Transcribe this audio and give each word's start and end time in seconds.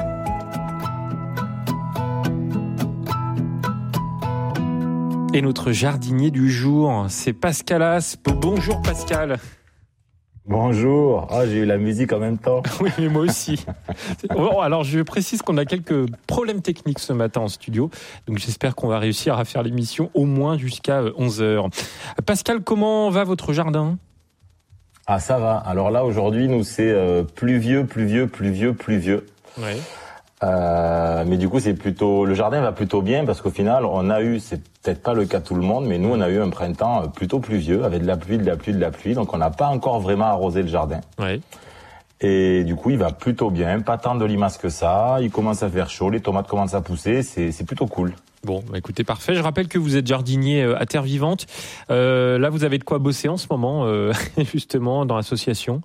Et 5.33 5.41
notre 5.41 5.71
jardinier 5.71 6.29
du 6.29 6.51
jour, 6.51 7.05
c'est 7.07 7.31
Pascal 7.31 7.81
Aspe. 7.83 8.29
Bonjour 8.31 8.81
Pascal. 8.81 9.37
Bonjour. 10.45 11.27
Ah, 11.31 11.45
j'ai 11.45 11.59
eu 11.59 11.65
la 11.65 11.77
musique 11.77 12.11
en 12.11 12.19
même 12.19 12.37
temps. 12.37 12.61
Oui, 12.81 12.89
mais 12.99 13.07
moi 13.07 13.21
aussi. 13.21 13.63
Bon, 14.29 14.59
alors, 14.59 14.83
je 14.83 14.99
précise 14.99 15.41
qu'on 15.41 15.55
a 15.55 15.63
quelques 15.63 16.11
problèmes 16.27 16.61
techniques 16.61 16.99
ce 16.99 17.13
matin 17.13 17.41
en 17.41 17.47
studio. 17.47 17.89
Donc, 18.27 18.39
j'espère 18.39 18.75
qu'on 18.75 18.89
va 18.89 18.99
réussir 18.99 19.37
à 19.37 19.45
faire 19.45 19.63
l'émission 19.63 20.11
au 20.13 20.25
moins 20.25 20.57
jusqu'à 20.57 21.01
11h. 21.01 21.71
Pascal, 22.25 22.61
comment 22.61 23.09
va 23.09 23.23
votre 23.23 23.53
jardin? 23.53 23.97
Ah, 25.07 25.19
ça 25.19 25.39
va. 25.39 25.55
Alors 25.55 25.91
là, 25.91 26.03
aujourd'hui, 26.03 26.49
nous, 26.49 26.65
c'est 26.65 26.91
euh, 26.91 27.23
pluvieux, 27.23 27.85
pluvieux, 27.85 28.27
pluvieux, 28.27 28.73
pluvieux. 28.73 29.25
Oui. 29.57 29.79
Euh, 30.43 31.23
mais 31.27 31.37
du 31.37 31.49
coup, 31.49 31.59
c'est 31.59 31.73
plutôt 31.73 32.25
le 32.25 32.33
jardin 32.33 32.61
va 32.61 32.71
plutôt 32.71 33.01
bien 33.01 33.25
parce 33.25 33.41
qu'au 33.41 33.51
final, 33.51 33.85
on 33.85 34.09
a 34.09 34.21
eu, 34.21 34.39
c'est 34.39 34.61
peut-être 34.81 35.03
pas 35.03 35.13
le 35.13 35.25
cas 35.25 35.39
de 35.39 35.45
tout 35.45 35.55
le 35.55 35.61
monde, 35.61 35.85
mais 35.85 35.97
nous, 35.97 36.09
on 36.09 36.21
a 36.21 36.29
eu 36.29 36.41
un 36.41 36.49
printemps 36.49 37.07
plutôt 37.09 37.39
pluvieux 37.39 37.83
avec 37.83 38.01
de 38.01 38.07
la 38.07 38.17
pluie, 38.17 38.37
de 38.37 38.45
la 38.45 38.55
pluie, 38.55 38.73
de 38.73 38.79
la 38.79 38.91
pluie. 38.91 39.13
Donc, 39.13 39.33
on 39.33 39.37
n'a 39.37 39.51
pas 39.51 39.67
encore 39.67 39.99
vraiment 39.99 40.25
arrosé 40.25 40.61
le 40.61 40.67
jardin. 40.67 41.01
Oui. 41.19 41.41
Et 42.21 42.63
du 42.63 42.75
coup, 42.75 42.91
il 42.91 42.97
va 42.97 43.11
plutôt 43.11 43.49
bien, 43.49 43.81
pas 43.81 43.97
tant 43.97 44.15
de 44.15 44.25
limaces 44.25 44.57
que 44.57 44.69
ça. 44.69 45.17
Il 45.21 45.31
commence 45.31 45.63
à 45.63 45.69
faire 45.69 45.89
chaud, 45.89 46.09
les 46.09 46.21
tomates 46.21 46.47
commencent 46.47 46.75
à 46.75 46.81
pousser, 46.81 47.23
c'est 47.23 47.51
c'est 47.51 47.65
plutôt 47.65 47.87
cool. 47.87 48.13
Bon, 48.43 48.63
bah, 48.69 48.77
écoutez, 48.77 49.03
parfait. 49.03 49.35
Je 49.35 49.41
rappelle 49.41 49.67
que 49.67 49.77
vous 49.77 49.97
êtes 49.97 50.07
jardinier 50.07 50.63
euh, 50.63 50.79
à 50.79 50.85
Terre 50.85 51.03
Vivante. 51.03 51.45
Euh, 51.91 52.39
là, 52.39 52.49
vous 52.49 52.63
avez 52.63 52.79
de 52.79 52.83
quoi 52.83 52.97
bosser 52.97 53.27
en 53.27 53.37
ce 53.37 53.47
moment, 53.49 53.85
euh, 53.85 54.11
justement, 54.51 55.05
dans 55.05 55.15
l'association. 55.15 55.81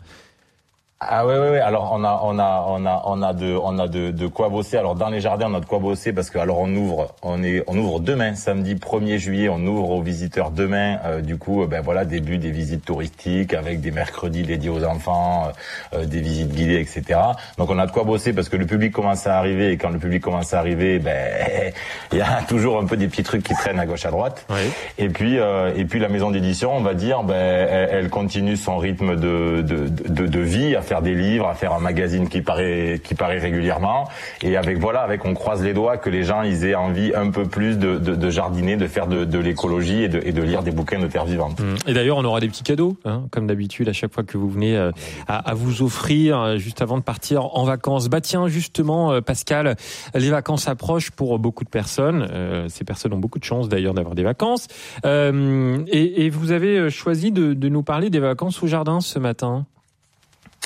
Ah 0.98 1.26
ouais 1.26 1.38
ouais 1.38 1.50
ouais. 1.50 1.60
Alors 1.60 1.90
on 1.92 2.02
a 2.04 2.20
on 2.24 2.38
a 2.38 2.64
on 2.68 2.86
a 2.86 3.02
on 3.04 3.20
a 3.20 3.34
de 3.34 3.54
on 3.54 3.78
a 3.78 3.86
de, 3.86 4.10
de 4.12 4.26
quoi 4.28 4.48
bosser. 4.48 4.78
Alors 4.78 4.94
dans 4.94 5.10
les 5.10 5.20
jardins 5.20 5.52
on 5.52 5.54
a 5.54 5.60
de 5.60 5.66
quoi 5.66 5.78
bosser 5.78 6.14
parce 6.14 6.30
que 6.30 6.38
alors 6.38 6.58
on 6.58 6.74
ouvre 6.74 7.14
on 7.20 7.42
est 7.42 7.62
on 7.66 7.76
ouvre 7.76 8.00
demain 8.00 8.34
samedi 8.34 8.76
1er 8.76 9.18
juillet. 9.18 9.50
On 9.50 9.58
ouvre 9.66 9.90
aux 9.90 10.00
visiteurs 10.00 10.50
demain 10.50 10.96
euh, 11.04 11.20
du 11.20 11.36
coup 11.36 11.62
euh, 11.62 11.66
ben 11.66 11.82
voilà 11.82 12.06
début 12.06 12.38
des 12.38 12.50
visites 12.50 12.82
touristiques 12.86 13.52
avec 13.52 13.82
des 13.82 13.90
mercredis 13.90 14.42
dédiés 14.42 14.70
aux 14.70 14.84
enfants 14.84 15.52
euh, 15.92 16.06
des 16.06 16.22
visites 16.22 16.54
guidées 16.54 16.80
etc 16.80 17.20
donc 17.58 17.68
on 17.68 17.78
a 17.78 17.86
de 17.86 17.92
quoi 17.92 18.04
bosser 18.04 18.32
parce 18.32 18.48
que 18.48 18.56
le 18.56 18.64
public 18.64 18.92
commence 18.92 19.26
à 19.26 19.36
arriver 19.36 19.72
et 19.72 19.76
quand 19.76 19.90
le 19.90 19.98
public 19.98 20.22
commence 20.22 20.54
à 20.54 20.60
arriver 20.60 20.98
ben 20.98 21.72
il 22.12 22.18
y 22.18 22.22
a 22.22 22.40
toujours 22.48 22.78
un 22.80 22.86
peu 22.86 22.96
des 22.96 23.08
petits 23.08 23.22
trucs 23.22 23.42
qui 23.42 23.52
traînent 23.52 23.80
à 23.80 23.84
gauche 23.84 24.06
à 24.06 24.10
droite. 24.10 24.46
Oui. 24.48 24.70
et 24.96 25.10
puis 25.10 25.38
euh, 25.38 25.74
et 25.76 25.84
puis 25.84 25.98
la 26.00 26.08
maison 26.08 26.30
d'édition, 26.30 26.74
on 26.74 26.80
va 26.80 26.94
dire, 26.94 27.22
ben 27.22 27.34
elle, 27.34 27.88
elle 27.92 28.08
continue 28.08 28.56
son 28.56 28.78
rythme 28.78 29.16
de 29.16 29.60
de, 29.60 29.88
de 29.88 30.26
de 30.26 30.40
vie, 30.40 30.74
à 30.74 30.82
faire 30.86 31.02
des 31.02 31.14
livres, 31.14 31.46
à 31.48 31.54
faire 31.54 31.72
un 31.72 31.80
magazine 31.80 32.28
qui 32.28 32.40
paraît 32.40 33.00
qui 33.02 33.14
paraît 33.14 33.38
régulièrement. 33.38 34.08
Et 34.42 34.56
avec 34.56 34.78
voilà, 34.78 35.00
avec 35.00 35.24
on 35.24 35.34
croise 35.34 35.62
les 35.62 35.74
doigts 35.74 35.96
que 35.98 36.10
les 36.10 36.22
gens 36.22 36.42
ils 36.42 36.64
aient 36.64 36.74
envie 36.74 37.12
un 37.14 37.30
peu 37.30 37.44
plus 37.44 37.78
de, 37.78 37.98
de, 37.98 38.14
de 38.14 38.30
jardiner, 38.30 38.76
de 38.76 38.86
faire 38.86 39.06
de, 39.06 39.24
de 39.24 39.38
l'écologie 39.38 40.02
et 40.04 40.06
et 40.28 40.32
de 40.32 40.42
lire 40.42 40.62
des 40.62 40.70
bouquins 40.70 40.98
de 40.98 41.06
terre 41.06 41.24
vivante. 41.24 41.60
Hum. 41.60 41.74
Et 41.86 41.92
d'ailleurs, 41.94 42.18
on 42.18 42.24
aura 42.24 42.40
des 42.40 42.48
petits 42.48 42.62
cadeaux, 42.62 42.96
hein, 43.04 43.24
comme 43.30 43.46
d'habitude, 43.46 43.88
à 43.88 43.92
chaque 43.92 44.12
fois 44.12 44.24
que 44.24 44.38
vous 44.38 44.48
venez 44.48 44.76
euh, 44.76 44.90
à, 45.28 45.50
à 45.50 45.54
vous 45.54 45.82
offrir 45.82 46.40
euh, 46.40 46.56
juste 46.58 46.80
avant 46.80 46.96
de 46.96 47.02
partir 47.02 47.54
en 47.56 47.64
vacances. 47.64 48.08
Bah 48.08 48.20
tiens, 48.20 48.48
justement, 48.48 49.12
euh, 49.12 49.20
Pascal, 49.20 49.76
les 50.14 50.30
vacances 50.30 50.68
approchent 50.68 51.10
pour 51.10 51.38
beaucoup 51.38 51.64
de 51.64 51.70
personnes. 51.70 52.26
Euh, 52.30 52.68
ces 52.68 52.84
personnes 52.84 53.12
ont 53.12 53.18
beaucoup 53.18 53.38
de 53.38 53.44
chance 53.44 53.68
d'ailleurs 53.68 53.94
d'avoir 53.94 54.14
des 54.14 54.22
vacances. 54.22 54.68
Euh, 55.04 55.78
et, 55.88 56.24
et 56.24 56.30
vous 56.30 56.52
avez 56.52 56.90
choisi 56.90 57.32
de 57.32 57.68
nous 57.68 57.82
parler 57.82 58.10
des 58.10 58.20
vacances 58.20 58.62
au 58.62 58.66
jardin 58.66 59.00
ce 59.00 59.18
matin. 59.18 59.66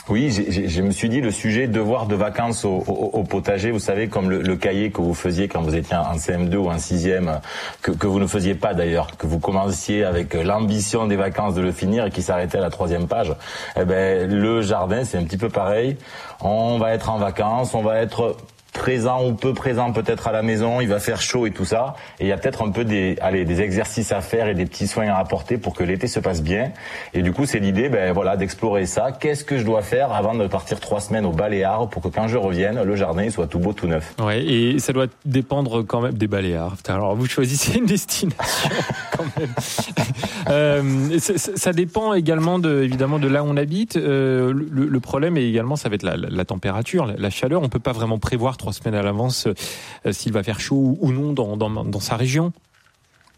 Oui, 0.09 0.31
je 0.31 0.83
me 0.83 0.91
suis 0.91 1.09
dit 1.09 1.21
le 1.21 1.31
sujet 1.31 1.69
devoir 1.69 2.07
de 2.07 2.17
vacances 2.17 2.65
au, 2.65 2.83
au- 2.87 3.11
au 3.13 3.23
potager, 3.23 3.71
vous 3.71 3.79
savez, 3.79 4.09
comme 4.09 4.29
le, 4.29 4.41
le 4.43 4.57
cahier 4.57 4.91
que 4.91 5.01
vous 5.01 5.15
faisiez 5.15 5.47
quand 5.47 5.61
vous 5.63 5.77
étiez 5.77 5.95
en 5.97 6.17
CM2 6.17 6.57
ou 6.57 6.69
en 6.69 6.77
6e, 6.77 7.41
que, 7.83 7.93
que 7.93 8.07
vous 8.09 8.19
ne 8.19 8.27
faisiez 8.27 8.55
pas 8.55 8.75
d'ailleurs, 8.75 9.17
que 9.19 9.27
vous 9.29 9.39
commenciez 9.39 10.03
avec 10.05 10.35
l'ambition 10.35 11.07
des 11.07 11.17
vacances 11.17 11.55
de 11.55 11.61
le 11.61 11.71
finir 11.71 12.07
et 12.07 12.11
qui 12.11 12.23
s'arrêtait 12.23 12.59
à 12.59 12.63
la 12.63 12.71
troisième 12.71 13.07
page. 13.07 13.33
Eh 13.79 13.85
ben, 13.85 14.29
le 14.29 14.63
jardin, 14.63 15.05
c'est 15.05 15.19
un 15.19 15.25
petit 15.25 15.37
peu 15.39 15.49
pareil. 15.49 15.97
On 16.41 16.79
va 16.79 16.93
être 16.93 17.11
en 17.11 17.19
vacances, 17.19 17.75
on 17.75 17.83
va 17.83 17.99
être 18.01 18.37
présent 18.73 19.27
ou 19.27 19.35
peu 19.35 19.55
présent 19.55 19.93
peut-être 19.93 20.29
à 20.29 20.33
la 20.33 20.43
maison, 20.43 20.81
il 20.81 20.89
va 20.89 21.01
faire 21.01 21.21
chaud 21.21 21.47
et 21.47 21.51
tout 21.51 21.65
ça, 21.65 21.95
et 22.19 22.25
il 22.25 22.29
y 22.29 22.33
a 22.33 22.37
peut-être 22.37 22.67
un 22.67 22.71
peu 22.71 22.85
des, 22.85 23.17
allez, 23.21 23.45
des 23.45 23.61
exercices 23.61 24.13
à 24.13 24.21
faire 24.21 24.49
et 24.49 24.55
des 24.55 24.67
petits 24.67 24.87
soins 24.87 25.09
à 25.09 25.17
apporter 25.17 25.59
pour 25.59 25.75
que 25.75 25.85
l'été 25.85 26.07
se 26.07 26.21
passe 26.21 26.43
bien. 26.43 26.73
Et 27.15 27.23
du 27.23 27.33
coup, 27.33 27.47
c'est 27.47 27.59
l'idée, 27.59 27.89
ben 27.89 28.13
voilà, 28.13 28.37
d'explorer 28.37 28.87
ça. 28.87 29.13
Qu'est-ce 29.13 29.45
que 29.45 29.59
je 29.59 29.65
dois 29.65 29.83
faire 29.83 30.13
avant 30.13 30.35
de 30.35 30.47
partir 30.47 30.81
trois 30.81 31.01
semaines 31.01 31.27
au 31.27 31.33
Baléares 31.33 31.89
pour 31.89 32.03
que 32.03 32.09
quand 32.09 32.29
je 32.29 32.37
revienne, 32.37 32.83
le 32.83 32.97
jardin 32.97 33.29
soit 33.31 33.47
tout 33.47 33.59
beau, 33.59 33.73
tout 33.73 33.87
neuf? 33.87 34.15
Ouais, 34.23 34.45
et 34.45 34.79
ça 34.79 34.93
doit 34.93 35.07
dépendre 35.25 35.83
quand 35.83 36.01
même 36.01 36.15
des 36.15 36.27
Baléares. 36.27 36.77
Alors, 36.89 37.15
vous 37.15 37.27
choisissez 37.27 37.79
une 37.79 37.87
destination 37.87 38.71
quand 39.17 39.25
même. 39.39 39.51
Euh, 40.49 41.19
ça, 41.19 41.73
dépend 41.73 42.15
également 42.15 42.59
de, 42.59 42.83
évidemment, 42.83 43.19
de 43.19 43.29
là 43.29 43.43
où 43.43 43.47
on 43.47 43.57
habite. 43.57 43.97
Euh, 43.97 44.53
le, 44.53 45.01
problème 45.01 45.37
est 45.37 45.49
également, 45.49 45.77
ça 45.77 45.89
va 45.89 45.95
être 45.95 46.03
la 46.03 46.45
température, 46.45 47.07
la, 47.07 47.15
la 47.17 47.31
chaleur. 47.31 47.63
On 47.63 47.69
peut 47.69 47.79
pas 47.79 47.93
vraiment 47.93 48.19
prévoir 48.19 48.57
trois 48.61 48.73
semaines 48.73 48.95
à 48.95 49.03
l'avance 49.03 49.47
euh, 49.49 50.13
s'il 50.13 50.33
va 50.33 50.43
faire 50.43 50.61
chaud 50.61 50.97
ou, 51.01 51.13
non 51.13 51.33
dans, 51.33 51.57
dans, 51.57 51.85
dans 51.85 52.01
sa 52.01 52.17
région. 52.17 52.53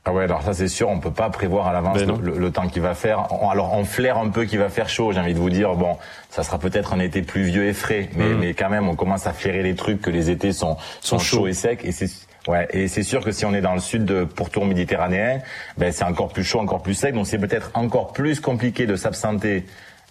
Ah 0.04 0.12
ouais, 0.12 0.24
alors 0.24 0.42
ça 0.42 0.52
c'est 0.52 0.66
sûr, 0.66 0.88
on 0.88 0.98
peut 0.98 1.12
pas 1.12 1.30
prévoir 1.30 1.68
à 1.68 1.72
l'avance 1.72 2.02
Ben 2.02 2.18
le, 2.20 2.50
temps 2.50 2.66
qu'il 2.66 2.82
va 2.82 2.92
faire. 2.94 3.28
Alors 3.48 3.72
on 3.74 3.84
flaire 3.84 4.18
un 4.18 4.28
peu 4.30 4.44
qu'il 4.46 4.58
va 4.58 4.68
faire 4.68 4.88
chaud. 4.88 5.12
J'ai 5.12 5.20
envie 5.20 5.32
de 5.34 5.38
vous 5.38 5.48
dire, 5.50 5.74
bon, 5.76 5.96
ça 6.28 6.42
sera 6.42 6.58
peut-être 6.58 6.92
un 6.92 6.98
été 6.98 7.22
pluvieux 7.22 7.66
et 7.66 7.72
frais, 7.72 8.10
mais, 8.16 8.30
Mm. 8.30 8.38
mais 8.40 8.54
quand 8.54 8.68
même, 8.68 8.88
on 8.88 8.96
commence 8.96 9.28
à 9.28 9.32
flairer 9.32 9.62
les 9.62 9.76
trucs 9.76 10.02
que 10.02 10.10
les 10.10 10.28
étés 10.28 10.52
sont 10.52 10.76
Sont 11.00 11.18
sont, 11.18 11.18
chauds. 11.20 11.36
chauds 11.36 11.46
et 11.46 11.52
secs. 11.52 11.84
Et 11.84 11.92
c'est 11.92 12.08
ouais, 12.48 12.66
et 12.72 12.88
c'est 12.88 13.04
sûr 13.04 13.22
que 13.24 13.30
si 13.30 13.44
on 13.46 13.54
est 13.54 13.60
dans 13.60 13.74
le 13.74 13.80
sud 13.80 14.04
de 14.04 14.24
pourtour 14.24 14.66
méditerranéen, 14.66 15.38
ben 15.78 15.92
c'est 15.92 16.02
encore 16.04 16.30
plus 16.32 16.42
chaud, 16.42 16.58
encore 16.58 16.82
plus 16.82 16.94
sec. 16.94 17.14
Donc 17.14 17.28
c'est 17.28 17.38
peut-être 17.38 17.70
encore 17.74 18.12
plus 18.12 18.40
compliqué 18.40 18.86
de 18.86 18.96
s'absenter 18.96 19.64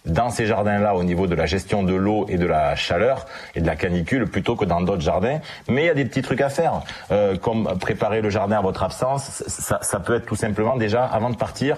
dans 0.04 0.30
ces 0.30 0.46
jardins-là 0.46 0.94
au 0.96 1.04
niveau 1.04 1.26
de 1.26 1.34
la 1.34 1.46
gestion 1.46 1.82
de 1.82 1.94
l'eau 1.94 2.26
et 2.28 2.36
de 2.38 2.46
la 2.46 2.74
chaleur 2.74 3.26
et 3.54 3.60
de 3.60 3.66
la 3.66 3.76
canicule 3.76 4.26
plutôt 4.26 4.56
que 4.56 4.64
dans 4.64 4.80
d'autres 4.80 5.02
jardins. 5.02 5.38
Mais 5.68 5.82
il 5.84 5.86
y 5.86 5.90
a 5.90 5.94
des 5.94 6.04
petits 6.04 6.22
trucs 6.22 6.40
à 6.40 6.48
faire, 6.48 6.80
euh, 7.10 7.36
comme 7.36 7.68
préparer 7.80 8.20
le 8.20 8.30
jardin 8.30 8.58
à 8.58 8.62
votre 8.62 8.82
absence. 8.82 9.44
Ça, 9.46 9.78
ça 9.82 10.00
peut 10.00 10.16
être 10.16 10.26
tout 10.26 10.36
simplement 10.36 10.76
déjà 10.76 11.04
avant 11.04 11.30
de 11.30 11.36
partir. 11.36 11.76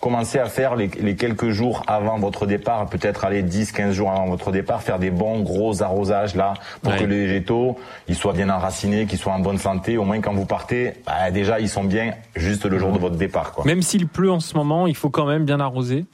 Commencez 0.00 0.38
à 0.38 0.46
faire 0.46 0.76
les, 0.76 0.88
les 1.00 1.14
quelques 1.16 1.50
jours 1.50 1.82
avant 1.86 2.18
votre 2.18 2.46
départ, 2.46 2.86
peut-être 2.86 3.24
aller 3.26 3.42
10, 3.42 3.72
15 3.72 3.94
jours 3.94 4.10
avant 4.10 4.26
votre 4.28 4.50
départ, 4.50 4.82
faire 4.82 4.98
des 4.98 5.10
bons 5.10 5.40
gros 5.40 5.82
arrosages 5.82 6.34
là, 6.34 6.54
pour 6.82 6.92
Ouais. 6.92 6.98
que 6.98 7.04
les 7.04 7.26
végétaux, 7.26 7.78
ils 8.08 8.14
soient 8.14 8.32
bien 8.32 8.48
enracinés, 8.48 9.04
qu'ils 9.04 9.18
soient 9.18 9.34
en 9.34 9.38
bonne 9.40 9.58
santé. 9.58 9.98
Au 9.98 10.04
moins 10.04 10.20
quand 10.22 10.32
vous 10.32 10.46
partez, 10.46 10.94
bah, 11.06 11.30
déjà 11.30 11.60
ils 11.60 11.68
sont 11.68 11.84
bien 11.84 12.12
juste 12.34 12.64
le 12.64 12.78
jour 12.78 12.92
de 12.92 12.98
votre 12.98 13.16
départ. 13.16 13.52
Quoi. 13.52 13.64
Même 13.66 13.82
s'il 13.82 14.08
pleut 14.08 14.30
en 14.32 14.40
ce 14.40 14.54
moment, 14.56 14.86
il 14.86 14.96
faut 14.96 15.10
quand 15.10 15.26
même 15.26 15.44
bien 15.44 15.60
arroser. 15.60 16.06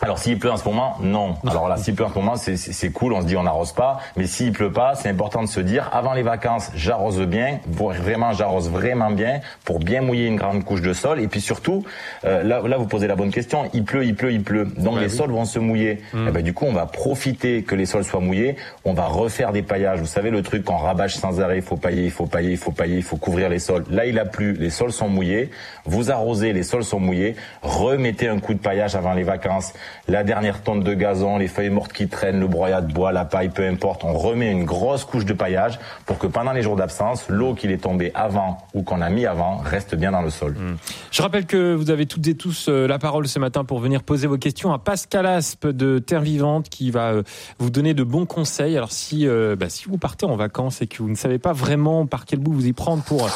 Alors 0.00 0.18
s'il 0.18 0.38
pleut 0.38 0.50
en 0.50 0.56
ce 0.56 0.64
moment, 0.64 0.96
non. 1.00 1.36
Alors 1.46 1.68
là, 1.68 1.76
s'il 1.76 1.94
pleut 1.94 2.04
en 2.04 2.08
ce 2.10 2.14
moment, 2.14 2.34
c'est- 2.36 2.90
cool, 2.92 3.12
on 3.12 3.22
se 3.22 3.26
dit 3.26 3.36
on 3.36 3.44
n'arrose 3.44 3.72
pas. 3.72 4.00
Mais 4.16 4.26
s'il 4.26 4.52
pleut 4.52 4.72
pas, 4.72 4.94
c'est 4.96 5.08
important 5.08 5.40
de 5.42 5.46
se 5.48 5.60
dire, 5.60 5.88
avant 5.92 6.12
les 6.14 6.22
vacances, 6.22 6.70
j'arrose 6.74 7.20
bien, 7.22 7.58
vraiment 7.66 8.32
j'arrose 8.32 8.68
vraiment 8.70 9.10
bien, 9.10 9.40
pour 9.64 9.78
bien 9.78 10.02
mouiller 10.02 10.26
une 10.26 10.36
grande 10.36 10.64
couche 10.64 10.82
de 10.82 10.92
sol. 10.92 11.20
Et 11.20 11.28
puis 11.28 11.40
surtout, 11.40 11.84
euh, 12.24 12.42
là, 12.42 12.60
là 12.66 12.76
vous 12.76 12.86
posez 12.86 13.06
la 13.06 13.14
bonne 13.14 13.30
question, 13.30 13.70
il 13.72 13.84
pleut, 13.84 14.04
il 14.04 14.14
pleut, 14.14 14.32
il 14.32 14.42
pleut. 14.42 14.64
Donc 14.76 14.94
Ouais, 14.96 15.00
les 15.02 15.06
oui. 15.06 15.16
sols 15.16 15.30
vont 15.30 15.44
se 15.44 15.58
mouiller. 15.58 16.02
Eh 16.14 16.30
ben, 16.30 16.42
du 16.42 16.52
coup, 16.52 16.66
on 16.66 16.72
va 16.72 16.86
profiter 16.86 17.62
que 17.62 17.74
les 17.74 17.86
sols 17.86 18.04
soient 18.04 18.20
mouillés, 18.20 18.56
on 18.84 18.94
va 18.94 19.06
refaire 19.06 19.52
des 19.52 19.62
paillages. 19.62 20.00
Vous 20.00 20.06
savez 20.06 20.30
le 20.30 20.42
truc 20.42 20.64
qu'on 20.64 20.76
rabâche 20.76 21.14
sans 21.14 21.40
arrêt, 21.40 21.56
il 21.58 21.62
faut 21.62 21.76
pailler, 21.76 22.04
il 22.04 22.10
faut 22.10 22.26
pailler, 22.26 22.50
il 22.50 22.56
faut 22.58 22.72
pailler, 22.72 22.96
il 22.96 23.02
faut 23.02 23.16
couvrir 23.16 23.48
les 23.48 23.60
sols. 23.60 23.84
Là, 23.90 24.06
il 24.06 24.18
a 24.18 24.24
plu, 24.24 24.54
les 24.54 24.70
sols 24.70 24.92
sont 24.92 25.08
mouillés, 25.08 25.50
vous 25.86 26.10
arrosez, 26.10 26.52
les 26.52 26.62
sols 26.64 26.84
sont 26.84 27.00
mouillés, 27.00 27.36
remettez 27.62 28.28
un 28.28 28.38
coup 28.40 28.54
de 28.54 28.58
paillage 28.58 28.96
avant 28.96 29.12
les 29.14 29.22
vacances 29.22 29.72
la 30.08 30.24
dernière 30.24 30.62
tonne 30.62 30.82
de 30.82 30.94
gazon, 30.94 31.38
les 31.38 31.48
feuilles 31.48 31.70
mortes 31.70 31.92
qui 31.92 32.08
traînent, 32.08 32.40
le 32.40 32.46
broyat 32.46 32.80
de 32.80 32.92
bois, 32.92 33.12
la 33.12 33.24
paille, 33.24 33.48
peu 33.48 33.66
importe. 33.66 34.04
On 34.04 34.12
remet 34.12 34.50
une 34.50 34.64
grosse 34.64 35.04
couche 35.04 35.24
de 35.24 35.32
paillage 35.32 35.78
pour 36.06 36.18
que 36.18 36.26
pendant 36.26 36.52
les 36.52 36.62
jours 36.62 36.76
d'absence, 36.76 37.26
l'eau 37.28 37.54
qui 37.54 37.66
est 37.66 37.78
tombée 37.78 38.12
avant 38.14 38.58
ou 38.74 38.82
qu'on 38.82 39.00
a 39.00 39.08
mis 39.08 39.26
avant 39.26 39.56
reste 39.56 39.94
bien 39.94 40.12
dans 40.12 40.22
le 40.22 40.30
sol. 40.30 40.52
Mmh. 40.52 40.76
Je 41.10 41.22
rappelle 41.22 41.46
que 41.46 41.74
vous 41.74 41.90
avez 41.90 42.06
toutes 42.06 42.26
et 42.28 42.34
tous 42.34 42.66
euh, 42.68 42.86
la 42.86 42.98
parole 42.98 43.26
ce 43.28 43.38
matin 43.38 43.64
pour 43.64 43.78
venir 43.78 44.02
poser 44.02 44.26
vos 44.26 44.38
questions 44.38 44.72
à 44.72 44.78
Pascal 44.78 45.26
Aspe 45.26 45.66
de 45.66 45.98
Terre 45.98 46.20
Vivante 46.20 46.68
qui 46.68 46.90
va 46.90 47.12
euh, 47.12 47.22
vous 47.58 47.70
donner 47.70 47.94
de 47.94 48.04
bons 48.04 48.26
conseils. 48.26 48.76
Alors 48.76 48.92
si, 48.92 49.26
euh, 49.26 49.56
bah, 49.56 49.68
si 49.68 49.86
vous 49.86 49.98
partez 49.98 50.26
en 50.26 50.36
vacances 50.36 50.82
et 50.82 50.86
que 50.86 51.02
vous 51.02 51.08
ne 51.08 51.14
savez 51.14 51.38
pas 51.38 51.52
vraiment 51.52 52.06
par 52.06 52.24
quel 52.24 52.38
bout 52.38 52.52
vous 52.52 52.66
y 52.66 52.72
prendre 52.72 53.02
pour 53.02 53.28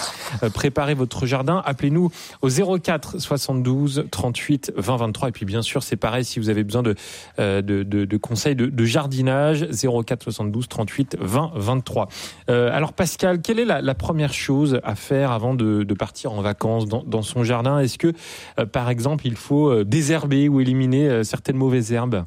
préparer 0.54 0.94
votre 0.94 1.26
jardin, 1.26 1.62
appelez-nous 1.64 2.10
au 2.42 2.78
04 2.78 3.18
72 3.18 4.06
38 4.10 4.72
20 4.76 4.96
23. 4.96 5.28
Et 5.28 5.32
puis 5.32 5.44
bien 5.44 5.62
sûr, 5.62 5.82
c'est 5.82 5.96
pareil 5.96 6.24
si 6.28 6.38
vous 6.38 6.48
avez 6.48 6.64
besoin 6.64 6.82
de, 6.82 6.94
de, 7.38 8.16
conseils 8.16 8.54
de, 8.54 8.84
jardinage, 8.84 9.66
04 9.70 10.22
72 10.24 10.68
38 10.68 11.16
20 11.20 11.52
23. 11.54 12.08
alors 12.48 12.92
Pascal, 12.92 13.40
quelle 13.40 13.58
est 13.58 13.64
la, 13.64 13.94
première 13.94 14.32
chose 14.32 14.80
à 14.84 14.94
faire 14.94 15.32
avant 15.32 15.54
de, 15.54 15.94
partir 15.94 16.32
en 16.32 16.40
vacances 16.40 16.86
dans, 16.86 17.02
dans 17.02 17.22
son 17.22 17.44
jardin? 17.44 17.80
Est-ce 17.80 17.98
que, 17.98 18.12
par 18.64 18.90
exemple, 18.90 19.26
il 19.26 19.36
faut 19.36 19.84
désherber 19.84 20.48
ou 20.48 20.60
éliminer 20.60 21.24
certaines 21.24 21.56
mauvaises 21.56 21.92
herbes? 21.92 22.24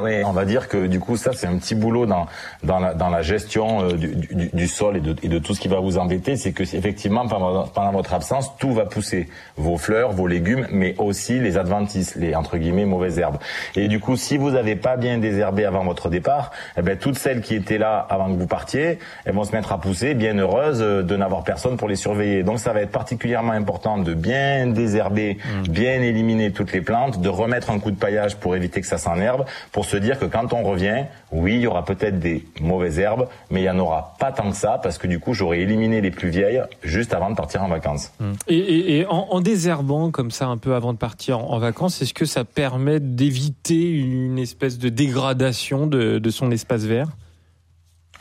Oui, 0.00 0.24
on 0.24 0.32
va 0.32 0.46
dire 0.46 0.68
que 0.68 0.86
du 0.86 1.00
coup 1.00 1.16
ça 1.16 1.32
c'est 1.34 1.46
un 1.46 1.58
petit 1.58 1.74
boulot 1.74 2.06
dans 2.06 2.26
dans 2.62 2.78
la, 2.78 2.94
dans 2.94 3.10
la 3.10 3.20
gestion 3.20 3.82
euh, 3.82 3.92
du, 3.92 4.16
du, 4.16 4.50
du, 4.52 4.66
sol 4.66 4.96
et 4.96 5.00
de, 5.00 5.14
et 5.22 5.28
de 5.28 5.38
tout 5.38 5.54
ce 5.54 5.60
qui 5.60 5.68
va 5.68 5.80
vous 5.80 5.98
embêter, 5.98 6.36
c'est 6.36 6.52
que 6.52 6.62
effectivement 6.62 7.26
pendant, 7.28 7.66
pendant 7.66 7.92
votre 7.92 8.14
absence 8.14 8.56
tout 8.58 8.72
va 8.72 8.86
pousser, 8.86 9.28
vos 9.56 9.76
fleurs, 9.76 10.12
vos 10.12 10.26
légumes, 10.26 10.66
mais 10.70 10.94
aussi 10.98 11.38
les 11.38 11.58
adventices, 11.58 12.14
les 12.16 12.34
entre 12.34 12.56
guillemets 12.56 12.86
mauvaises 12.86 13.18
herbes. 13.18 13.36
Et 13.76 13.88
du 13.88 14.00
coup 14.00 14.16
si 14.16 14.38
vous 14.38 14.52
n'avez 14.52 14.76
pas 14.76 14.96
bien 14.96 15.18
désherbé 15.18 15.66
avant 15.66 15.84
votre 15.84 16.08
départ, 16.08 16.52
eh 16.78 16.82
ben 16.82 16.96
toutes 16.96 17.18
celles 17.18 17.42
qui 17.42 17.54
étaient 17.54 17.78
là 17.78 17.98
avant 18.08 18.32
que 18.32 18.38
vous 18.38 18.46
partiez, 18.46 18.98
elles 19.26 19.34
vont 19.34 19.44
se 19.44 19.52
mettre 19.52 19.72
à 19.72 19.80
pousser, 19.80 20.14
bien 20.14 20.38
heureuses 20.38 20.80
euh, 20.80 21.02
de 21.02 21.16
n'avoir 21.16 21.44
personne 21.44 21.76
pour 21.76 21.88
les 21.88 21.96
surveiller. 21.96 22.42
Donc 22.42 22.60
ça 22.60 22.72
va 22.72 22.80
être 22.80 22.92
particulièrement 22.92 23.52
important 23.52 23.98
de 23.98 24.14
bien 24.14 24.68
désherber, 24.68 25.36
mmh. 25.36 25.68
bien 25.68 26.00
éliminer 26.00 26.50
toutes 26.50 26.72
les 26.72 26.80
plantes, 26.80 27.20
de 27.20 27.28
remettre 27.28 27.70
un 27.70 27.78
coup 27.78 27.90
de 27.90 27.98
paillage 27.98 28.36
pour 28.36 28.56
éviter 28.56 28.80
que 28.80 28.86
ça 28.86 28.98
s'enherbe 28.98 29.44
pour 29.72 29.86
se 29.86 29.96
dire 29.96 30.18
que 30.18 30.26
quand 30.26 30.52
on 30.52 30.62
revient, 30.62 31.04
oui, 31.32 31.54
il 31.54 31.60
y 31.62 31.66
aura 31.66 31.84
peut-être 31.84 32.18
des 32.18 32.44
mauvaises 32.60 32.98
herbes, 32.98 33.26
mais 33.50 33.60
il 33.60 33.62
n'y 33.64 33.70
en 33.70 33.78
aura 33.78 34.14
pas 34.18 34.30
tant 34.30 34.50
que 34.50 34.56
ça, 34.56 34.78
parce 34.82 34.98
que 34.98 35.06
du 35.06 35.18
coup, 35.18 35.32
j'aurai 35.32 35.62
éliminé 35.62 36.02
les 36.02 36.10
plus 36.10 36.28
vieilles 36.28 36.62
juste 36.82 37.14
avant 37.14 37.30
de 37.30 37.34
partir 37.34 37.62
en 37.62 37.68
vacances. 37.68 38.12
Mmh. 38.20 38.32
Et, 38.48 39.06
en, 39.08 39.40
désherbant 39.40 40.10
comme 40.10 40.30
ça 40.30 40.46
un 40.46 40.58
peu 40.58 40.74
avant 40.74 40.92
de 40.92 40.98
partir 40.98 41.38
en, 41.38 41.58
vacances, 41.58 42.02
est-ce 42.02 42.14
que 42.14 42.26
ça 42.26 42.44
permet 42.44 43.00
d'éviter 43.00 43.90
une 43.90 44.38
espèce 44.38 44.78
de 44.78 44.90
dégradation 44.90 45.86
de 45.86 46.30
son 46.30 46.50
espace 46.50 46.82
vert? 46.82 47.08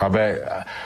Ah 0.04 0.10
ben, 0.10 0.36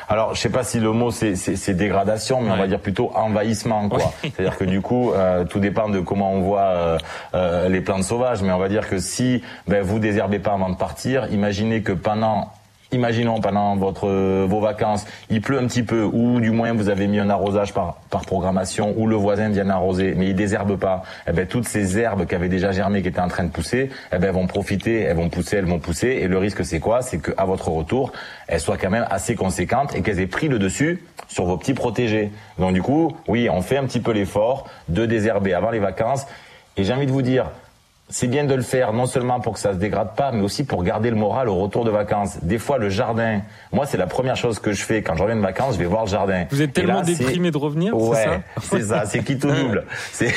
alors 0.10 0.36
je 0.36 0.42
sais 0.42 0.50
pas 0.50 0.66
si 0.66 0.80
le 0.80 0.92
mot 0.92 1.10
c'est 1.10 1.74
dégradation, 1.74 2.42
mais 2.42 2.52
on 2.52 2.58
va 2.58 2.68
dire 2.68 2.82
plutôt 2.82 3.12
envahissement, 3.16 3.88
quoi. 3.88 4.12
C'est-à-dire 4.22 4.58
que 4.58 4.66
du 4.66 4.82
coup, 4.82 5.14
euh, 5.14 5.46
tout 5.46 5.60
dépend 5.60 5.88
de 5.88 6.02
comment 6.02 6.34
on 6.34 6.42
voit 6.42 6.60
euh, 6.60 6.98
euh, 7.34 7.70
les 7.70 7.80
plantes 7.80 8.04
sauvages, 8.04 8.42
mais 8.42 8.52
on 8.52 8.58
va 8.58 8.68
dire 8.68 8.90
que 8.90 9.00
si 9.00 9.42
ben, 9.68 9.82
vous 9.82 10.00
désherbez 10.00 10.40
pas 10.40 10.52
avant 10.52 10.70
de 10.70 10.76
partir, 10.76 11.32
imaginez 11.32 11.82
que 11.82 11.94
pendant 11.94 12.52
imaginons 12.96 13.40
pendant 13.40 13.76
votre 13.76 14.46
vos 14.46 14.60
vacances, 14.60 15.06
il 15.30 15.42
pleut 15.42 15.60
un 15.60 15.68
petit 15.68 15.84
peu, 15.84 16.04
ou 16.04 16.40
du 16.40 16.52
moins 16.52 16.74
vous 16.74 16.90
avez 16.90 17.08
mis 17.08 17.20
un 17.20 17.30
arrosage 17.30 17.74
par, 17.74 17.98
par 18.10 18.22
programmation, 18.26 18.94
ou 18.98 19.06
le 19.06 19.16
voisin 19.16 19.50
vient 19.50 19.70
arroser, 19.70 20.14
mais 20.16 20.28
il 20.28 20.36
désherbe 20.36 20.78
pas, 20.78 21.04
eh 21.28 21.32
ben 21.32 21.46
toutes 21.46 21.68
ces 21.68 21.98
herbes 22.00 22.26
qui 22.26 22.34
avaient 22.34 22.50
déjà 22.50 22.72
germé, 22.72 23.02
qui 23.02 23.10
étaient 23.10 23.20
en 23.20 23.28
train 23.28 23.44
de 23.44 23.52
pousser, 23.52 23.90
eh 24.12 24.18
ben 24.18 24.32
vont 24.32 24.48
profiter, 24.48 25.02
elles 25.02 25.16
vont 25.16 25.30
pousser, 25.30 25.58
elles 25.58 25.66
vont 25.66 25.80
pousser, 25.80 26.08
et 26.08 26.28
le 26.28 26.38
risque 26.38 26.66
c'est 26.66 26.80
quoi? 26.80 27.02
C'est 27.02 27.20
qu'à 27.20 27.46
votre 27.46 27.70
retour, 27.70 28.12
elles 28.48 28.60
soient 28.60 28.78
quand 28.78 28.90
même 28.90 29.06
assez 29.10 29.36
conséquentes 29.36 29.96
et 29.96 30.02
qu'elles 30.02 30.20
aient 30.20 30.28
pris 30.28 30.48
le 30.48 30.60
dessus 30.60 31.04
sur 31.28 31.46
vos 31.46 31.58
petits 31.58 31.74
protégés. 31.74 32.32
Donc 32.58 32.74
du 32.74 32.82
coup, 32.82 33.16
oui, 33.28 33.50
on 33.50 33.62
fait 33.62 33.78
un 33.78 33.84
petit 33.86 34.00
peu 34.00 34.12
l'effort 34.12 34.68
de 34.90 35.06
désherber 35.06 35.54
avant 35.54 35.72
les 35.72 35.80
vacances, 35.80 36.26
et 36.78 36.84
j'ai 36.84 36.94
envie 36.94 37.08
de 37.08 37.12
vous 37.12 37.22
dire, 37.22 37.52
c'est 38.08 38.28
bien 38.28 38.44
de 38.44 38.54
le 38.54 38.62
faire 38.62 38.94
non 38.94 39.08
seulement 39.08 39.40
pour 39.40 39.54
que 39.54 39.60
ça 39.60 39.74
se 39.74 39.78
dégrade 39.78 40.16
pas, 40.16 40.32
mais 40.32 40.44
aussi 40.44 40.64
pour 40.64 40.84
garder 40.84 41.10
le 41.10 41.16
moral 41.16 41.50
au 41.50 41.56
retour 41.56 41.86
de 41.86 41.90
vacances. 41.90 42.38
Des 42.44 42.60
fois, 42.60 42.78
le 42.78 42.90
jardin, 42.90 43.42
moi, 43.72 43.88
c'est 43.88 43.98
la 43.98 44.06
première 44.06 44.36
chose 44.36 44.60
que 44.60 44.74
je 44.74 44.84
fais 44.84 45.02
quand 45.02 45.16
je 45.16 45.24
reviens 45.24 45.36
de 45.36 45.42
vacances, 45.42 45.74
je 45.74 45.80
vais 45.80 45.86
voir 45.86 46.06
le 46.06 46.10
jardin. 46.10 46.46
Vous 46.52 46.62
êtes 46.62 46.74
tellement 46.74 47.02
déprimé 47.02 47.50
de 47.50 47.58
revenir, 47.58 47.98
ouais, 47.98 48.42
c'est 48.62 48.84
ça, 48.84 49.06
c'est 49.06 49.24
qui 49.24 49.40
tout 49.40 49.50
double. 49.50 49.86
C'est, 50.12 50.34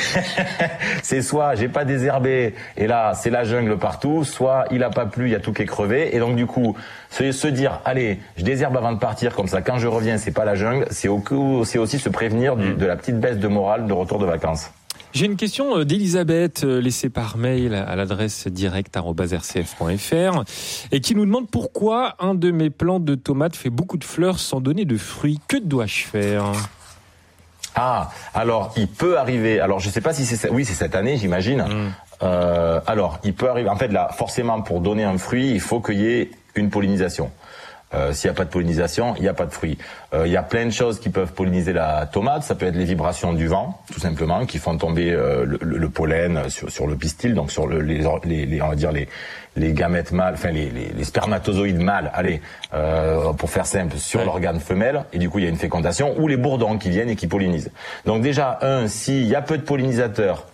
c'est 1.03 1.21
soit 1.21 1.55
j'ai 1.55 1.67
pas 1.67 1.85
désherbé 1.85 2.55
et 2.75 2.87
là 2.87 3.13
c'est 3.13 3.29
la 3.29 3.43
jungle 3.43 3.77
partout, 3.77 4.23
soit 4.23 4.65
il 4.71 4.83
a 4.83 4.89
pas 4.89 5.05
plu, 5.05 5.25
il 5.25 5.31
y 5.31 5.35
a 5.35 5.39
tout 5.39 5.53
qui 5.53 5.61
est 5.61 5.67
crevé 5.67 6.15
et 6.15 6.19
donc 6.19 6.35
du 6.35 6.47
coup 6.47 6.75
se, 7.11 7.31
se 7.31 7.47
dire 7.47 7.81
allez, 7.85 8.19
je 8.37 8.43
désherbe 8.43 8.77
avant 8.77 8.93
de 8.93 8.99
partir 8.99 9.35
comme 9.35 9.47
ça, 9.47 9.61
quand 9.61 9.77
je 9.77 9.87
reviens 9.87 10.17
c'est 10.17 10.31
pas 10.31 10.45
la 10.45 10.55
jungle, 10.55 10.87
c'est 10.89 11.07
aussi 11.07 11.99
se 11.99 12.09
prévenir 12.09 12.55
mm. 12.55 12.77
de 12.77 12.85
la 12.85 12.95
petite 12.95 13.19
baisse 13.19 13.37
de 13.37 13.47
morale 13.47 13.85
de 13.85 13.93
retour 13.93 14.17
de 14.17 14.25
vacances. 14.25 14.71
J'ai 15.11 15.25
une 15.25 15.37
question 15.37 15.79
euh, 15.79 15.85
d'Elisabeth 15.85 16.63
euh, 16.63 16.79
laissée 16.79 17.09
par 17.09 17.37
mail 17.37 17.73
à 17.73 17.95
l'adresse 17.95 18.47
direct.rcf.fr 18.47 20.43
et 20.91 21.01
qui 21.01 21.15
nous 21.15 21.25
demande 21.25 21.49
pourquoi 21.49 22.15
un 22.19 22.35
de 22.35 22.51
mes 22.51 22.69
plants 22.69 22.99
de 22.99 23.15
tomates 23.15 23.55
fait 23.55 23.71
beaucoup 23.71 23.97
de 23.97 24.03
fleurs 24.03 24.37
sans 24.39 24.61
donner 24.61 24.85
de 24.85 24.97
fruits. 24.97 25.39
Que 25.47 25.57
dois-je 25.57 26.05
faire? 26.05 26.51
Ah, 27.75 28.11
alors 28.35 28.73
il 28.77 28.87
peut 28.87 29.17
arriver. 29.17 29.59
Alors 29.59 29.79
je 29.79 29.87
ne 29.87 29.91
sais 29.93 30.01
pas 30.01 30.13
si 30.13 30.25
c'est 30.25 30.49
oui 30.49 30.63
c'est 30.63 30.73
cette 30.73 30.95
année 30.95 31.17
j'imagine. 31.17 31.63
Mm. 31.63 31.93
Euh, 32.21 32.79
alors 32.85 33.19
il 33.23 33.33
peut 33.33 33.49
arriver. 33.49 33.69
En 33.69 33.77
fait 33.77 33.87
là 33.87 34.09
forcément 34.15 34.61
pour 34.61 34.79
donner 34.79 35.05
un 35.05 35.17
fruit 35.17 35.51
il 35.51 35.61
faut 35.61 35.79
qu'il 35.79 35.99
y 35.99 36.05
ait 36.07 36.31
une 36.55 36.69
pollinisation. 36.69 37.31
Euh, 37.93 38.13
S'il 38.13 38.29
n'y 38.29 38.35
a 38.35 38.37
pas 38.37 38.45
de 38.45 38.49
pollinisation, 38.49 39.15
il 39.17 39.23
n'y 39.23 39.27
a 39.27 39.33
pas 39.33 39.45
de 39.45 39.51
fruits. 39.51 39.77
Euh, 40.13 40.27
il 40.27 40.31
y 40.31 40.37
a 40.37 40.43
plein 40.43 40.65
de 40.65 40.71
choses 40.71 40.99
qui 40.99 41.09
peuvent 41.09 41.33
polliniser 41.33 41.73
la 41.73 42.05
tomate. 42.05 42.43
Ça 42.43 42.55
peut 42.55 42.67
être 42.67 42.75
les 42.75 42.85
vibrations 42.85 43.33
du 43.33 43.47
vent, 43.47 43.81
tout 43.91 43.99
simplement, 43.99 44.45
qui 44.45 44.59
font 44.59 44.77
tomber 44.77 45.11
euh, 45.11 45.45
le, 45.45 45.59
le, 45.61 45.89
pollen 45.89 46.49
sur, 46.49 46.69
sur, 46.69 46.87
le 46.87 46.95
pistil, 46.95 47.33
donc 47.33 47.51
sur 47.51 47.67
le, 47.67 47.81
les, 47.81 48.05
les, 48.25 48.61
on 48.61 48.67
va 48.67 48.75
dire 48.75 48.91
les, 48.91 49.07
les 49.55 49.73
gamètes 49.73 50.11
mâles, 50.11 50.35
enfin 50.35 50.51
les, 50.51 50.69
les, 50.69 51.03
spermatozoïdes 51.03 51.81
mâles, 51.81 52.11
allez, 52.13 52.41
euh, 52.73 53.33
pour 53.33 53.49
faire 53.49 53.65
simple, 53.65 53.97
sur 53.97 54.23
l'organe 54.23 54.59
femelle, 54.59 55.05
et 55.13 55.17
du 55.17 55.29
coup 55.29 55.39
il 55.39 55.45
y 55.45 55.47
a 55.47 55.49
une 55.49 55.57
fécondation, 55.57 56.15
ou 56.19 56.27
les 56.27 56.37
bourdons 56.37 56.77
qui 56.77 56.89
viennent 56.89 57.09
et 57.09 57.15
qui 57.15 57.27
pollinisent. 57.27 57.71
Donc 58.05 58.21
déjà, 58.21 58.59
un, 58.61 58.87
s'il 58.87 59.25
y 59.25 59.35
a 59.35 59.41
peu 59.41 59.57
de 59.57 59.63
pollinisateurs, 59.63 60.45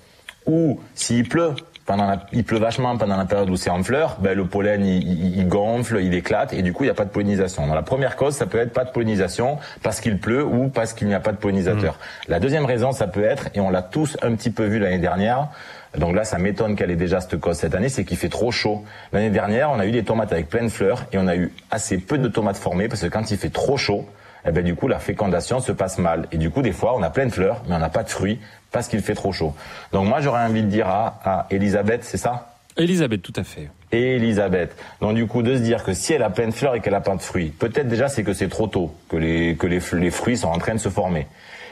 ou 0.46 0.80
s'il 0.94 1.28
pleut, 1.28 1.54
pendant 1.86 2.18
il 2.34 2.44
pleut 2.44 2.58
vachement 2.58 2.98
pendant 2.98 3.16
la 3.16 3.26
période 3.26 3.50
où 3.50 3.56
c'est 3.56 3.70
en 3.70 3.84
fleurs, 3.84 4.18
ben, 4.20 4.36
le 4.36 4.46
pollen 4.46 4.86
il, 4.86 5.38
il, 5.38 5.48
gonfle, 5.48 6.00
il 6.02 6.14
éclate 6.14 6.54
et 6.54 6.62
du 6.62 6.74
coup 6.74 6.84
il 6.84 6.88
n'y 6.88 6.92
a 6.92 6.96
pas 6.96 7.06
de 7.06 7.12
pollinisation. 7.12 7.66
Donc, 7.66 7.76
la 7.76 7.84
première 7.84 8.16
cause, 8.16 8.36
ça 8.36 8.48
peut 8.48 8.58
être 8.58 8.74
pas 8.74 8.86
de 8.86 8.92
pollinisation 8.92 9.58
parce 9.84 10.02
qu'il 10.02 10.20
pleut 10.20 10.44
ou 10.44 10.70
parce 10.70 10.94
qu'il 10.94 11.08
n'y 11.08 11.14
a 11.14 11.20
pas 11.20 11.32
de 11.32 11.38
pollinisateur. 11.38 11.94
Mmh. 11.94 12.32
La 12.32 12.40
deuxième 12.40 12.66
raison, 12.66 12.92
ça 12.92 13.08
peut 13.08 13.24
être, 13.24 13.50
et 13.54 13.60
on 13.60 13.70
l'a 13.70 13.84
tous 13.84 14.18
un 14.22 14.34
petit 14.36 14.50
peu 14.50 14.66
vu 14.66 14.80
l'année 14.80 14.98
dernière, 14.98 15.50
donc 15.98 16.16
là 16.16 16.24
ça 16.24 16.40
m'étonne 16.40 16.76
qu'elle 16.76 16.92
ait 16.92 16.96
déjà 16.96 17.22
cette 17.22 17.40
cause 17.40 17.58
cette 17.58 17.76
année, 17.76 17.90
c'est 17.90 18.04
qu'il 18.04 18.18
fait 18.18 18.30
trop 18.30 18.52
chaud. 18.52 18.84
L'année 19.14 19.30
dernière, 19.30 19.72
on 19.72 19.80
a 19.80 19.86
eu 19.86 19.92
des 19.92 20.04
tomates 20.04 20.32
avec 20.32 20.50
plein 20.50 20.64
de 20.64 20.70
fleurs 20.70 21.06
et 21.14 21.18
on 21.18 21.28
a 21.28 21.36
eu 21.36 21.54
assez 21.72 21.98
peu 22.00 22.18
de 22.18 22.28
tomates 22.28 22.58
formées 22.58 22.88
parce 22.88 23.02
que 23.02 23.08
quand 23.08 23.32
il 23.32 23.38
fait 23.38 23.50
trop 23.50 23.78
chaud, 23.78 24.06
eh 24.46 24.52
ben 24.52 24.64
du 24.64 24.76
coup 24.76 24.88
la 24.88 25.00
fécondation 25.00 25.60
se 25.60 25.72
passe 25.72 25.98
mal 25.98 26.28
et 26.32 26.38
du 26.38 26.50
coup 26.50 26.62
des 26.62 26.72
fois 26.72 26.96
on 26.96 27.04
a 27.04 27.10
plein 27.10 27.26
de 27.26 27.32
fleurs 27.32 27.62
mais 27.68 27.76
on 27.76 27.80
n'a 27.80 27.90
pas 27.90 28.04
de 28.04 28.10
fruits 28.10 28.40
parce 28.72 28.88
qu'il 28.88 29.02
fait 29.02 29.16
trop 29.16 29.32
chaud. 29.32 29.54
Donc 29.92 30.08
moi 30.08 30.22
j'aurais 30.22 30.44
envie 30.44 30.64
de 30.64 30.68
dire 30.68 30.88
à, 30.88 31.48
Elisabeth, 31.50 32.04
c'est 32.04 32.18
ça? 32.18 32.56
Elisabeth, 32.78 33.22
tout 33.22 33.34
à 33.38 33.44
fait. 33.44 33.70
Et 33.94 34.18
Elisabeth. 34.18 34.76
Donc 35.00 35.16
du 35.16 35.28
coup 35.28 35.42
de 35.42 35.56
se 35.56 35.62
dire 35.62 35.84
que 35.84 35.94
si 35.94 36.14
elle 36.14 36.24
a 36.24 36.30
plein 36.30 36.48
de 36.48 36.54
fleurs 36.54 36.76
et 36.76 36.82
qu'elle 36.82 36.96
a 36.96 37.02
pas 37.02 37.16
de 37.16 37.22
fruits, 37.22 37.50
peut-être 37.50 37.88
déjà 37.88 38.10
c'est 38.10 38.24
que 38.24 38.34
c'est 38.34 38.50
trop 38.50 38.68
tôt, 38.68 38.94
que 39.10 39.16
les 39.16 39.56
que 39.56 39.68
les, 39.68 39.80
les 39.94 40.12
fruits 40.12 40.38
sont 40.38 40.50
en 40.50 40.58
train 40.58 40.74
de 40.74 40.80
se 40.80 40.90
former. 40.90 41.28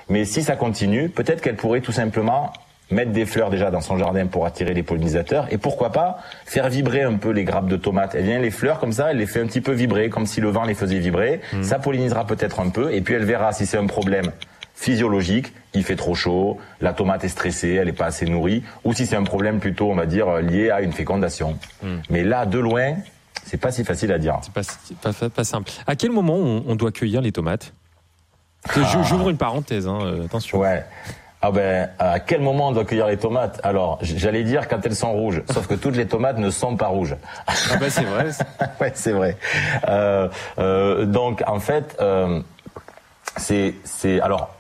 Mais 0.09 0.25
si 0.25 0.43
ça 0.43 0.55
continue, 0.55 1.09
peut-être 1.09 1.41
qu'elle 1.41 1.55
pourrait 1.55 1.81
tout 1.81 1.91
simplement 1.91 2.53
mettre 2.93 3.11
des 3.11 3.25
fleurs 3.25 3.49
déjà 3.49 3.71
dans 3.71 3.81
son 3.81 3.97
jardin 3.97 4.27
pour 4.27 4.45
attirer 4.45 4.73
les 4.73 4.83
pollinisateurs 4.83 5.47
et 5.51 5.57
pourquoi 5.57 5.91
pas 5.91 6.19
faire 6.45 6.69
vibrer 6.69 7.01
un 7.01 7.15
peu 7.15 7.29
les 7.29 7.43
grappes 7.43 7.67
de 7.67 7.77
tomates. 7.77 8.15
Elle 8.15 8.25
vient 8.25 8.39
les 8.39 8.51
fleurs 8.51 8.79
comme 8.79 8.93
ça, 8.93 9.11
elle 9.11 9.17
les 9.17 9.25
fait 9.25 9.41
un 9.41 9.47
petit 9.47 9.61
peu 9.61 9.73
vibrer 9.73 10.09
comme 10.09 10.25
si 10.25 10.41
le 10.41 10.49
vent 10.49 10.63
les 10.63 10.75
faisait 10.75 10.99
vibrer. 10.99 11.41
Mmh. 11.51 11.63
Ça 11.63 11.79
pollinisera 11.79 12.25
peut-être 12.25 12.59
un 12.59 12.69
peu 12.69 12.93
et 12.93 13.01
puis 13.01 13.15
elle 13.15 13.25
verra 13.25 13.51
si 13.51 13.65
c'est 13.65 13.77
un 13.77 13.87
problème 13.87 14.31
physiologique, 14.75 15.53
il 15.73 15.83
fait 15.83 15.95
trop 15.95 16.15
chaud, 16.15 16.59
la 16.81 16.93
tomate 16.93 17.23
est 17.23 17.29
stressée, 17.29 17.73
elle 17.73 17.85
n'est 17.85 17.93
pas 17.93 18.07
assez 18.07 18.25
nourrie, 18.25 18.63
ou 18.83 18.93
si 18.93 19.05
c'est 19.05 19.15
un 19.15 19.23
problème 19.23 19.59
plutôt, 19.59 19.89
on 19.89 19.95
va 19.95 20.05
dire, 20.05 20.37
lié 20.37 20.71
à 20.71 20.81
une 20.81 20.91
fécondation. 20.91 21.57
Hmm. 21.81 21.99
Mais 22.09 22.23
là, 22.23 22.45
de 22.45 22.59
loin, 22.59 22.95
c'est 23.45 23.57
pas 23.57 23.71
si 23.71 23.83
facile 23.83 24.11
à 24.11 24.17
dire. 24.17 24.39
C'est 24.41 24.97
pas, 24.97 25.29
pas, 25.29 25.43
simple. 25.43 25.71
À 25.87 25.95
quel 25.95 26.11
moment 26.11 26.35
on, 26.35 26.75
doit 26.75 26.91
cueillir 26.91 27.21
les 27.21 27.31
tomates? 27.31 27.73
Ah. 28.69 29.03
J'ouvre 29.07 29.29
une 29.29 29.37
parenthèse, 29.37 29.87
hein, 29.87 29.99
euh, 30.01 30.25
attention. 30.25 30.59
Ouais. 30.59 30.83
Ah 31.45 31.51
ben, 31.51 31.89
à 31.99 32.21
quel 32.21 32.39
moment 32.39 32.69
on 32.69 32.71
doit 32.71 32.85
cueillir 32.85 33.07
les 33.07 33.17
tomates? 33.17 33.59
Alors, 33.63 33.99
j'allais 34.01 34.45
dire 34.45 34.69
quand 34.69 34.79
elles 34.85 34.95
sont 34.95 35.11
rouges, 35.11 35.43
sauf 35.51 35.67
que 35.67 35.73
toutes 35.73 35.97
les 35.97 36.07
tomates 36.07 36.37
ne 36.37 36.49
sont 36.49 36.77
pas 36.77 36.87
rouges. 36.87 37.17
Ah 37.45 37.75
ben 37.81 37.89
c'est 37.89 38.05
vrai. 38.05 38.29
ouais, 38.79 38.91
c'est 38.95 39.11
vrai. 39.11 39.35
Euh, 39.89 40.29
euh, 40.57 41.05
donc, 41.05 41.43
en 41.45 41.59
fait, 41.59 41.97
euh, 41.99 42.39
c'est, 43.35 43.73
c'est, 43.83 44.21
alors, 44.21 44.52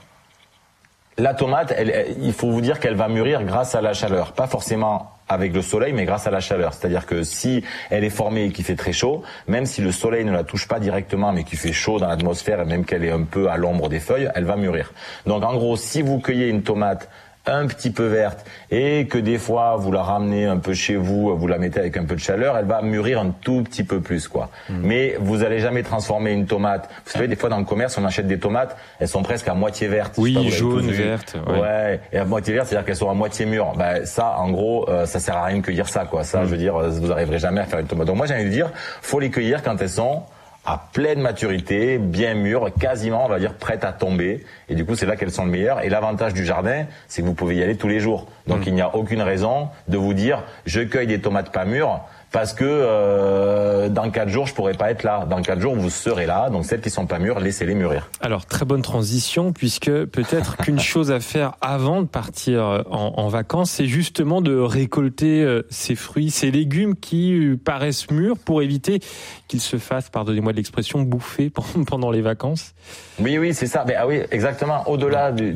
la 1.17 1.33
tomate, 1.33 1.75
il 2.21 2.33
faut 2.33 2.49
vous 2.49 2.61
dire 2.61 2.79
qu'elle 2.79 2.95
va 2.95 3.07
mûrir 3.07 3.43
grâce 3.43 3.75
à 3.75 3.81
la 3.81 3.93
chaleur, 3.93 4.33
pas 4.33 4.47
forcément 4.47 5.11
avec 5.29 5.53
le 5.53 5.61
soleil, 5.61 5.93
mais 5.93 6.05
grâce 6.05 6.27
à 6.27 6.31
la 6.31 6.39
chaleur. 6.39 6.73
C'est-à-dire 6.73 7.05
que 7.05 7.23
si 7.23 7.63
elle 7.89 8.03
est 8.03 8.09
formée 8.09 8.45
et 8.45 8.51
qu'il 8.51 8.65
fait 8.65 8.75
très 8.75 8.93
chaud, 8.93 9.23
même 9.47 9.65
si 9.65 9.81
le 9.81 9.91
soleil 9.91 10.25
ne 10.25 10.31
la 10.31 10.43
touche 10.43 10.67
pas 10.67 10.79
directement, 10.79 11.31
mais 11.31 11.43
qu'il 11.43 11.57
fait 11.57 11.71
chaud 11.71 11.99
dans 11.99 12.07
l'atmosphère, 12.07 12.61
et 12.61 12.65
même 12.65 12.85
qu'elle 12.85 13.03
est 13.03 13.11
un 13.11 13.23
peu 13.23 13.49
à 13.49 13.57
l'ombre 13.57 13.89
des 13.89 13.99
feuilles, 13.99 14.29
elle 14.35 14.45
va 14.45 14.55
mûrir. 14.55 14.91
Donc 15.25 15.43
en 15.43 15.55
gros, 15.55 15.75
si 15.75 16.01
vous 16.01 16.19
cueillez 16.19 16.47
une 16.47 16.63
tomate 16.63 17.09
un 17.45 17.67
petit 17.67 17.91
peu 17.91 18.05
verte 18.05 18.45
et 18.71 19.05
que 19.07 19.17
des 19.17 19.37
fois 19.37 19.75
vous 19.75 19.91
la 19.91 20.01
ramenez 20.01 20.45
un 20.45 20.57
peu 20.57 20.73
chez 20.73 20.95
vous, 20.95 21.35
vous 21.35 21.47
la 21.47 21.57
mettez 21.57 21.79
avec 21.79 21.97
un 21.97 22.05
peu 22.05 22.15
de 22.15 22.19
chaleur, 22.19 22.57
elle 22.57 22.65
va 22.65 22.81
mûrir 22.81 23.19
un 23.19 23.31
tout 23.31 23.63
petit 23.63 23.83
peu 23.83 23.99
plus 23.99 24.27
quoi. 24.27 24.49
Hmm. 24.69 24.79
Mais 24.81 25.17
vous 25.19 25.43
allez 25.43 25.59
jamais 25.59 25.83
transformer 25.83 26.31
une 26.31 26.45
tomate. 26.45 26.89
Vous 27.05 27.11
savez 27.11 27.27
des 27.27 27.35
fois 27.35 27.49
dans 27.49 27.57
le 27.57 27.65
commerce 27.65 27.97
on 27.97 28.05
achète 28.05 28.27
des 28.27 28.39
tomates, 28.39 28.77
elles 28.99 29.09
sont 29.09 29.23
presque 29.23 29.47
à 29.47 29.53
moitié 29.53 29.87
vertes. 29.87 30.15
Oui, 30.17 30.49
jaune, 30.51 30.89
verte. 30.89 31.35
Ouais. 31.47 31.99
et 32.13 32.17
à 32.17 32.25
moitié 32.25 32.53
verte, 32.53 32.67
c'est-à-dire 32.67 32.85
qu'elles 32.85 32.95
sont 32.95 33.09
à 33.09 33.13
moitié 33.13 33.45
mûres. 33.45 33.73
Ben, 33.77 34.05
ça 34.05 34.37
en 34.37 34.49
gros, 34.51 34.89
euh, 34.89 35.05
ça 35.05 35.19
sert 35.19 35.35
à 35.35 35.45
rien 35.45 35.57
de 35.57 35.63
cueillir 35.63 35.89
ça 35.89 36.05
quoi. 36.05 36.23
Ça, 36.23 36.41
hmm. 36.41 36.45
je 36.45 36.49
veux 36.49 36.57
dire, 36.57 36.77
vous 36.77 37.11
arriverez 37.11 37.39
jamais 37.39 37.61
à 37.61 37.65
faire 37.65 37.79
une 37.79 37.87
tomate. 37.87 38.07
Donc 38.07 38.17
moi 38.17 38.25
j'ai 38.25 38.35
envie 38.35 38.45
de 38.45 38.49
dire, 38.49 38.71
faut 39.01 39.19
les 39.19 39.29
cueillir 39.29 39.63
quand 39.63 39.81
elles 39.81 39.89
sont 39.89 40.23
à 40.65 40.89
pleine 40.93 41.19
maturité, 41.19 41.97
bien 41.97 42.35
mûres, 42.35 42.73
quasiment, 42.79 43.25
on 43.25 43.29
va 43.29 43.39
dire, 43.39 43.53
prêtes 43.55 43.83
à 43.83 43.91
tomber. 43.91 44.45
Et 44.69 44.75
du 44.75 44.85
coup, 44.85 44.95
c'est 44.95 45.05
là 45.05 45.15
qu'elles 45.15 45.31
sont 45.31 45.43
le 45.43 45.51
meilleures. 45.51 45.83
Et 45.83 45.89
l'avantage 45.89 46.33
du 46.33 46.45
jardin, 46.45 46.85
c'est 47.07 47.21
que 47.21 47.27
vous 47.27 47.33
pouvez 47.33 47.57
y 47.57 47.63
aller 47.63 47.75
tous 47.75 47.89
les 47.89 47.99
jours. 47.99 48.27
Donc, 48.47 48.61
mm. 48.61 48.67
il 48.67 48.73
n'y 48.75 48.81
a 48.81 48.95
aucune 48.95 49.21
raison 49.21 49.69
de 49.89 49.97
vous 49.97 50.13
dire, 50.13 50.43
je 50.65 50.81
cueille 50.81 51.07
des 51.07 51.19
tomates 51.19 51.51
pas 51.51 51.65
mûres 51.65 52.01
parce 52.33 52.53
que 52.53 52.65
euh, 52.65 53.89
dans 53.89 54.09
quatre 54.09 54.27
jours 54.27 54.47
je 54.47 54.55
pourrais 54.55 54.73
pas 54.73 54.89
être 54.89 55.03
là. 55.03 55.25
Dans 55.29 55.41
quatre 55.41 55.61
jours 55.61 55.75
vous 55.75 55.91
serez 55.91 56.25
là. 56.25 56.49
Donc 56.49 56.65
celles 56.65 56.81
qui 56.81 56.89
sont 56.89 57.05
pas 57.05 57.19
mûres, 57.19 57.39
laissez-les 57.39 57.75
mûrir. 57.75 58.09
Alors 58.19 58.47
très 58.47 58.65
bonne 58.65 58.81
transition 58.81 59.53
puisque 59.53 59.91
peut-être 60.05 60.57
qu'une 60.63 60.79
chose 60.79 61.11
à 61.11 61.19
faire 61.19 61.53
avant 61.61 62.01
de 62.01 62.07
partir 62.07 62.83
en, 62.89 63.13
en 63.17 63.27
vacances, 63.29 63.69
c'est 63.69 63.85
justement 63.85 64.41
de 64.41 64.57
récolter 64.57 65.43
euh, 65.43 65.61
ces 65.69 65.93
fruits, 65.93 66.31
ces 66.31 66.49
légumes 66.49 66.95
qui 66.95 67.35
euh, 67.35 67.55
paraissent 67.55 68.09
mûrs 68.09 68.39
pour 68.39 68.63
éviter 68.63 68.99
qu'ils 69.47 69.61
se 69.61 69.77
fassent, 69.77 70.09
pardonnez-moi 70.09 70.53
de 70.53 70.57
l'expression, 70.57 71.03
bouffer 71.03 71.51
pendant 71.87 72.09
les 72.09 72.21
vacances. 72.21 72.73
Oui, 73.19 73.37
oui, 73.37 73.53
c'est 73.53 73.67
ça. 73.67 73.85
Mais 73.87 73.93
ah 73.93 74.07
oui, 74.07 74.21
exactement. 74.31 74.89
Au-delà 74.89 75.31
de, 75.31 75.53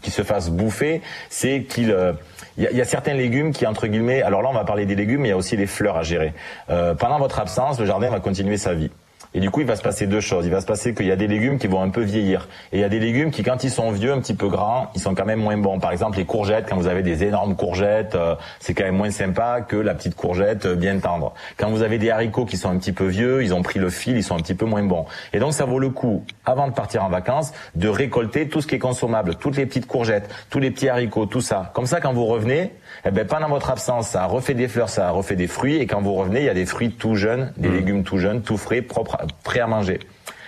qu'ils 0.00 0.12
se 0.12 0.22
fassent 0.22 0.50
bouffer, 0.50 1.02
c'est 1.28 1.64
qu'il 1.64 1.92
il 2.56 2.62
y, 2.62 2.80
a 2.80 2.84
certains 2.84 3.14
légumes 3.14 3.52
qui, 3.52 3.66
entre 3.66 3.88
guillemets, 3.88 4.22
alors 4.22 4.40
là 4.40 4.48
on 4.48 4.54
va 4.54 4.62
parler 4.62 4.86
des 4.86 4.94
légumes, 4.94 5.22
mais 5.22 5.28
il 5.28 5.30
y 5.30 5.34
a 5.34 5.36
aussi 5.36 5.56
les 5.56 5.66
fleurs 5.66 5.96
gérer. 6.04 6.32
Euh, 6.70 6.94
pendant 6.94 7.18
votre 7.18 7.40
absence, 7.40 7.80
le 7.80 7.86
jardin 7.86 8.10
va 8.10 8.20
continuer 8.20 8.56
sa 8.56 8.74
vie. 8.74 8.90
Et 9.36 9.40
du 9.40 9.50
coup, 9.50 9.60
il 9.60 9.66
va 9.66 9.74
se 9.74 9.82
passer 9.82 10.06
deux 10.06 10.20
choses. 10.20 10.46
Il 10.46 10.52
va 10.52 10.60
se 10.60 10.66
passer 10.66 10.94
qu'il 10.94 11.06
y 11.06 11.12
a 11.12 11.16
des 11.16 11.26
légumes 11.26 11.58
qui 11.58 11.66
vont 11.66 11.82
un 11.82 11.88
peu 11.88 12.02
vieillir. 12.02 12.48
Et 12.72 12.78
il 12.78 12.80
y 12.80 12.84
a 12.84 12.88
des 12.88 13.00
légumes 13.00 13.32
qui, 13.32 13.42
quand 13.42 13.64
ils 13.64 13.70
sont 13.70 13.90
vieux, 13.90 14.12
un 14.12 14.20
petit 14.20 14.34
peu 14.34 14.48
grands, 14.48 14.90
ils 14.94 15.00
sont 15.00 15.14
quand 15.14 15.24
même 15.24 15.40
moins 15.40 15.56
bons. 15.56 15.80
Par 15.80 15.90
exemple, 15.90 16.18
les 16.18 16.24
courgettes, 16.24 16.66
quand 16.68 16.76
vous 16.76 16.86
avez 16.86 17.02
des 17.02 17.24
énormes 17.24 17.56
courgettes, 17.56 18.14
euh, 18.14 18.36
c'est 18.60 18.74
quand 18.74 18.84
même 18.84 18.96
moins 18.96 19.10
sympa 19.10 19.60
que 19.60 19.76
la 19.76 19.94
petite 19.94 20.14
courgette 20.14 20.66
euh, 20.66 20.76
bien 20.76 21.00
tendre. 21.00 21.34
Quand 21.56 21.68
vous 21.68 21.82
avez 21.82 21.98
des 21.98 22.10
haricots 22.10 22.44
qui 22.44 22.56
sont 22.56 22.70
un 22.70 22.78
petit 22.78 22.92
peu 22.92 23.06
vieux, 23.06 23.42
ils 23.42 23.52
ont 23.52 23.62
pris 23.62 23.80
le 23.80 23.90
fil, 23.90 24.16
ils 24.16 24.22
sont 24.22 24.36
un 24.36 24.40
petit 24.40 24.54
peu 24.54 24.66
moins 24.66 24.84
bons. 24.84 25.06
Et 25.32 25.40
donc, 25.40 25.52
ça 25.52 25.64
vaut 25.64 25.80
le 25.80 25.90
coup, 25.90 26.24
avant 26.44 26.68
de 26.68 26.72
partir 26.72 27.02
en 27.02 27.08
vacances, 27.08 27.52
de 27.74 27.88
récolter 27.88 28.48
tout 28.48 28.60
ce 28.60 28.68
qui 28.68 28.76
est 28.76 28.78
consommable, 28.80 29.34
toutes 29.34 29.56
les 29.56 29.66
petites 29.66 29.86
courgettes, 29.86 30.30
tous 30.48 30.60
les 30.60 30.70
petits 30.70 30.88
haricots, 30.88 31.26
tout 31.26 31.40
ça. 31.40 31.72
Comme 31.74 31.86
ça, 31.86 32.00
quand 32.00 32.12
vous 32.12 32.26
revenez, 32.26 32.72
eh 33.04 33.10
ben, 33.10 33.26
pendant 33.26 33.48
votre 33.48 33.70
absence, 33.70 34.08
ça 34.08 34.24
a 34.24 34.26
refait 34.26 34.54
des 34.54 34.68
fleurs, 34.68 34.88
ça 34.88 35.08
a 35.08 35.10
refait 35.10 35.36
des 35.36 35.46
fruits. 35.46 35.76
Et 35.76 35.86
quand 35.86 36.00
vous 36.00 36.14
revenez, 36.14 36.40
il 36.40 36.46
y 36.46 36.50
a 36.50 36.54
des 36.54 36.66
fruits 36.66 36.92
tout 36.92 37.16
jeunes, 37.16 37.52
des 37.56 37.68
mmh. 37.68 37.74
légumes 37.74 38.04
tout 38.04 38.18
jeunes, 38.18 38.42
tout 38.42 38.56
frais, 38.56 38.82
propres, 38.82 39.18
prêts 39.42 39.60
à 39.60 39.66
manger. 39.66 40.00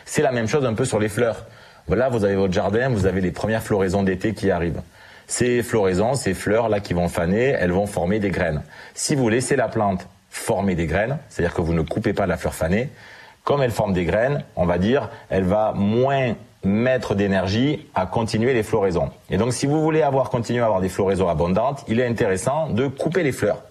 C'est 0.05 0.23
la 0.23 0.33
même 0.33 0.49
chose 0.49 0.65
un 0.65 0.75
peu 0.75 0.85
sur 0.85 0.99
les 0.99 1.09
fleurs. 1.09 1.47
Voilà, 1.87 2.09
vous 2.09 2.25
avez 2.25 2.35
votre 2.35 2.53
jardin, 2.53 2.89
vous 2.89 3.07
avez 3.07 3.21
les 3.21 3.31
premières 3.31 3.63
floraisons 3.63 4.03
d'été 4.03 4.35
qui 4.35 4.51
arrivent. 4.51 4.83
Ces 5.27 5.63
floraisons, 5.63 6.15
ces 6.15 6.35
fleurs 6.35 6.69
là 6.69 6.81
qui 6.81 6.95
vont 6.95 7.09
faner, 7.09 7.49
elles 7.49 7.73
vont 7.73 7.87
former 7.87 8.19
des 8.19 8.31
graines. 8.31 8.63
Si 8.95 9.15
vous 9.15 9.29
laissez 9.29 9.57
la 9.57 9.69
plante 9.69 10.09
former 10.31 10.75
des 10.75 10.87
graines, 10.87 11.19
c'est-à-dire 11.29 11.55
que 11.55 11.63
vous 11.63 11.75
ne 11.75 11.83
coupez 11.83 12.13
pas 12.13 12.27
la 12.27 12.37
fleur 12.37 12.55
fanée, 12.55 12.91
comme 13.43 13.63
elle 13.63 13.71
forme 13.71 13.93
des 13.93 14.05
graines, 14.05 14.45
on 14.57 14.67
va 14.67 14.79
dire, 14.79 15.09
elle 15.31 15.45
va 15.45 15.73
moins 15.75 16.35
mettre 16.67 17.15
d'énergie 17.15 17.87
à 17.95 18.07
continuer 18.07 18.53
les 18.53 18.63
floraisons. 18.63 19.11
Et 19.31 19.39
donc 19.39 19.53
si 19.53 19.67
vous 19.67 19.81
voulez 19.81 20.03
avoir 20.03 20.31
continué 20.31 20.61
à 20.61 20.67
avoir 20.67 20.81
des 20.81 20.89
floraisons 20.89 21.29
abondantes, 21.29 21.85
il 21.89 22.01
est 22.01 22.07
intéressant 22.07 22.69
de 22.69 22.87
couper 22.87 23.23
les 23.23 23.33
fleurs 23.33 23.63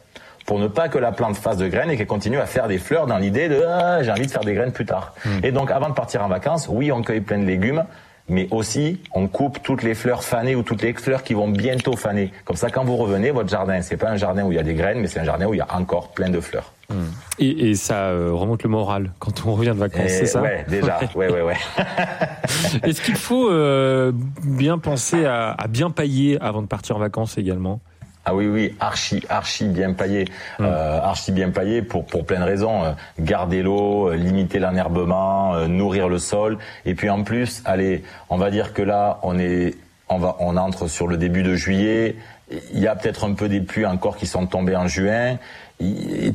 pour 0.46 0.60
ne 0.60 0.68
pas 0.68 0.90
que 0.90 0.98
la 0.98 1.12
plante 1.12 1.36
fasse 1.36 1.58
de 1.58 1.68
graines 1.68 1.90
et 1.90 1.98
qu'elle 1.98 2.08
continue 2.08 2.40
à 2.40 2.46
faire 2.46 2.68
des 2.68 2.78
fleurs 2.78 3.08
dans 3.08 3.18
l'idée 3.18 3.50
de 3.50 3.64
ah, 3.68 4.04
j'ai 4.04 4.12
envie 4.12 4.28
de 4.28 4.32
faire 4.32 4.44
des 4.44 4.54
graines 4.54 4.72
plus 4.72 4.86
tard. 4.86 5.14
Hmm. 5.26 5.40
Et 5.44 5.52
donc 5.52 5.72
avant 5.72 5.90
de 5.90 5.94
partir 5.94 6.24
en 6.24 6.28
vacances, 6.28 6.68
oui, 6.70 6.92
on 6.92 7.02
cueille 7.02 7.22
plein 7.22 7.40
de 7.40 7.46
légumes, 7.46 7.84
mais 8.30 8.48
aussi 8.52 9.02
on 9.14 9.28
coupe 9.28 9.62
toutes 9.64 9.84
les 9.84 9.96
fleurs 9.96 10.24
fanées 10.24 10.56
ou 10.56 10.64
toutes 10.64 10.82
les 10.82 10.94
fleurs 10.94 11.24
qui 11.24 11.34
vont 11.34 11.48
bientôt 11.48 11.96
faner. 11.96 12.32
Comme 12.46 12.58
ça, 12.58 12.70
quand 12.70 12.84
vous 12.84 12.96
revenez, 12.96 13.32
votre 13.32 13.50
jardin, 13.50 13.82
c'est 13.82 13.98
pas 13.98 14.10
un 14.10 14.18
jardin 14.18 14.44
où 14.44 14.52
il 14.52 14.56
y 14.56 14.60
a 14.60 14.64
des 14.64 14.76
graines, 14.76 15.00
mais 15.00 15.08
c'est 15.08 15.20
un 15.20 15.26
jardin 15.26 15.48
où 15.48 15.54
il 15.54 15.58
y 15.58 15.62
a 15.62 15.76
encore 15.76 16.10
plein 16.10 16.30
de 16.30 16.40
fleurs. 16.40 16.72
Hmm. 16.90 17.06
Et, 17.40 17.70
et, 17.70 17.76
ça 17.76 18.10
euh, 18.10 18.32
remonte 18.32 18.62
le 18.62 18.70
moral 18.70 19.12
quand 19.20 19.46
on 19.46 19.54
revient 19.56 19.70
de 19.70 19.80
vacances, 19.80 20.08
c'est 20.08 20.28
ça 20.28 20.42
Ouais, 20.42 20.66
déjà. 20.70 21.00
ouais, 21.16 21.32
ouais, 21.32 21.42
ouais. 21.42 21.58
Est-ce 22.84 23.02
qu'il 23.02 23.16
faut 23.16 23.50
euh, 23.50 24.12
bien 24.44 24.78
penser 24.78 25.26
à, 25.26 25.52
à 25.52 25.68
bien 25.68 25.90
pailler 25.90 26.40
avant 26.42 26.62
de 26.62 26.68
partir 26.68 26.96
en 26.96 27.00
vacances 27.00 27.38
également? 27.40 27.80
Ah 28.24 28.36
oui, 28.36 28.48
oui, 28.48 28.76
archi, 28.80 29.24
archi 29.30 29.66
bien 29.66 29.94
paillé, 29.94 30.26
hmm. 30.60 30.66
euh, 30.66 31.00
archi 31.02 31.32
bien 31.32 31.50
paillé 31.50 31.82
pour 31.82 32.06
pour 32.06 32.26
plein 32.26 32.40
de 32.40 32.46
raisons. 32.46 32.84
Euh, 32.84 32.92
garder 33.20 33.64
l'eau, 33.64 34.12
limiter 34.14 34.60
l'enherbement, 34.60 35.68
nourrir 35.68 36.08
le 36.08 36.20
sol, 36.20 36.58
et 36.86 36.94
puis 36.94 37.10
en 37.10 37.24
plus, 37.24 37.64
allez, 37.66 38.04
on 38.30 38.38
va 38.38 38.52
dire 38.52 38.74
que 38.74 38.82
là, 38.84 39.20
on 39.24 39.40
est, 39.40 39.76
on 40.10 40.20
va, 40.20 40.36
on 40.40 40.56
entre 40.58 40.88
sur 40.88 41.08
le 41.08 41.18
début 41.18 41.42
de 41.44 41.56
juillet. 41.56 42.16
Il 42.52 42.80
y 42.80 42.88
a 42.88 42.96
peut-être 42.96 43.26
un 43.26 43.34
peu 43.34 43.50
des 43.50 43.62
pluies 43.62 43.86
encore 43.86 44.18
qui 44.18 44.28
sont 44.28 44.46
tombées 44.46 44.76
en 44.76 44.88
juin 44.88 45.38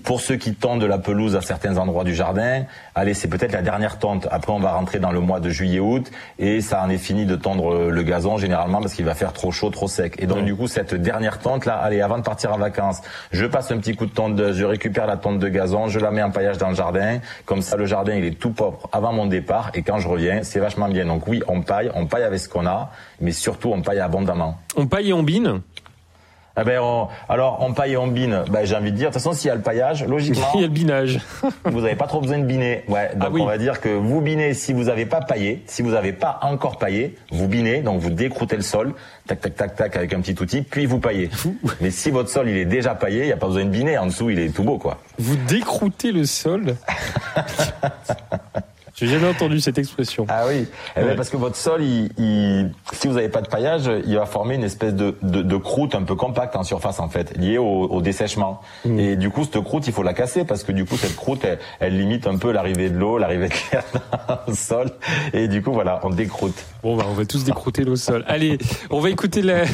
pour 0.04 0.20
ceux 0.20 0.36
qui 0.36 0.54
tondent 0.54 0.82
de 0.82 0.86
la 0.86 0.98
pelouse 0.98 1.34
à 1.34 1.40
certains 1.40 1.78
endroits 1.78 2.04
du 2.04 2.14
jardin, 2.14 2.64
allez, 2.94 3.14
c'est 3.14 3.28
peut-être 3.28 3.52
la 3.52 3.62
dernière 3.62 3.98
tonte. 3.98 4.28
Après, 4.30 4.52
on 4.52 4.58
va 4.58 4.72
rentrer 4.72 4.98
dans 4.98 5.12
le 5.12 5.20
mois 5.20 5.40
de 5.40 5.48
juillet-août 5.48 6.10
et 6.38 6.60
ça 6.60 6.82
en 6.82 6.90
est 6.90 6.98
fini 6.98 7.24
de 7.24 7.36
tondre 7.36 7.90
le 7.90 8.02
gazon 8.02 8.36
généralement 8.36 8.80
parce 8.80 8.92
qu'il 8.92 9.06
va 9.06 9.14
faire 9.14 9.32
trop 9.32 9.50
chaud, 9.50 9.70
trop 9.70 9.88
sec. 9.88 10.16
Et 10.18 10.26
donc, 10.26 10.44
du 10.44 10.54
coup, 10.54 10.66
cette 10.66 10.94
dernière 10.94 11.38
tonte 11.38 11.64
là, 11.64 11.76
allez, 11.76 12.02
avant 12.02 12.18
de 12.18 12.22
partir 12.22 12.52
en 12.52 12.58
vacances, 12.58 13.00
je 13.32 13.46
passe 13.46 13.70
un 13.70 13.78
petit 13.78 13.96
coup 13.96 14.04
de 14.04 14.12
tondeuse, 14.12 14.58
je 14.58 14.64
récupère 14.64 15.06
la 15.06 15.16
tonte 15.16 15.38
de 15.38 15.48
gazon, 15.48 15.88
je 15.88 15.98
la 15.98 16.10
mets 16.10 16.22
en 16.22 16.30
paillage 16.30 16.58
dans 16.58 16.68
le 16.68 16.74
jardin. 16.74 17.20
Comme 17.46 17.62
ça, 17.62 17.78
le 17.78 17.86
jardin, 17.86 18.14
il 18.14 18.24
est 18.24 18.38
tout 18.38 18.50
propre 18.50 18.90
avant 18.92 19.14
mon 19.14 19.24
départ 19.24 19.70
et 19.72 19.80
quand 19.80 19.98
je 19.98 20.08
reviens, 20.08 20.42
c'est 20.42 20.60
vachement 20.60 20.88
bien. 20.88 21.06
Donc 21.06 21.26
oui, 21.26 21.42
on 21.48 21.62
paille, 21.62 21.90
on 21.94 22.06
paille 22.06 22.24
avec 22.24 22.40
ce 22.40 22.48
qu'on 22.48 22.66
a, 22.66 22.90
mais 23.22 23.32
surtout, 23.32 23.72
on 23.72 23.80
paille 23.80 24.00
abondamment. 24.00 24.58
On 24.76 24.86
paille 24.86 25.08
et 25.08 25.12
on 25.14 25.22
bine? 25.22 25.62
Eh 26.58 26.64
ben, 26.64 27.08
alors, 27.28 27.58
on 27.60 27.72
paille 27.72 27.92
et 27.92 27.96
on 27.96 28.08
bine. 28.08 28.44
Ben, 28.50 28.64
j'ai 28.64 28.74
envie 28.74 28.90
de 28.90 28.96
dire, 28.96 29.08
de 29.08 29.14
toute 29.14 29.22
façon, 29.22 29.32
s'il 29.32 29.48
y 29.48 29.50
a 29.50 29.54
le 29.54 29.62
paillage, 29.62 30.04
logiquement. 30.04 30.48
il 30.54 30.60
y 30.60 30.64
a 30.64 30.66
le 30.66 30.72
binage. 30.72 31.20
vous 31.64 31.80
n'avez 31.80 31.94
pas 31.94 32.06
trop 32.06 32.20
besoin 32.20 32.38
de 32.38 32.44
biner. 32.44 32.84
Ouais. 32.88 33.10
Ah 33.12 33.28
donc, 33.28 33.38
on 33.40 33.46
va 33.46 33.56
dire 33.56 33.80
que 33.80 33.88
vous 33.88 34.20
binez 34.20 34.54
si 34.54 34.72
vous 34.72 34.84
n'avez 34.84 35.06
pas 35.06 35.20
paillé. 35.20 35.62
Si 35.66 35.82
vous 35.82 35.92
n'avez 35.92 36.12
pas 36.12 36.40
encore 36.42 36.78
paillé, 36.78 37.16
vous 37.30 37.46
binez. 37.46 37.82
Donc, 37.82 38.00
vous 38.00 38.10
décroutez 38.10 38.56
le 38.56 38.62
sol. 38.62 38.94
Tac, 39.26 39.40
tac, 39.40 39.54
tac, 39.54 39.76
tac, 39.76 39.96
avec 39.96 40.12
un 40.12 40.20
petit 40.20 40.40
outil. 40.40 40.62
Puis, 40.62 40.86
vous 40.86 40.98
paillez. 40.98 41.30
Mais 41.80 41.90
si 41.90 42.10
votre 42.10 42.28
sol, 42.28 42.48
il 42.48 42.56
est 42.56 42.64
déjà 42.64 42.94
paillé, 42.94 43.20
il 43.20 43.26
n'y 43.26 43.32
a 43.32 43.36
pas 43.36 43.46
besoin 43.46 43.64
de 43.64 43.70
biner. 43.70 43.98
En 43.98 44.06
dessous, 44.06 44.30
il 44.30 44.38
est 44.40 44.54
tout 44.54 44.64
beau, 44.64 44.78
quoi. 44.78 44.98
Vous 45.18 45.36
décroutez 45.36 46.12
le 46.12 46.24
sol? 46.24 46.74
J'ai 49.00 49.06
jamais 49.06 49.28
entendu 49.28 49.60
cette 49.60 49.78
expression. 49.78 50.26
Ah 50.28 50.44
oui, 50.46 50.66
eh 50.94 51.00
ben, 51.00 51.16
parce 51.16 51.30
que 51.30 51.38
votre 51.38 51.56
sol, 51.56 51.82
il, 51.82 52.70
si 52.92 53.08
vous 53.08 53.14
n'avez 53.14 53.30
pas 53.30 53.40
de 53.40 53.48
paillage, 53.48 53.90
il 54.04 54.14
va 54.14 54.26
former 54.26 54.56
une 54.56 54.64
espèce 54.64 54.94
de, 54.94 55.16
de, 55.22 55.40
de, 55.40 55.56
croûte 55.56 55.94
un 55.94 56.02
peu 56.02 56.14
compacte 56.14 56.54
en 56.54 56.64
surface 56.64 57.00
en 57.00 57.08
fait, 57.08 57.34
liée 57.38 57.56
au, 57.56 57.64
au 57.64 58.02
dessèchement. 58.02 58.60
Mm. 58.84 58.98
Et 58.98 59.16
du 59.16 59.30
coup, 59.30 59.44
cette 59.44 59.62
croûte, 59.62 59.86
il 59.86 59.92
faut 59.94 60.02
la 60.02 60.12
casser 60.12 60.44
parce 60.44 60.64
que 60.64 60.72
du 60.72 60.84
coup, 60.84 60.98
cette 60.98 61.16
croûte, 61.16 61.44
elle, 61.44 61.58
elle 61.78 61.96
limite 61.96 62.26
un 62.26 62.36
peu 62.36 62.52
l'arrivée 62.52 62.90
de 62.90 62.98
l'eau, 62.98 63.16
l'arrivée 63.16 63.48
de 63.48 63.54
l'air 63.72 63.84
dans 64.28 64.38
le 64.46 64.54
sol. 64.54 64.90
Et 65.32 65.48
du 65.48 65.62
coup, 65.62 65.72
voilà, 65.72 66.00
on 66.02 66.10
décroute. 66.10 66.62
Bon, 66.82 66.96
bah, 66.96 67.04
on 67.08 67.14
va 67.14 67.24
tous 67.24 67.44
décrouter 67.44 67.84
le 67.84 67.96
sol. 67.96 68.24
Allez, 68.28 68.58
on 68.90 69.00
va 69.00 69.08
écouter 69.08 69.40
la... 69.40 69.64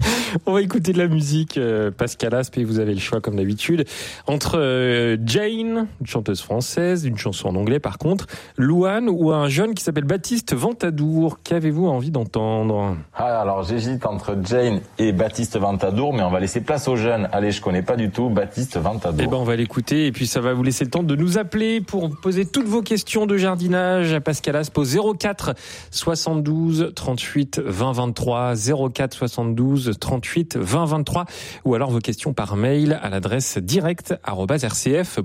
On 0.46 0.52
va 0.52 0.62
écouter 0.62 0.92
de 0.92 0.98
la 0.98 1.08
musique. 1.08 1.58
Euh, 1.58 1.90
Pascal 1.90 2.34
Aspe, 2.34 2.58
et 2.58 2.64
vous 2.64 2.78
avez 2.78 2.94
le 2.94 3.00
choix 3.00 3.20
comme 3.20 3.36
d'habitude. 3.36 3.84
Entre 4.26 4.58
euh, 4.58 5.16
Jane, 5.24 5.86
une 6.00 6.06
chanteuse 6.06 6.40
française, 6.40 7.04
une 7.04 7.18
chanson 7.18 7.48
en 7.48 7.56
anglais 7.56 7.80
par 7.80 7.98
contre, 7.98 8.26
Louane 8.56 9.08
ou 9.08 9.32
un 9.32 9.48
jeune 9.48 9.74
qui 9.74 9.82
s'appelle 9.82 10.04
Baptiste 10.04 10.54
Ventadour. 10.54 11.38
Qu'avez-vous 11.42 11.86
envie 11.86 12.10
d'entendre? 12.10 12.96
Ah, 13.14 13.40
Alors 13.40 13.62
j'hésite 13.62 14.06
entre 14.06 14.36
Jane 14.44 14.80
et 14.98 15.12
Baptiste 15.12 15.58
Ventadour, 15.58 16.12
mais 16.12 16.22
on 16.22 16.30
va 16.30 16.40
laisser 16.40 16.60
place 16.60 16.88
aux 16.88 16.96
jeunes. 16.96 17.28
Allez, 17.32 17.50
je 17.50 17.60
connais 17.60 17.82
pas 17.82 17.96
du 17.96 18.10
tout 18.10 18.28
Baptiste 18.28 18.78
Ventadour. 18.78 19.20
Eh 19.22 19.26
ben 19.26 19.36
on 19.36 19.44
va 19.44 19.56
l'écouter 19.56 20.06
et 20.06 20.12
puis 20.12 20.26
ça 20.26 20.40
va 20.40 20.52
vous 20.52 20.62
laisser 20.62 20.84
le 20.84 20.90
temps 20.90 21.02
de 21.02 21.16
nous 21.16 21.38
appeler 21.38 21.80
pour 21.80 22.10
poser 22.20 22.44
toutes 22.44 22.66
vos 22.66 22.82
questions 22.82 23.26
de 23.26 23.36
jardinage 23.36 24.12
à 24.12 24.20
Pascal 24.20 24.56
Aspe 24.56 24.78
au 24.78 25.14
04 25.14 25.54
72 25.90 26.92
38 26.94 27.60
20 27.64 27.92
23 27.92 28.54
04 28.92 29.14
72 29.14 29.87
38 29.92 30.56
20 30.56 30.84
23 30.84 31.24
ou 31.64 31.74
alors 31.74 31.90
vos 31.90 32.00
questions 32.00 32.32
par 32.32 32.56
mail 32.56 32.98
à 33.02 33.10
l'adresse 33.10 33.58
direct@rcf.fr. 33.58 35.24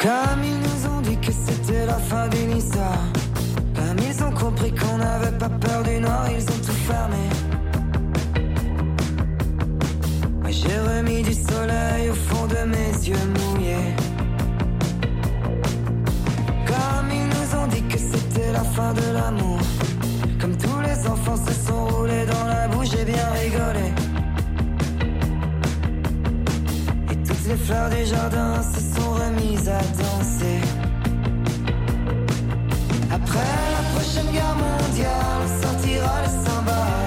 Comme 0.00 0.44
ils 0.44 0.58
nous 0.58 0.86
ont 0.90 1.00
dit 1.02 1.18
que 1.18 1.32
c'était 1.32 1.86
la 1.86 1.98
fin 1.98 2.28
histoire, 2.56 3.04
comme 3.74 3.98
ils 3.98 4.24
ont 4.24 4.32
compris 4.32 4.72
qu'on 4.72 4.96
n'avait 4.96 5.36
pas 5.38 5.48
peur 5.48 5.82
du 5.82 6.00
noir, 6.00 6.26
ils 6.30 6.42
ont 6.42 6.60
tout 6.64 6.72
fermé. 6.86 7.16
j'ai 10.50 10.78
remis 10.78 11.22
du 11.22 11.32
soleil 11.32 12.10
au 12.10 12.14
fond 12.14 12.46
de 12.46 12.64
mes 12.66 13.08
yeux 13.08 13.26
mouillés. 13.36 13.94
Comme 16.66 17.10
ils 17.10 17.28
nous 17.34 17.60
ont 17.60 17.66
dit 17.68 17.82
que 17.82 17.98
c'était 17.98 18.52
la 18.52 18.64
fin 18.64 18.92
de 18.92 19.12
l'amour. 19.14 19.59
Les 21.00 21.08
enfants 21.08 21.36
se 21.36 21.52
sont 21.52 21.86
roulés 21.86 22.26
dans 22.26 22.44
la 22.46 22.68
bouche, 22.68 22.88
j'ai 22.90 23.04
bien 23.04 23.26
rigolé. 23.42 23.92
Et 27.10 27.16
toutes 27.16 27.46
les 27.48 27.56
fleurs 27.56 27.88
du 27.88 28.04
jardin 28.04 28.60
se 28.62 28.80
sont 28.80 29.10
remises 29.12 29.68
à 29.68 29.80
danser. 29.80 30.60
Après 33.10 33.50
la 33.76 33.98
prochaine 33.98 34.30
guerre 34.30 34.56
mondiale, 34.56 35.40
on 35.42 35.62
sortira 35.62 36.22
les 36.22 36.50
cymbales. 36.50 36.99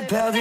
Perdues. 0.00 0.40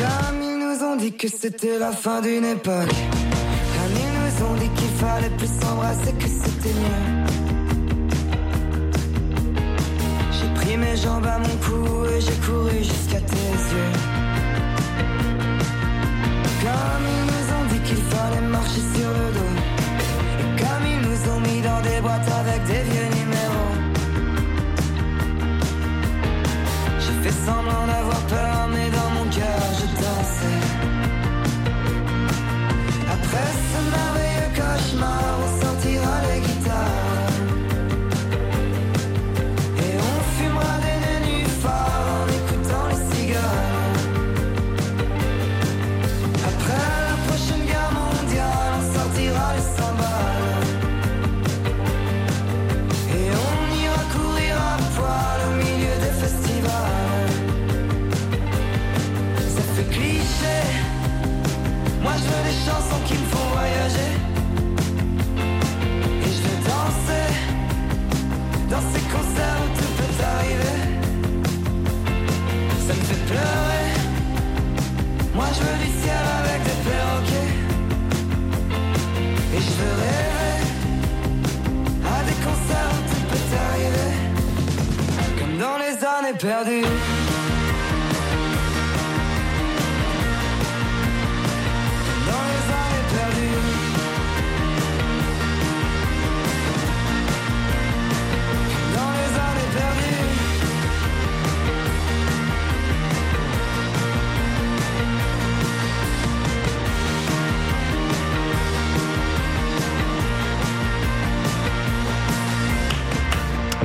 Comme 0.00 0.42
ils 0.42 0.58
nous 0.58 0.84
ont 0.84 0.96
dit 0.96 1.12
que 1.12 1.28
c'était 1.28 1.78
la 1.78 1.92
fin 1.92 2.20
d'une 2.20 2.44
époque. 2.44 2.94
Comme 3.74 3.94
ils 4.04 4.12
nous 4.20 4.46
ont 4.46 4.54
dit 4.54 4.68
qu'il 4.76 4.90
fallait 5.02 5.30
plus 5.38 5.48
s'embrasser, 5.60 6.12
que 6.12 6.28
c'était 6.28 6.74
mieux. 6.80 7.02
J'ai 10.32 10.50
pris 10.60 10.76
mes 10.76 10.96
jambes 10.96 11.26
à 11.26 11.38
mon 11.38 11.56
cou 11.64 12.04
et 12.06 12.20
j'ai 12.20 12.38
couru 12.46 12.78
jusqu'à 12.78 13.20
tes 13.20 13.52
yeux. 13.72 13.92
Comme 16.62 17.04
ils 17.14 17.24
nous 17.32 17.46
ont 17.56 17.66
dit 17.72 17.80
qu'il 17.86 18.02
fallait 18.12 18.46
marcher 18.48 18.82
sur 18.94 19.01
dans 21.62 21.80
des 21.80 22.00
boîtes 22.00 22.28
avec 22.40 22.64
des 22.64 22.82
vieux 22.90 23.08
numéros. 23.18 23.74
J'ai 26.98 27.16
fait 27.22 27.36
semblant 27.46 27.86
d'avoir 27.86 28.20
peur, 28.26 28.68
mais 28.72 28.90
dans 28.90 29.10
mon 29.16 29.30
cœur 29.30 29.62
je 29.78 29.86
dansais. 30.02 30.60
Après 33.16 33.50
ce 33.70 33.78
merveilleux 33.90 34.21
années 86.62 87.11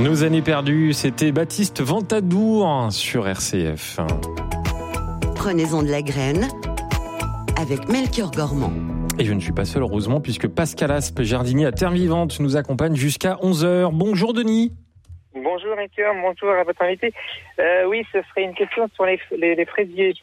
Nos 0.08 0.24
années 0.24 0.40
perdues, 0.40 0.94
c'était 0.94 1.32
Baptiste 1.32 1.82
Ventadour 1.82 2.88
sur 2.90 3.28
RCF. 3.28 3.98
Prenez-en 5.36 5.82
de 5.82 5.90
la 5.90 6.00
graine 6.00 6.48
avec 7.60 7.90
Melchior 7.90 8.30
Gormand. 8.30 8.72
Et 9.18 9.26
je 9.26 9.34
ne 9.34 9.40
suis 9.40 9.52
pas 9.52 9.66
seul, 9.66 9.82
heureusement, 9.82 10.22
puisque 10.22 10.48
Pascal 10.48 10.92
Aspe, 10.92 11.20
jardinier 11.20 11.66
à 11.66 11.72
Terre 11.72 11.90
Vivante, 11.90 12.40
nous 12.40 12.56
accompagne 12.56 12.96
jusqu'à 12.96 13.34
11h. 13.42 13.90
Bonjour 13.92 14.32
Denis. 14.32 14.72
Bonjour 15.34 15.76
Melchior, 15.76 16.14
bonjour 16.22 16.58
à 16.58 16.64
votre 16.64 16.80
invité. 16.80 17.12
Euh, 17.60 17.84
oui, 17.86 18.02
ce 18.10 18.22
serait 18.30 18.44
une 18.44 18.54
question 18.54 18.88
sur 18.94 19.04
les, 19.04 19.20
les, 19.36 19.56
les 19.56 19.66
fraisiers. 19.66 20.14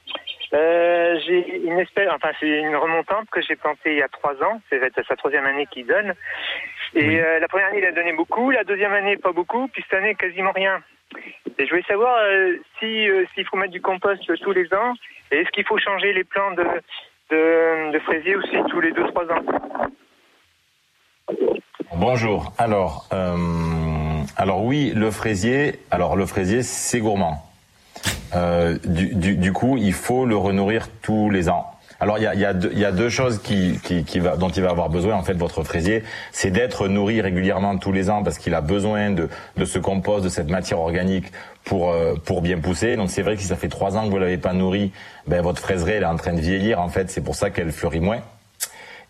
Euh, 0.53 1.19
j'ai 1.25 1.57
une 1.57 1.79
espèce, 1.79 2.07
enfin 2.13 2.29
c'est 2.39 2.47
une 2.47 2.75
remontante 2.75 3.29
que 3.31 3.41
j'ai 3.41 3.55
plantée 3.55 3.91
il 3.93 3.97
y 3.97 4.01
a 4.03 4.07
trois 4.07 4.33
ans. 4.43 4.61
C'est 4.69 4.79
sa 5.07 5.15
troisième 5.15 5.45
année 5.45 5.67
qui 5.71 5.83
donne. 5.83 6.13
Et 6.93 7.07
Oui. 7.07 7.19
euh, 7.19 7.39
la 7.39 7.47
première 7.47 7.67
année, 7.67 7.79
il 7.79 7.85
a 7.85 7.91
donné 7.91 8.13
beaucoup. 8.13 8.51
La 8.51 8.63
deuxième 8.63 8.93
année, 8.93 9.17
pas 9.17 9.31
beaucoup. 9.31 9.67
Puis 9.67 9.83
cette 9.89 9.99
année, 9.99 10.15
quasiment 10.15 10.51
rien. 10.51 10.81
Et 11.57 11.65
je 11.65 11.69
voulais 11.69 11.83
savoir 11.87 12.17
euh, 12.19 12.57
si 12.79 13.09
euh, 13.09 13.25
s'il 13.33 13.45
faut 13.47 13.57
mettre 13.57 13.71
du 13.73 13.81
compost 13.81 14.21
tous 14.41 14.51
les 14.51 14.71
ans. 14.73 14.93
Et 15.31 15.39
est-ce 15.39 15.49
qu'il 15.51 15.65
faut 15.65 15.77
changer 15.77 16.13
les 16.13 16.23
plants 16.23 16.51
de 16.51 16.63
de, 17.31 17.91
de 17.91 17.99
fraisier 17.99 18.35
aussi 18.35 18.55
tous 18.69 18.81
les 18.81 18.91
deux 18.91 19.05
trois 19.07 19.25
ans? 19.31 19.43
Bonjour. 21.95 22.51
Alors, 22.57 23.07
euh, 23.13 23.35
alors 24.37 24.63
oui, 24.63 24.91
le 24.95 25.11
fraisier. 25.11 25.79
Alors 25.91 26.15
le 26.15 26.25
fraisier, 26.25 26.61
c'est 26.61 26.99
gourmand. 26.99 27.44
Euh, 28.33 28.77
du, 28.85 29.13
du, 29.15 29.37
du 29.37 29.53
coup, 29.53 29.77
il 29.77 29.93
faut 29.93 30.25
le 30.25 30.35
renourrir 30.35 30.87
tous 31.01 31.29
les 31.29 31.49
ans. 31.49 31.65
Alors 31.99 32.17
il 32.17 32.23
y 32.23 32.27
a, 32.27 32.35
y, 32.35 32.43
a 32.45 32.53
y 32.73 32.83
a 32.83 32.91
deux 32.91 33.07
choses 33.07 33.41
qui, 33.41 33.79
qui, 33.81 34.03
qui 34.03 34.19
va, 34.19 34.35
dont 34.35 34.49
il 34.49 34.61
va 34.61 34.69
avoir 34.69 34.89
besoin 34.89 35.15
en 35.15 35.23
fait 35.23 35.33
votre 35.35 35.63
fraisier, 35.63 36.03
c'est 36.33 36.51
d'être 36.51 36.89
nourri 36.89 37.21
régulièrement 37.21 37.77
tous 37.77 37.93
les 37.93 38.09
ans 38.09 38.21
parce 38.21 38.37
qu'il 38.37 38.53
a 38.53 38.59
besoin 38.59 39.11
de, 39.11 39.29
de 39.55 39.65
ce 39.65 39.79
compost, 39.79 40.21
de 40.21 40.29
cette 40.29 40.49
matière 40.49 40.79
organique 40.79 41.31
pour 41.63 41.91
euh, 41.91 42.15
pour 42.15 42.41
bien 42.41 42.59
pousser. 42.59 42.97
Donc 42.97 43.09
c'est 43.09 43.21
vrai 43.21 43.37
que 43.37 43.41
si 43.41 43.47
ça 43.47 43.55
fait 43.55 43.69
trois 43.69 43.95
ans 43.95 44.05
que 44.05 44.09
vous 44.09 44.19
l'avez 44.19 44.37
pas 44.37 44.51
nourri, 44.51 44.91
ben 45.25 45.41
votre 45.41 45.61
fraiserie 45.61 45.93
elle 45.93 46.03
est 46.03 46.05
en 46.05 46.17
train 46.17 46.33
de 46.33 46.41
vieillir 46.41 46.81
en 46.81 46.89
fait, 46.89 47.09
c'est 47.09 47.23
pour 47.23 47.35
ça 47.35 47.49
qu'elle 47.49 47.71
fleurit 47.71 48.01
moins. 48.01 48.19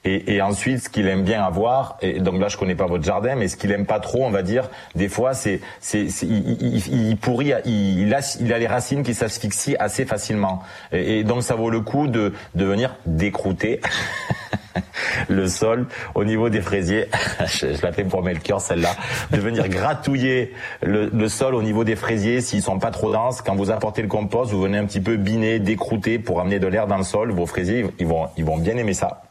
Et, 0.05 0.35
et 0.35 0.41
ensuite, 0.41 0.83
ce 0.83 0.89
qu'il 0.89 1.07
aime 1.07 1.23
bien 1.23 1.43
avoir, 1.43 1.97
et 2.01 2.19
donc 2.19 2.39
là 2.39 2.47
je 2.47 2.57
connais 2.57 2.75
pas 2.75 2.85
votre 2.85 3.03
jardin, 3.03 3.35
mais 3.35 3.47
ce 3.47 3.57
qu'il 3.57 3.71
aime 3.71 3.85
pas 3.87 3.99
trop, 3.99 4.23
on 4.23 4.29
va 4.29 4.43
dire, 4.43 4.69
des 4.93 5.09
fois, 5.09 5.33
c'est, 5.33 5.59
c'est, 5.79 6.03
il, 6.23 6.61
il- 6.61 7.09
il 7.09 7.17
pourrit, 7.17 7.53
il, 7.65 8.01
il 8.01 8.13
a, 8.13 8.19
il 8.39 8.53
a 8.53 8.59
les 8.59 8.67
racines 8.67 9.01
qui 9.03 9.13
s'asphyxient 9.15 9.75
assez 9.79 10.05
facilement, 10.05 10.61
et, 10.91 11.19
et 11.19 11.23
donc 11.23 11.41
ça 11.43 11.55
vaut 11.55 11.71
le 11.71 11.81
coup 11.81 12.07
de, 12.07 12.33
de 12.53 12.65
venir 12.65 12.95
décrouter 13.07 13.81
le 15.29 15.47
sol 15.47 15.87
au 16.13 16.23
niveau 16.23 16.49
des 16.49 16.61
fraisiers. 16.61 17.07
je, 17.47 17.73
je 17.73 17.81
la 17.81 17.91
fais 17.91 18.03
pour 18.03 18.21
Melchior 18.23 18.61
celle-là, 18.61 18.95
de 19.31 19.37
venir 19.37 19.67
gratouiller 19.69 20.53
le, 20.83 21.09
le 21.11 21.29
sol 21.29 21.55
au 21.55 21.63
niveau 21.63 21.83
des 21.83 21.95
fraisiers 21.95 22.41
s'ils 22.41 22.61
sont 22.61 22.79
pas 22.79 22.91
trop 22.91 23.11
denses. 23.11 23.41
Quand 23.41 23.55
vous 23.55 23.71
apportez 23.71 24.01
le 24.01 24.07
compost, 24.07 24.51
vous 24.51 24.61
venez 24.61 24.77
un 24.77 24.85
petit 24.85 25.01
peu 25.01 25.17
biner, 25.17 25.59
décrouter 25.59 26.19
pour 26.19 26.41
amener 26.41 26.59
de 26.59 26.67
l'air 26.67 26.87
dans 26.87 26.97
le 26.97 27.03
sol. 27.03 27.31
Vos 27.31 27.45
fraisiers, 27.45 27.85
ils 27.99 28.05
vont, 28.07 28.27
ils 28.37 28.45
vont 28.45 28.57
bien 28.57 28.77
aimer 28.77 28.93
ça. 28.93 29.23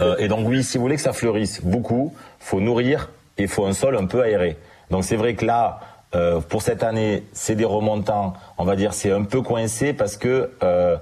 Euh, 0.00 0.16
et 0.18 0.28
donc 0.28 0.46
oui, 0.48 0.62
si 0.62 0.78
vous 0.78 0.84
voulez 0.84 0.96
que 0.96 1.02
ça 1.02 1.12
fleurisse 1.12 1.60
beaucoup, 1.62 2.14
faut 2.38 2.60
nourrir 2.60 3.10
et 3.36 3.46
faut 3.46 3.66
un 3.66 3.72
sol 3.72 3.96
un 3.96 4.06
peu 4.06 4.22
aéré. 4.22 4.56
Donc 4.90 5.04
c'est 5.04 5.16
vrai 5.16 5.34
que 5.34 5.44
là, 5.44 5.80
euh, 6.14 6.40
pour 6.40 6.62
cette 6.62 6.82
année, 6.82 7.24
c'est 7.32 7.54
des 7.54 7.64
remontants, 7.64 8.34
on 8.56 8.64
va 8.64 8.76
dire, 8.76 8.94
c'est 8.94 9.12
un 9.12 9.24
peu 9.24 9.42
coincé 9.42 9.92
parce 9.92 10.16
que 10.16 10.50
euh, 10.62 10.96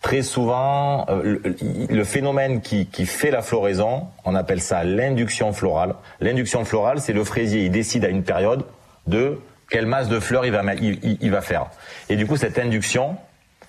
très 0.00 0.22
souvent, 0.22 1.06
le, 1.22 2.04
phénomène 2.04 2.60
qui, 2.60 2.86
fait 3.06 3.30
la 3.30 3.42
floraison, 3.42 4.04
on 4.24 4.34
appelle 4.34 4.60
ça 4.60 4.84
l'induction 4.84 5.52
florale. 5.52 5.94
L'induction 6.20 6.64
florale, 6.64 7.00
c'est 7.00 7.12
le 7.12 7.24
fraisier, 7.24 7.64
il 7.64 7.70
décide 7.70 8.04
à 8.04 8.08
une 8.08 8.22
période 8.22 8.64
de 9.06 9.38
quelle 9.68 9.86
masse 9.86 10.08
de 10.08 10.20
fleurs 10.20 10.44
il 10.46 11.30
va 11.30 11.40
faire. 11.40 11.66
Et 12.08 12.16
du 12.16 12.26
coup, 12.26 12.36
cette 12.36 12.58
induction, 12.58 13.16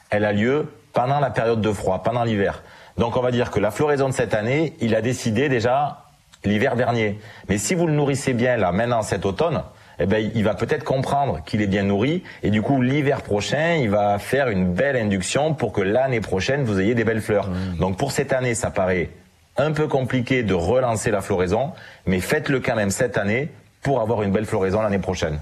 elle 0.10 0.26
a 0.26 0.32
lieu 0.32 0.68
pendant 0.94 1.20
la 1.20 1.30
période 1.30 1.62
de 1.62 1.72
froid, 1.72 2.02
pendant 2.04 2.24
l'hiver. 2.24 2.64
Donc 2.98 3.16
on 3.16 3.22
va 3.22 3.32
dire 3.32 3.52
que 3.52 3.60
la 3.60 3.72
floraison 3.72 4.10
de 4.10 4.14
cette 4.14 4.34
année, 4.34 4.74
il 4.82 4.96
a 4.96 5.02
décidé 5.02 5.50
déjà 5.50 6.04
l'hiver 6.44 6.76
dernier. 6.76 7.20
Mais 7.50 7.58
si 7.58 7.76
vous 7.76 7.88
le 7.88 7.94
nourrissez 7.94 8.34
bien 8.34 8.58
là, 8.58 8.72
maintenant 8.72 9.02
cet 9.02 9.26
automne, 9.26 9.64
eh 10.00 10.06
ben, 10.06 10.32
il 10.36 10.44
va 10.44 10.54
peut-être 10.54 10.84
comprendre 10.84 11.44
qu'il 11.46 11.62
est 11.62 11.68
bien 11.68 11.84
nourri 11.84 12.24
et 12.44 12.52
du 12.52 12.62
coup 12.62 12.82
l'hiver 12.82 13.22
prochain, 13.22 13.76
il 13.76 13.90
va 13.90 14.20
faire 14.20 14.50
une 14.50 14.72
belle 14.74 14.96
induction 14.96 15.54
pour 15.54 15.74
que 15.74 15.82
l'année 15.82 16.22
prochaine 16.22 16.64
vous 16.64 16.80
ayez 16.80 16.96
des 16.96 17.04
belles 17.04 17.22
fleurs. 17.22 17.50
Mmh. 17.50 17.78
Donc 17.80 17.98
pour 17.98 18.12
cette 18.12 18.34
année, 18.34 18.54
ça 18.54 18.70
paraît 18.70 19.10
un 19.58 19.72
peu 19.72 19.88
compliqué 19.88 20.44
de 20.44 20.54
relancer 20.54 21.10
la 21.10 21.22
floraison, 21.22 21.74
mais 22.06 22.20
faites-le 22.20 22.60
quand 22.60 22.76
même 22.76 22.92
cette 22.92 23.18
année 23.18 23.50
pour 23.82 24.02
avoir 24.02 24.22
une 24.22 24.32
belle 24.32 24.46
floraison 24.46 24.82
l'année 24.82 25.00
prochaine. 25.00 25.40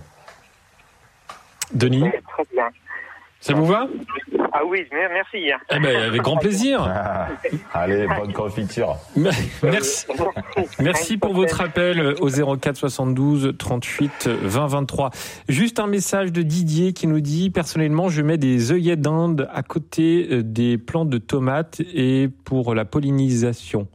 Denis? 1.73 2.05
Ça 3.45 3.53
vous 3.53 3.67
va 3.67 3.87
ah 4.57 4.61
oui, 4.65 4.87
merci. 4.91 5.51
Eh 5.69 5.79
ben, 5.79 5.95
avec 5.97 6.21
grand 6.21 6.37
plaisir. 6.37 6.89
allez, 7.73 8.07
bonne 8.07 8.33
confiture. 8.33 8.97
Merci. 9.61 10.07
Merci 10.79 11.17
pour 11.17 11.33
votre 11.33 11.61
appel 11.61 12.15
au 12.21 12.29
04 12.57 12.75
72 12.75 13.53
38 13.57 14.27
20 14.27 14.67
23. 14.67 15.11
Juste 15.49 15.79
un 15.79 15.87
message 15.87 16.31
de 16.31 16.41
Didier 16.41 16.93
qui 16.93 17.05
nous 17.05 17.19
dit 17.19 17.51
personnellement, 17.51 18.09
je 18.09 18.21
mets 18.23 18.37
des 18.37 18.71
œillets 18.71 18.95
d'Inde 18.95 19.47
à 19.53 19.61
côté 19.61 20.27
euh, 20.31 20.41
des 20.41 20.77
plantes 20.77 21.09
de 21.09 21.17
tomates 21.19 21.81
et 21.93 22.29
pour 22.45 22.73
la 22.73 22.85
pollinisation. 22.85 23.87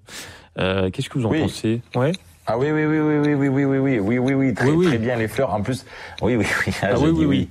Euh, 0.59 0.91
Qu'est-ce 0.91 1.09
que 1.09 1.19
vous 1.19 1.27
en 1.27 1.31
pensez 1.31 1.81
Ouais. 1.97 2.13
Ah 2.47 2.59
oui 2.59 2.71
oui 2.71 2.85
oui 2.85 2.99
oui 2.99 3.35
oui 3.35 3.49
oui 3.49 3.49
oui 3.49 3.65
oui 3.65 3.79
oui 3.79 3.99
oui 3.99 4.19
oui 4.19 4.35
oui 4.35 4.55
très 4.55 4.71
oui, 4.71 4.87
très 4.87 4.99
bien 4.99 5.17
les 5.17 5.29
fleurs 5.29 5.55
en 5.55 5.63
plus 5.63 5.87
oui 6.21 6.37
oui 6.37 6.47
oui 6.67 6.73
ah, 6.83 6.99
oui, 6.99 7.11
oui, 7.11 7.25
oui. 7.25 7.49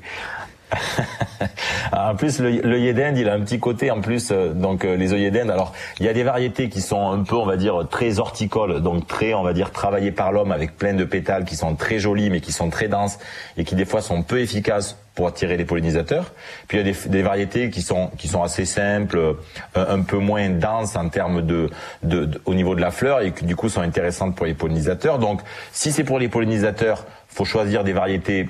En 1.91 2.15
plus, 2.15 2.39
l'œillet 2.39 2.93
d'Inde, 2.93 3.17
il 3.17 3.29
a 3.29 3.33
un 3.33 3.41
petit 3.41 3.59
côté 3.59 3.91
en 3.91 4.01
plus. 4.01 4.29
Euh, 4.31 4.53
donc 4.53 4.85
euh, 4.85 4.95
les 4.95 5.13
œillets 5.13 5.31
d'Inde. 5.31 5.49
Alors, 5.49 5.73
il 5.99 6.05
y 6.05 6.09
a 6.09 6.13
des 6.13 6.23
variétés 6.23 6.69
qui 6.69 6.81
sont 6.81 7.09
un 7.11 7.23
peu, 7.23 7.35
on 7.35 7.45
va 7.45 7.57
dire, 7.57 7.87
très 7.89 8.19
horticoles, 8.19 8.81
donc 8.81 9.07
très, 9.07 9.33
on 9.33 9.43
va 9.43 9.53
dire, 9.53 9.71
travaillées 9.71 10.11
par 10.11 10.31
l'homme, 10.31 10.51
avec 10.51 10.77
plein 10.77 10.93
de 10.93 11.03
pétales, 11.03 11.45
qui 11.45 11.55
sont 11.55 11.75
très 11.75 11.99
jolis, 11.99 12.29
mais 12.29 12.41
qui 12.41 12.51
sont 12.51 12.69
très 12.69 12.87
denses 12.87 13.19
et 13.57 13.63
qui 13.63 13.75
des 13.75 13.85
fois 13.85 14.01
sont 14.01 14.21
peu 14.23 14.39
efficaces 14.39 14.97
pour 15.15 15.27
attirer 15.27 15.57
les 15.57 15.65
pollinisateurs. 15.65 16.31
Puis 16.67 16.77
il 16.77 16.87
y 16.87 16.89
a 16.89 16.93
des, 16.93 17.09
des 17.09 17.21
variétés 17.21 17.69
qui 17.69 17.81
sont 17.81 18.09
qui 18.17 18.27
sont 18.27 18.43
assez 18.43 18.65
simples, 18.65 19.17
euh, 19.17 19.35
un, 19.75 20.01
peu 20.01 20.17
moins 20.17 20.49
denses 20.49 20.95
en 20.95 21.09
termes 21.09 21.41
de, 21.41 21.69
de, 22.03 22.29
au 22.45 22.53
niveau 22.53 22.75
de 22.75 22.81
la 22.81 22.91
fleur 22.91 23.21
et 23.21 23.31
qui 23.31 23.45
du 23.45 23.55
coup 23.55 23.69
sont 23.69 23.81
intéressantes 23.81 24.35
pour 24.35 24.45
les 24.45 24.53
pollinisateurs. 24.53 25.19
Donc, 25.19 25.41
si 25.73 25.91
c'est 25.91 26.03
pour 26.03 26.19
les 26.19 26.29
pollinisateurs, 26.29 27.05
faut 27.27 27.45
choisir 27.45 27.83
des 27.83 27.93
variétés 27.93 28.49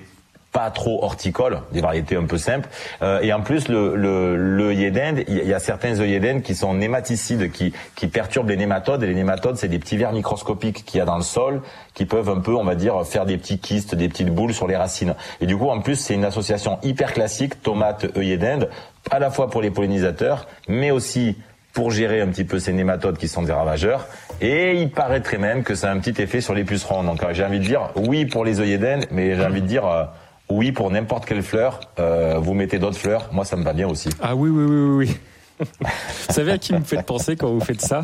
pas 0.52 0.72
trop 0.72 1.04
horticoles, 1.04 1.62
des 1.72 1.82
variétés 1.82 2.16
un 2.16 2.26
peu 2.26 2.38
simples. 2.38 2.70
Euh, 3.02 3.22
et 3.22 3.32
en 3.32 3.42
plus, 3.42 3.68
le, 3.68 3.96
le, 3.96 4.90
d'Inde, 4.92 5.24
il 5.28 5.46
y 5.46 5.54
a 5.54 5.60
certains 5.60 6.00
œillets 6.00 6.20
d'Inde 6.20 6.42
qui 6.42 6.56
sont 6.56 6.74
nématicides, 6.74 7.52
qui, 7.52 7.74
qui 7.96 8.08
perturbent 8.08 8.50
les 8.50 8.58
nématodes. 8.58 9.04
Et 9.04 9.08
les 9.08 9.14
nématodes, 9.14 9.58
c'est 9.58 9.68
des 9.68 9.80
petits 9.80 9.98
vers 9.98 10.12
microscopiques 10.12 10.86
qu'il 10.86 10.98
y 10.98 11.02
a 11.02 11.06
dans 11.06 11.18
le 11.18 11.24
sol, 11.24 11.62
qui 11.94 12.06
peuvent 12.06 12.30
un 12.30 12.40
peu, 12.40 12.56
on 12.56 12.64
va 12.64 12.76
dire, 12.76 13.06
faire 13.06 13.26
des 13.26 13.38
petits 13.38 13.60
kystes, 13.60 13.94
des 13.94 14.10
petites 14.10 14.34
boules 14.34 14.54
sur 14.54 14.68
les 14.68 14.76
racines. 14.76 15.16
Et 15.40 15.46
du 15.46 15.56
coup, 15.56 15.70
en 15.70 15.82
plus, 15.82 15.96
c'est 15.96 16.16
une 16.16 16.26
association 16.26 16.80
hyper 16.82 17.14
classique, 17.14 17.62
tomate, 17.62 18.06
œillet 18.18 18.38
d'Inde, 18.38 18.70
à 19.12 19.20
la 19.20 19.30
fois 19.30 19.50
pour 19.50 19.62
les 19.62 19.70
pollinisateurs, 19.70 20.48
mais 20.68 20.90
aussi 20.90 21.38
pour 21.74 21.92
gérer 21.92 22.22
un 22.22 22.28
petit 22.28 22.44
peu 22.44 22.58
ces 22.58 22.74
nématodes 22.74 23.18
qui 23.18 23.28
sont 23.28 23.44
des 23.44 23.54
ravageurs. 23.54 24.08
Et 24.42 24.82
il 24.82 24.90
paraîtrait 24.90 25.38
même 25.38 25.64
que 25.64 25.76
ça 25.76 25.90
a 25.90 25.94
un 25.94 26.00
petit 26.00 26.20
effet 26.22 26.42
sur 26.42 26.56
les 26.56 26.64
pucerons. 26.64 27.04
Donc 27.04 27.22
euh, 27.22 27.28
j'ai 27.34 27.46
envie 27.46 27.60
de 27.60 27.64
dire 27.64 27.92
oui 27.96 28.26
pour 28.26 28.44
les 28.44 28.60
œillets 28.60 28.80
d'Inde, 28.80 29.06
mais 29.12 29.36
j'ai 29.36 29.46
envie 29.46 29.62
de 29.62 29.68
dire... 29.68 29.86
Euh, 29.86 30.06
oui, 30.50 30.72
pour 30.72 30.90
n'importe 30.90 31.26
quelle 31.26 31.44
fleur, 31.44 31.80
euh, 32.00 32.38
vous 32.40 32.54
mettez 32.54 32.80
d'autres 32.80 32.98
fleurs. 32.98 33.30
Moi, 33.32 33.46
ça 33.46 33.56
me 33.56 33.64
va 33.64 33.74
bien 33.74 33.88
aussi. 33.88 34.10
Ah 34.22 34.36
oui, 34.36 34.50
oui, 34.50 34.66
oui, 34.66 35.08
oui. 35.08 35.18
vous 35.80 36.34
savez 36.34 36.54
à 36.54 36.58
qui 36.58 36.74
vous 36.74 36.84
faites 36.84 37.06
penser 37.06 37.36
quand 37.36 37.50
vous 37.50 37.60
faites 37.60 37.82
ça 37.82 38.04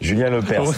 Julien 0.00 0.30
Lepers. 0.30 0.64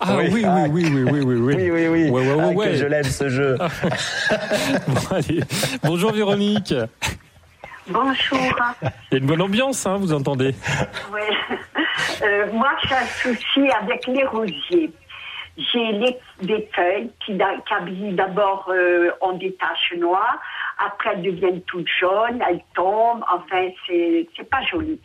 Ah 0.00 0.16
oui, 0.18 0.28
oui, 0.32 0.44
oui, 0.44 0.90
oui, 0.92 1.04
oui, 1.04 1.20
oui, 1.22 1.36
oui. 1.36 1.54
Oui, 1.56 1.70
oui, 1.70 1.88
oui. 1.88 2.10
Ouais, 2.10 2.34
ouais, 2.34 2.54
ouais, 2.54 2.68
ah, 2.72 2.74
je 2.74 2.86
l'aime 2.86 3.04
ce 3.04 3.28
jeu. 3.28 3.56
bon, 4.88 5.00
allez. 5.10 5.40
Bonjour 5.82 6.12
Véronique. 6.12 6.74
Bonjour. 7.88 8.38
Il 8.82 8.88
y 9.12 9.14
a 9.14 9.18
une 9.18 9.26
bonne 9.26 9.40
ambiance, 9.40 9.86
hein, 9.86 9.96
vous 9.96 10.12
entendez 10.12 10.54
Oui. 11.12 11.20
Euh, 12.22 12.52
moi, 12.52 12.70
j'ai 12.86 12.94
un 12.94 13.06
souci 13.06 13.70
avec 13.80 14.06
les 14.06 14.24
rosiers 14.24 14.92
j'ai 15.58 15.92
des 16.42 16.68
feuilles 16.72 17.10
qui, 17.24 17.36
qui 17.36 18.12
d'abord 18.12 18.70
euh, 18.70 19.10
ont 19.20 19.32
des 19.32 19.52
taches 19.54 19.94
noires, 19.98 20.38
après 20.78 21.10
elles 21.14 21.22
deviennent 21.22 21.62
toutes 21.62 21.88
jaunes, 22.00 22.42
elles 22.48 22.62
tombent, 22.74 23.24
enfin 23.32 23.68
c'est 23.86 24.48
pas 24.50 24.62
joli. 24.62 25.00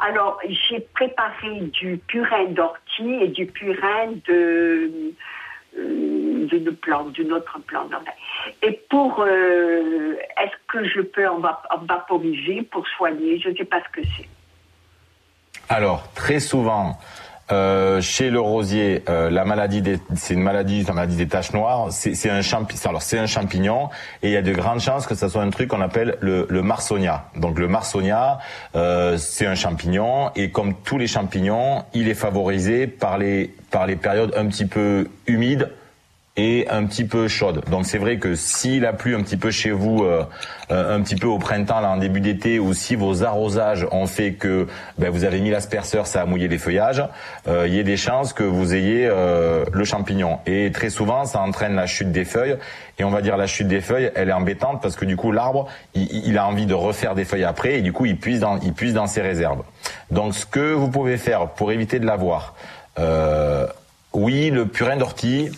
Alors 0.00 0.40
j'ai 0.48 0.80
préparé 0.80 1.60
du 1.72 1.98
purin 2.06 2.46
d'ortie 2.46 3.14
et 3.20 3.28
du 3.28 3.46
purin 3.46 4.12
de 4.26 4.90
euh, 5.78 6.46
d'une 6.46 6.74
plante, 6.74 7.12
d'une 7.12 7.32
autre 7.32 7.60
plante. 7.66 7.92
Et 8.62 8.72
pour, 8.90 9.20
euh, 9.20 10.16
est-ce 10.42 10.56
que 10.66 10.88
je 10.88 11.00
peux 11.00 11.28
en, 11.28 11.38
vaporiser 11.38 12.62
pour 12.62 12.84
soigner? 12.88 13.38
Je 13.38 13.50
ne 13.50 13.56
sais 13.56 13.64
pas 13.64 13.80
ce 13.80 14.00
que 14.00 14.06
c'est. 14.16 14.28
Alors, 15.68 16.12
très 16.14 16.40
souvent, 16.40 16.98
euh, 17.52 18.00
chez 18.00 18.30
le 18.30 18.40
rosier, 18.40 19.02
euh, 19.08 19.30
la 19.30 19.44
maladie, 19.44 19.82
c'est 20.14 20.34
une 20.34 20.42
maladie, 20.42 20.84
la 20.84 20.94
maladie 20.94 21.16
des 21.16 21.26
taches 21.26 21.52
noires. 21.52 21.88
C'est 21.90 22.30
un 22.30 22.42
champignon. 22.42 22.80
Alors 22.88 23.02
c'est 23.02 23.18
un 23.18 23.26
champignon 23.26 23.88
et 24.22 24.28
il 24.28 24.32
y 24.32 24.36
a 24.36 24.42
de 24.42 24.52
grandes 24.52 24.80
chances 24.80 25.06
que 25.06 25.14
ça 25.14 25.28
soit 25.28 25.42
un 25.42 25.50
truc 25.50 25.68
qu'on 25.68 25.80
appelle 25.80 26.16
le, 26.20 26.46
le 26.48 26.62
marsonia. 26.62 27.24
Donc 27.36 27.58
le 27.58 27.68
marsonia, 27.68 28.38
euh, 28.76 29.16
c'est 29.16 29.46
un 29.46 29.54
champignon 29.54 30.30
et 30.36 30.50
comme 30.50 30.74
tous 30.74 30.98
les 30.98 31.06
champignons, 31.06 31.84
il 31.94 32.08
est 32.08 32.14
favorisé 32.14 32.86
par 32.86 33.18
les 33.18 33.52
par 33.70 33.86
les 33.86 33.96
périodes 33.96 34.32
un 34.36 34.46
petit 34.46 34.66
peu 34.66 35.08
humides 35.26 35.70
et 36.40 36.66
un 36.70 36.86
petit 36.86 37.04
peu 37.04 37.28
chaude. 37.28 37.62
Donc 37.70 37.84
c'est 37.84 37.98
vrai 37.98 38.16
que 38.16 38.34
s'il 38.34 38.86
a 38.86 38.94
plu 38.94 39.14
un 39.14 39.22
petit 39.22 39.36
peu 39.36 39.50
chez 39.50 39.72
vous, 39.72 40.04
euh, 40.04 40.24
euh, 40.70 40.96
un 40.96 41.02
petit 41.02 41.16
peu 41.16 41.26
au 41.26 41.38
printemps, 41.38 41.80
là 41.80 41.90
en 41.90 41.98
début 41.98 42.20
d'été, 42.20 42.58
ou 42.58 42.72
si 42.72 42.94
vos 42.94 43.22
arrosages 43.22 43.86
ont 43.92 44.06
fait 44.06 44.32
que 44.32 44.66
ben, 44.96 45.10
vous 45.10 45.24
avez 45.24 45.40
mis 45.40 45.50
l'asperceur, 45.50 46.06
ça 46.06 46.22
a 46.22 46.24
mouillé 46.24 46.48
les 46.48 46.56
feuillages, 46.56 47.04
euh, 47.46 47.66
il 47.68 47.74
y 47.74 47.78
a 47.78 47.82
des 47.82 47.98
chances 47.98 48.32
que 48.32 48.42
vous 48.42 48.74
ayez 48.74 49.06
le 49.06 49.84
champignon. 49.84 50.38
Et 50.46 50.72
très 50.72 50.88
souvent, 50.88 51.26
ça 51.26 51.40
entraîne 51.40 51.74
la 51.74 51.86
chute 51.86 52.10
des 52.10 52.24
feuilles. 52.24 52.56
Et 52.98 53.04
on 53.04 53.10
va 53.10 53.20
dire 53.20 53.36
la 53.36 53.46
chute 53.46 53.68
des 53.68 53.82
feuilles, 53.82 54.10
elle 54.14 54.30
est 54.30 54.32
embêtante 54.32 54.80
parce 54.80 54.96
que 54.96 55.04
du 55.04 55.16
coup 55.16 55.32
l'arbre, 55.32 55.66
il, 55.94 56.26
il, 56.26 56.38
a 56.38 56.46
envie 56.46 56.66
de 56.66 56.74
refaire 56.74 57.14
des 57.14 57.24
feuilles 57.24 57.44
après, 57.44 57.78
et 57.78 57.82
du 57.82 57.92
coup 57.92 58.06
il 58.06 58.18
puise 58.18 58.40
dans, 58.40 58.58
il 58.60 58.72
puise 58.72 58.94
dans 58.94 59.06
ses 59.06 59.20
réserves. 59.20 59.62
Donc 60.10 60.34
ce 60.34 60.46
que 60.46 60.72
vous 60.72 60.88
pouvez 60.88 61.18
faire 61.18 61.48
pour 61.48 61.72
éviter 61.72 61.98
de 61.98 62.06
l'avoir, 62.06 62.54
oui, 64.12 64.50
le 64.50 64.66
purin 64.66 64.96
d'ortie 64.96 65.50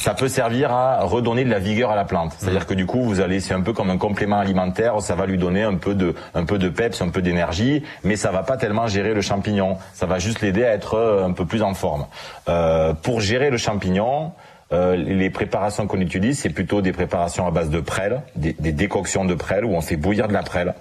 ça 0.00 0.14
peut 0.14 0.28
servir 0.28 0.72
à 0.72 1.04
redonner 1.04 1.44
de 1.44 1.50
la 1.50 1.58
vigueur 1.58 1.90
à 1.90 1.96
la 1.96 2.04
plante. 2.04 2.32
C'est-à-dire 2.38 2.66
que 2.66 2.74
du 2.74 2.86
coup, 2.86 3.02
vous 3.02 3.20
allez, 3.20 3.40
c'est 3.40 3.54
un 3.54 3.60
peu 3.60 3.72
comme 3.72 3.90
un 3.90 3.98
complément 3.98 4.38
alimentaire, 4.38 5.00
ça 5.00 5.14
va 5.14 5.26
lui 5.26 5.38
donner 5.38 5.62
un 5.62 5.76
peu 5.76 5.94
de, 5.94 6.14
un 6.34 6.44
peu 6.44 6.58
de 6.58 6.68
peps, 6.68 7.00
un 7.02 7.10
peu 7.10 7.22
d'énergie, 7.22 7.82
mais 8.02 8.16
ça 8.16 8.30
va 8.30 8.42
pas 8.42 8.56
tellement 8.56 8.86
gérer 8.86 9.14
le 9.14 9.20
champignon. 9.20 9.78
Ça 9.94 10.06
va 10.06 10.18
juste 10.18 10.40
l'aider 10.40 10.64
à 10.64 10.72
être 10.72 10.94
euh, 10.94 11.26
un 11.26 11.32
peu 11.32 11.44
plus 11.44 11.62
en 11.62 11.74
forme. 11.74 12.06
Euh, 12.48 12.94
pour 12.94 13.20
gérer 13.20 13.50
le 13.50 13.58
champignon, 13.58 14.32
euh, 14.72 14.96
les 14.96 15.30
préparations 15.30 15.86
qu'on 15.86 16.00
utilise, 16.00 16.38
c'est 16.38 16.50
plutôt 16.50 16.80
des 16.80 16.92
préparations 16.92 17.46
à 17.46 17.50
base 17.50 17.70
de 17.70 17.80
prêle, 17.80 18.22
des, 18.34 18.54
des 18.58 18.72
décoctions 18.72 19.24
de 19.24 19.34
prêle 19.34 19.64
où 19.64 19.74
on 19.74 19.82
fait 19.82 19.96
bouillir 19.96 20.26
de 20.28 20.32
la 20.32 20.42
prêle. 20.42 20.74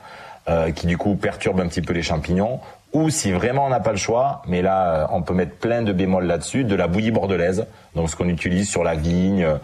Euh, 0.49 0.71
qui 0.71 0.87
du 0.87 0.97
coup 0.97 1.15
perturbe 1.15 1.59
un 1.59 1.67
petit 1.67 1.83
peu 1.83 1.93
les 1.93 2.01
champignons, 2.01 2.59
ou 2.93 3.09
si 3.09 3.31
vraiment 3.31 3.65
on 3.65 3.69
n'a 3.69 3.79
pas 3.79 3.91
le 3.91 3.97
choix, 3.97 4.41
mais 4.47 4.61
là 4.61 4.95
euh, 4.95 5.05
on 5.11 5.21
peut 5.21 5.33
mettre 5.33 5.55
plein 5.55 5.81
de 5.81 5.93
bémols 5.93 6.25
là-dessus, 6.25 6.63
de 6.63 6.75
la 6.75 6.87
bouillie 6.87 7.11
bordelaise, 7.11 7.65
donc 7.95 8.09
ce 8.09 8.15
qu'on 8.15 8.27
utilise 8.27 8.69
sur 8.69 8.83
la 8.83 8.95
vigne, 8.95 9.43
euh, 9.43 9.55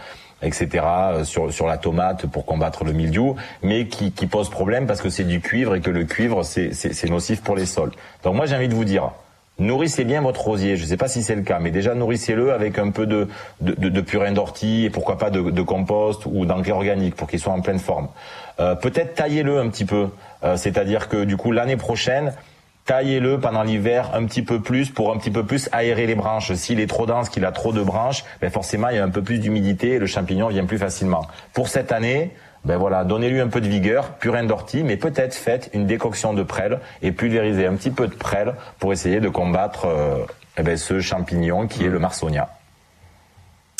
etc., 0.42 0.86
euh, 0.86 1.24
sur, 1.24 1.52
sur 1.52 1.68
la 1.68 1.78
tomate 1.78 2.26
pour 2.28 2.46
combattre 2.46 2.84
le 2.86 2.94
mildiou, 2.94 3.36
mais 3.64 3.88
qui, 3.88 4.12
qui 4.12 4.28
pose 4.28 4.50
problème 4.50 4.88
parce 4.88 5.02
que 5.02 5.10
c'est 5.10 5.26
du 5.26 5.42
cuivre 5.42 5.76
et 5.76 5.82
que 5.82 5.90
le 5.90 6.06
cuivre 6.06 6.44
c'est 6.44 7.10
nocif 7.10 7.42
pour 7.42 7.56
les 7.56 7.66
sols. 7.66 7.92
Donc 8.24 8.36
moi 8.36 8.46
j'ai 8.46 8.56
envie 8.56 8.70
de 8.70 8.76
vous 8.76 8.86
dire, 8.86 9.12
nourrissez 9.60 10.06
bien 10.06 10.22
votre 10.22 10.42
rosier. 10.42 10.78
Je 10.78 10.84
ne 10.84 10.88
sais 10.88 10.98
pas 10.98 11.10
si 11.10 11.22
c'est 11.22 11.36
le 11.36 11.42
cas, 11.42 11.60
mais 11.60 11.72
déjà 11.72 11.96
nourrissez-le 11.96 12.54
avec 12.54 12.80
un 12.80 12.92
peu 12.92 13.06
de, 13.06 13.28
de, 13.60 13.90
de, 13.90 14.02
purin 14.02 14.32
d'ortie 14.32 14.86
et 14.86 14.90
pourquoi 14.90 15.18
pas 15.18 15.32
de, 15.32 15.42
de 15.42 15.62
compost 15.64 16.26
ou 16.26 16.46
d'engrais 16.46 16.72
organique 16.72 17.16
pour 17.16 17.28
qu'il 17.28 17.40
soit 17.40 17.54
en 17.54 17.62
pleine 17.62 17.80
forme. 17.80 18.08
Euh, 18.62 18.76
Peut-être 18.76 19.16
taillez-le 19.16 19.60
un 19.60 19.68
petit 19.70 19.86
peu, 19.86 20.10
c'est-à-dire 20.56 21.10
que 21.10 21.26
du 21.26 21.36
coup 21.36 21.52
l'année 21.52 21.78
prochaine, 21.78 22.32
taillez-le 22.88 23.40
pendant 23.40 23.64
l'hiver 23.64 24.10
un 24.14 24.26
petit 24.26 24.42
peu 24.42 24.62
plus 24.62 24.90
pour 24.90 25.14
un 25.14 25.18
petit 25.18 25.30
peu 25.30 25.46
plus 25.46 25.70
aérer 25.74 26.08
les 26.08 26.16
branches. 26.16 26.54
S'il 26.54 26.80
est 26.80 26.88
trop 26.88 27.06
dense, 27.06 27.30
qu'il 27.30 27.46
a 27.46 27.52
trop 27.52 27.74
de 27.74 27.84
branches, 27.84 28.24
ben 28.42 28.50
forcément 28.50 28.90
il 28.90 28.96
y 28.96 29.00
a 29.00 29.04
un 29.04 29.10
peu 29.10 29.22
plus 29.22 29.40
d'humidité 29.40 29.92
et 29.92 30.00
le 30.00 30.08
champignon 30.08 30.48
vient 30.48 30.66
plus 30.66 30.80
facilement. 30.80 31.28
Pour 31.54 31.68
cette 31.68 31.92
année, 31.92 32.32
ben 32.66 32.78
voilà, 32.78 33.04
donnez-lui 33.04 33.42
un 33.42 33.50
peu 33.50 33.62
de 33.62 33.68
vigueur, 33.68 34.14
purin 34.16 34.44
d'ortie, 34.44 34.84
mais 34.84 34.98
peut-être 34.98 35.36
faites 35.36 35.70
une 35.74 35.86
décoction 35.86 36.34
de 36.34 36.44
prêle 36.44 36.80
et 37.02 37.12
pulvérisez 37.12 37.68
un 37.68 37.76
petit 37.76 37.92
peu 37.92 38.08
de 38.08 38.16
prêle 38.16 38.56
pour 38.80 38.94
essayer 38.94 39.20
de 39.20 39.30
combattre 39.30 39.86
euh, 39.86 40.26
eh 40.58 40.64
ben, 40.64 40.78
ce 40.78 41.00
champignon 41.00 41.68
qui 41.68 41.86
est 41.86 41.90
le 41.90 42.00
marsonia. 42.00 42.50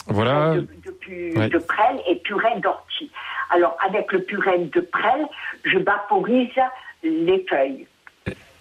Voilà. 0.08 0.52
Ouais. 0.52 1.50
de 1.50 1.58
prêle 1.58 2.00
et 2.08 2.16
purin 2.18 2.60
d'ortie. 2.60 3.12
Alors, 3.54 3.78
avec 3.86 4.12
le 4.12 4.22
purin 4.24 4.58
de 4.74 4.82
prêle, 4.82 5.26
je 5.64 5.78
vaporise 5.80 6.50
les 7.04 7.46
feuilles. 7.50 7.88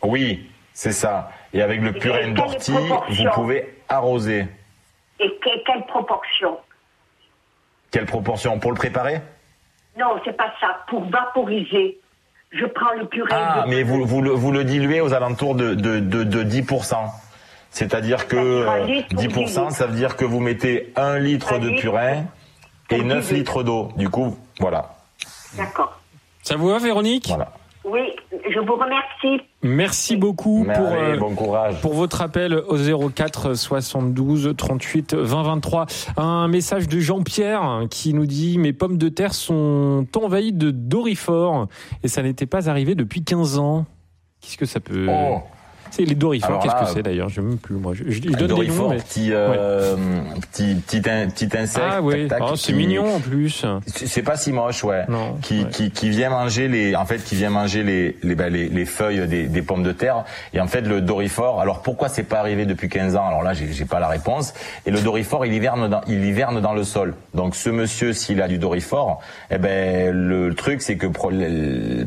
Oui, 0.03 0.49
c'est 0.73 0.93
ça. 0.93 1.31
Et 1.53 1.63
avec 1.63 1.81
le 1.81 1.93
quelle 1.93 2.35
d'ortie, 2.35 2.73
vous 2.73 3.25
pouvez 3.35 3.79
arroser. 3.89 4.47
Et 5.21 5.29
que- 5.43 5.65
quelle 5.65 5.85
proportion 5.87 6.59
Quelle 7.91 8.07
proportion 8.07 8.59
pour 8.59 8.73
le 8.73 8.77
préparer? 8.77 9.21
Non, 9.99 10.21
c'est 10.25 10.37
pas 10.37 10.53
ça. 10.61 10.85
Pour 10.89 11.05
vaporiser, 11.09 11.99
je 12.51 12.67
prends 12.67 12.93
le 12.99 13.07
purin 13.07 13.29
Ah, 13.33 13.63
de 13.65 13.71
mais 13.71 13.83
vous, 13.83 14.05
vous, 14.05 14.21
le, 14.21 14.31
vous 14.31 14.53
le 14.53 14.65
diluez 14.65 15.01
aux 15.01 15.15
alentours 15.15 15.55
de, 15.55 15.75
de, 15.75 16.01
de, 16.01 16.25
de 16.25 16.45
10%. 16.45 16.97
C'est-à-dire 17.71 18.27
que 18.29 18.37
Ça 18.37 18.43
fera 18.65 18.77
euh, 18.79 18.85
litre 18.87 19.09
ou 19.15 19.21
10%, 19.45 19.69
dix 19.69 19.75
ça 19.75 19.87
veut 19.87 19.97
dire 19.97 20.17
que 20.17 20.25
vous 20.25 20.41
mettez 20.41 20.93
un 20.97 21.19
litre 21.19 21.55
Un 21.55 21.59
de 21.59 21.69
litre 21.69 21.81
purin 21.83 22.25
et 22.91 22.97
pour 22.99 23.05
9 23.05 23.27
dix 23.29 23.35
litres 23.35 23.63
d'eau. 23.63 23.89
Du 23.97 24.09
coup, 24.11 24.37
voilà. 24.61 24.97
D'accord. 25.57 25.99
Ça 26.43 26.57
vous 26.57 26.69
va, 26.69 26.79
Véronique? 26.79 27.27
Voilà. 27.29 27.53
Oui, 27.87 28.01
je 28.53 28.59
vous 28.59 28.75
remercie. 28.75 29.45
Merci 29.63 30.17
beaucoup 30.17 30.65
Mais 30.67 30.75
pour, 30.75 30.87
allez, 30.87 31.13
euh, 31.13 31.17
bon 31.19 31.35
courage. 31.37 31.81
pour 31.81 31.95
votre 31.95 32.21
appel 32.21 32.55
au 32.55 33.09
04 33.11 33.55
72 33.55 34.55
38 34.57 35.15
20 35.15 35.43
23. 35.45 35.87
Un 36.17 36.49
message 36.49 36.89
de 36.89 36.99
Jean-Pierre 36.99 37.83
qui 37.89 38.13
nous 38.13 38.27
dit 38.27 38.59
Mes 38.59 38.73
pommes 38.73 38.99
de 38.99 39.09
terre 39.09 39.35
sont 39.35 40.07
envahies 40.17 40.53
de 40.53 40.73
dorifort 40.73 41.69
et 42.03 42.09
ça 42.09 42.23
n'était 42.23 42.47
pas 42.47 42.69
arrivé 42.69 42.95
depuis 42.97 43.23
15 43.23 43.59
ans. 43.59 43.87
Qu'est-ce 44.41 44.57
que 44.59 44.67
ça 44.67 44.81
peut. 44.81 45.07
Oh, 45.09 45.41
C'est 45.91 46.05
les 46.05 46.15
dorifort, 46.15 46.51
Alors 46.51 46.63
qu'est-ce 46.63 46.75
que 46.91 46.95
c'est 46.97 47.03
d'ailleurs 47.03 47.29
Je 47.29 47.41
ne 47.41 47.47
sais 47.47 47.51
même 47.51 47.59
plus, 47.59 47.77
moi. 47.77 47.93
Je, 47.95 48.11
je- 48.11 48.21
donne 48.21 48.59
des 48.61 48.69
noms, 48.69 48.91
mais. 48.91 48.97
petit, 48.97 49.29
euh, 49.33 49.95
petit, 50.53 50.75
petit, 50.75 51.03
in- 51.11 51.29
petit 51.29 51.49
insecte. 51.57 51.85
Ah 51.91 52.01
oui, 52.03 52.29
Oh, 52.41 52.55
c'est 52.57 52.73
mignon 52.73 53.17
en 53.17 53.21
plus. 53.21 53.65
C'est 53.87 54.23
pas 54.23 54.37
si 54.37 54.53
moche, 54.53 54.85
ouais. 54.85 55.05
Non, 55.09 55.37
qui, 55.43 55.63
ouais. 55.65 55.71
qui, 55.71 55.91
qui 55.91 56.09
vient 56.11 56.31
manger 56.31 56.69
les, 56.69 56.95
en 56.97 57.05
fait, 57.07 57.19
qui 57.25 57.35
vient 57.35 57.51
manger 57.51 57.83
les, 57.83 58.17
les, 58.23 58.35
bah, 58.35 58.49
les, 58.49 58.69
les 58.69 58.85
feuilles 58.85 59.27
des, 59.27 59.47
des 59.47 59.63
pommes 59.63 59.83
de 59.83 59.93
terre. 59.93 60.25
Et 60.53 60.61
en 60.61 60.67
fait, 60.67 60.83
le 60.83 61.01
dorifort. 61.01 61.61
Alors 61.61 61.83
pourquoi 61.83 62.09
c'est 62.09 62.23
pas 62.25 62.39
arrivé 62.41 62.67
depuis 62.67 62.89
15 62.89 63.17
ans? 63.17 63.27
Alors 63.29 63.43
là, 63.43 63.53
j'ai 63.55 63.85
pas 63.85 64.01
la 64.01 64.09
réponse. 64.09 64.55
Et 64.87 64.91
le 64.91 65.01
dorifort, 65.01 65.47
il 65.47 65.53
hiverne 65.53 65.89
dans, 65.89 66.01
il 66.09 66.25
hiverne 66.25 66.61
dans 66.61 66.75
le 66.75 66.85
sol. 66.85 67.15
Donc 67.35 67.55
ce 67.55 67.71
monsieur, 67.71 68.13
s'il 68.13 68.43
a 68.43 68.49
du 68.49 68.59
dorifort, 68.59 69.21
eh 69.51 69.59
ben 69.59 70.15
le, 70.15 70.55
truc, 70.55 70.83
c'est 70.83 70.97
que 70.97 71.07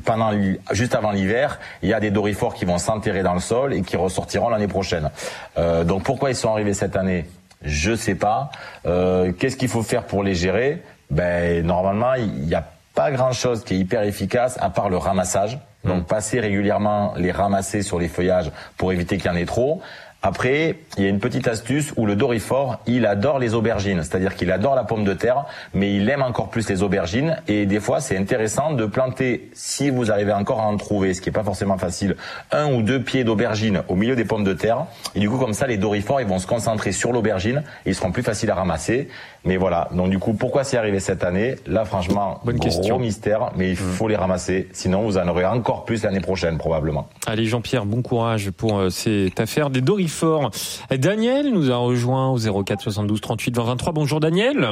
pendant, 0.03 0.31
juste 0.71 0.95
avant 0.95 1.11
l'hiver, 1.11 1.59
il 1.83 1.89
y 1.89 1.93
a 1.93 1.99
des 1.99 2.11
dorifores 2.11 2.53
qui 2.53 2.65
vont 2.65 2.77
s'enterrer 2.77 3.23
dans 3.23 3.33
le 3.33 3.39
sol 3.39 3.68
et 3.73 3.81
qui 3.81 3.97
ressortiront 3.97 4.49
l'année 4.49 4.67
prochaine. 4.67 5.09
Euh, 5.57 5.83
donc 5.83 6.03
pourquoi 6.03 6.29
ils 6.29 6.35
sont 6.35 6.51
arrivés 6.51 6.73
cette 6.73 6.95
année? 6.95 7.25
Je 7.61 7.95
sais 7.95 8.15
pas. 8.15 8.51
Euh, 8.85 9.31
Qu'est-ce 9.33 9.57
qu'il 9.57 9.67
faut 9.67 9.83
faire 9.83 10.03
pour 10.03 10.23
les 10.23 10.35
gérer? 10.35 10.81
Ben 11.09 11.65
normalement, 11.65 12.13
il 12.13 12.45
n'y 12.45 12.55
a 12.55 12.63
pas 12.93 13.11
grand-chose 13.11 13.63
qui 13.63 13.75
est 13.75 13.77
hyper 13.77 14.03
efficace 14.03 14.57
à 14.61 14.69
part 14.69 14.89
le 14.89 14.97
ramassage. 14.97 15.59
Donc 15.85 16.07
passer 16.07 16.41
régulièrement 16.41 17.13
les 17.15 17.31
ramasser 17.31 17.81
sur 17.83 17.99
les 17.99 18.09
feuillages 18.09 18.51
pour 18.75 18.91
éviter 18.91 19.17
qu'il 19.17 19.27
y 19.27 19.33
en 19.33 19.37
ait 19.37 19.45
trop. 19.45 19.81
Après, 20.21 20.75
il 20.97 21.03
y 21.03 21.07
a 21.07 21.09
une 21.09 21.19
petite 21.19 21.47
astuce 21.47 21.93
où 21.95 22.05
le 22.05 22.17
dorifort, 22.17 22.81
il 22.85 23.05
adore 23.05 23.39
les 23.39 23.53
aubergines, 23.53 24.03
c'est-à-dire 24.03 24.35
qu'il 24.35 24.51
adore 24.51 24.75
la 24.75 24.83
pomme 24.83 25.05
de 25.05 25.13
terre, 25.13 25.45
mais 25.73 25.95
il 25.95 26.09
aime 26.09 26.21
encore 26.21 26.49
plus 26.49 26.67
les 26.67 26.83
aubergines. 26.83 27.37
Et 27.47 27.65
des 27.65 27.79
fois, 27.79 28.01
c'est 28.01 28.17
intéressant 28.17 28.73
de 28.73 28.85
planter, 28.85 29.49
si 29.53 29.89
vous 29.89 30.11
arrivez 30.11 30.33
encore 30.33 30.59
à 30.59 30.65
en 30.65 30.75
trouver, 30.75 31.13
ce 31.13 31.21
qui 31.21 31.29
est 31.29 31.31
pas 31.31 31.45
forcément 31.45 31.77
facile, 31.77 32.17
un 32.51 32.69
ou 32.73 32.81
deux 32.81 33.01
pieds 33.01 33.23
d'aubergine 33.23 33.81
au 33.87 33.95
milieu 33.95 34.17
des 34.17 34.25
pommes 34.25 34.43
de 34.43 34.51
terre. 34.51 34.87
Et 35.15 35.21
du 35.21 35.29
coup, 35.29 35.37
comme 35.37 35.53
ça, 35.53 35.67
les 35.67 35.77
dorifores, 35.77 36.19
ils 36.19 36.27
vont 36.27 36.39
se 36.39 36.47
concentrer 36.47 36.91
sur 36.91 37.13
l'aubergine 37.13 37.63
et 37.85 37.91
ils 37.91 37.95
seront 37.95 38.11
plus 38.11 38.23
faciles 38.23 38.51
à 38.51 38.55
ramasser. 38.55 39.07
Mais 39.45 39.57
voilà. 39.57 39.87
Donc 39.93 40.09
du 40.09 40.19
coup, 40.19 40.33
pourquoi 40.33 40.63
c'est 40.63 40.77
arrivé 40.77 40.99
cette 40.99 41.23
année? 41.23 41.55
Là, 41.65 41.85
franchement, 41.85 42.39
Bonne 42.43 42.57
gros 42.57 42.65
question. 42.65 42.99
mystère, 42.99 43.51
mais 43.55 43.69
il 43.69 43.75
faut 43.75 44.07
les 44.07 44.15
ramasser. 44.15 44.67
Sinon, 44.73 45.03
vous 45.03 45.17
en 45.17 45.27
aurez 45.27 45.45
encore 45.45 45.85
plus 45.85 46.03
l'année 46.03 46.19
prochaine, 46.19 46.57
probablement. 46.57 47.07
Allez 47.25 47.45
Jean-Pierre, 47.45 47.85
bon 47.85 48.01
courage 48.01 48.51
pour 48.51 48.77
euh, 48.77 48.89
cette 48.89 49.39
affaire 49.39 49.69
des 49.69 49.81
dorifort. 49.81 50.51
Daniel 50.91 51.51
nous 51.51 51.71
a 51.71 51.77
rejoint 51.77 52.29
au 52.29 52.37
04 52.63 52.81
72 52.81 53.21
38 53.21 53.55
20 53.55 53.63
23. 53.63 53.93
Bonjour 53.93 54.19
Daniel. 54.19 54.67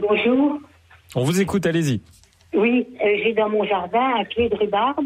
Bonjour. 0.00 0.58
On 1.14 1.24
vous 1.24 1.40
écoute, 1.40 1.66
allez-y. 1.66 2.00
Oui, 2.54 2.86
euh, 3.04 3.08
j'ai 3.22 3.34
dans 3.34 3.48
mon 3.50 3.64
jardin 3.64 4.14
un 4.20 4.24
pied 4.24 4.48
de 4.48 4.54
rhubarbe 4.56 5.04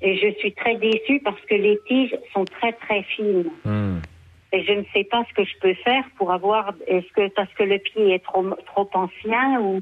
et 0.00 0.16
je 0.16 0.38
suis 0.38 0.52
très 0.54 0.76
déçue 0.76 1.20
parce 1.24 1.40
que 1.48 1.54
les 1.54 1.78
tiges 1.86 2.16
sont 2.32 2.44
très 2.44 2.72
très 2.72 3.02
fines. 3.14 3.44
Hmm. 3.64 3.98
Et 4.52 4.64
je 4.64 4.72
ne 4.72 4.84
sais 4.94 5.04
pas 5.04 5.24
ce 5.28 5.34
que 5.34 5.44
je 5.44 5.58
peux 5.60 5.74
faire 5.74 6.04
pour 6.16 6.32
avoir. 6.32 6.72
Est-ce 6.86 7.06
que 7.12 7.28
parce 7.34 7.52
que 7.54 7.64
le 7.64 7.78
pied 7.78 8.14
est 8.14 8.24
trop 8.24 8.44
trop 8.66 8.88
ancien 8.94 9.60
ou 9.60 9.80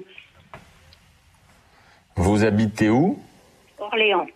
Vous 2.17 2.45
habitez 2.45 2.91
où? 2.91 3.19
Orléans 3.79 4.27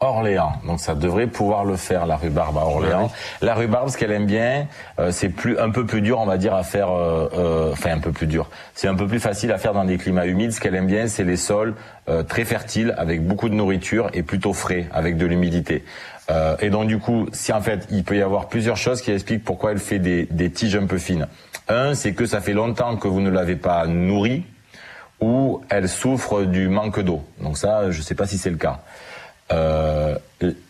Orléans. 0.00 0.52
Donc 0.64 0.78
ça 0.78 0.94
devrait 0.94 1.26
pouvoir 1.26 1.64
le 1.64 1.74
faire 1.74 2.06
la 2.06 2.16
rhubarbe 2.16 2.56
à 2.56 2.60
Orléans. 2.60 3.10
La 3.42 3.54
rhubarbe, 3.54 3.88
ce 3.88 3.98
qu'elle 3.98 4.12
aime 4.12 4.26
bien, 4.26 4.68
euh, 5.00 5.10
c'est 5.10 5.28
plus 5.28 5.58
un 5.58 5.70
peu 5.70 5.84
plus 5.86 6.02
dur, 6.02 6.20
on 6.20 6.26
va 6.26 6.36
dire, 6.36 6.54
à 6.54 6.62
faire. 6.62 6.90
euh, 6.92 7.28
euh, 7.36 7.72
enfin 7.72 7.90
un 7.94 7.98
peu 7.98 8.12
plus 8.12 8.28
dur. 8.28 8.48
C'est 8.74 8.86
un 8.86 8.94
peu 8.94 9.08
plus 9.08 9.18
facile 9.18 9.50
à 9.50 9.58
faire 9.58 9.72
dans 9.72 9.84
des 9.84 9.98
climats 9.98 10.26
humides. 10.26 10.52
Ce 10.52 10.60
qu'elle 10.60 10.76
aime 10.76 10.86
bien, 10.86 11.08
c'est 11.08 11.24
les 11.24 11.36
sols 11.36 11.74
euh, 12.08 12.22
très 12.22 12.44
fertiles 12.44 12.94
avec 12.96 13.26
beaucoup 13.26 13.48
de 13.48 13.54
nourriture 13.54 14.08
et 14.14 14.22
plutôt 14.22 14.52
frais 14.52 14.86
avec 14.92 15.16
de 15.16 15.26
l'humidité. 15.26 15.84
Euh, 16.30 16.54
et 16.60 16.70
donc 16.70 16.86
du 16.86 17.00
coup, 17.00 17.26
si 17.32 17.52
en 17.52 17.60
fait, 17.60 17.88
il 17.90 18.04
peut 18.04 18.16
y 18.16 18.22
avoir 18.22 18.46
plusieurs 18.46 18.76
choses 18.76 19.02
qui 19.02 19.10
expliquent 19.10 19.42
pourquoi 19.44 19.72
elle 19.72 19.78
fait 19.80 19.98
des, 19.98 20.28
des 20.30 20.52
tiges 20.52 20.76
un 20.76 20.86
peu 20.86 20.98
fines. 20.98 21.26
Un, 21.68 21.94
c'est 21.94 22.12
que 22.12 22.24
ça 22.24 22.40
fait 22.40 22.52
longtemps 22.52 22.96
que 22.96 23.08
vous 23.08 23.20
ne 23.20 23.30
l'avez 23.30 23.56
pas 23.56 23.84
nourrie 23.88 24.44
ou 25.20 25.60
elle 25.70 25.88
souffre 25.88 26.42
du 26.42 26.68
manque 26.68 27.00
d'eau. 27.00 27.24
Donc 27.40 27.58
ça, 27.58 27.90
je 27.90 27.98
ne 27.98 28.02
sais 28.04 28.14
pas 28.14 28.26
si 28.28 28.38
c'est 28.38 28.50
le 28.50 28.56
cas. 28.58 28.78
Euh, 29.52 30.16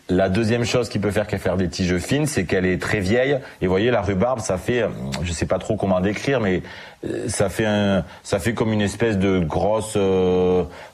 la 0.09 0.29
deuxième 0.29 0.65
chose 0.65 0.89
qui 0.89 0.99
peut 0.99 1.11
faire 1.11 1.27
qu'elle 1.27 1.39
faire 1.39 1.57
des 1.57 1.69
tiges 1.69 1.97
fines, 1.97 2.25
c'est 2.25 2.45
qu'elle 2.45 2.65
est 2.65 2.81
très 2.81 2.99
vieille. 2.99 3.37
Et 3.61 3.67
vous 3.67 3.71
voyez, 3.71 3.91
la 3.91 4.01
rhubarbe, 4.01 4.39
ça 4.39 4.57
fait, 4.57 4.81
euh, 4.81 4.87
je 5.23 5.31
sais 5.31 5.45
pas 5.45 5.59
trop 5.59 5.75
comment 5.75 5.99
décrire, 5.99 6.39
mais 6.39 6.61
euh, 7.05 7.27
ça 7.27 7.49
fait 7.49 7.65
un, 7.65 8.03
ça 8.23 8.39
fait 8.39 8.53
comme 8.53 8.73
une 8.73 8.81
espèce 8.81 9.17
de 9.17 9.39
grosse, 9.39 9.97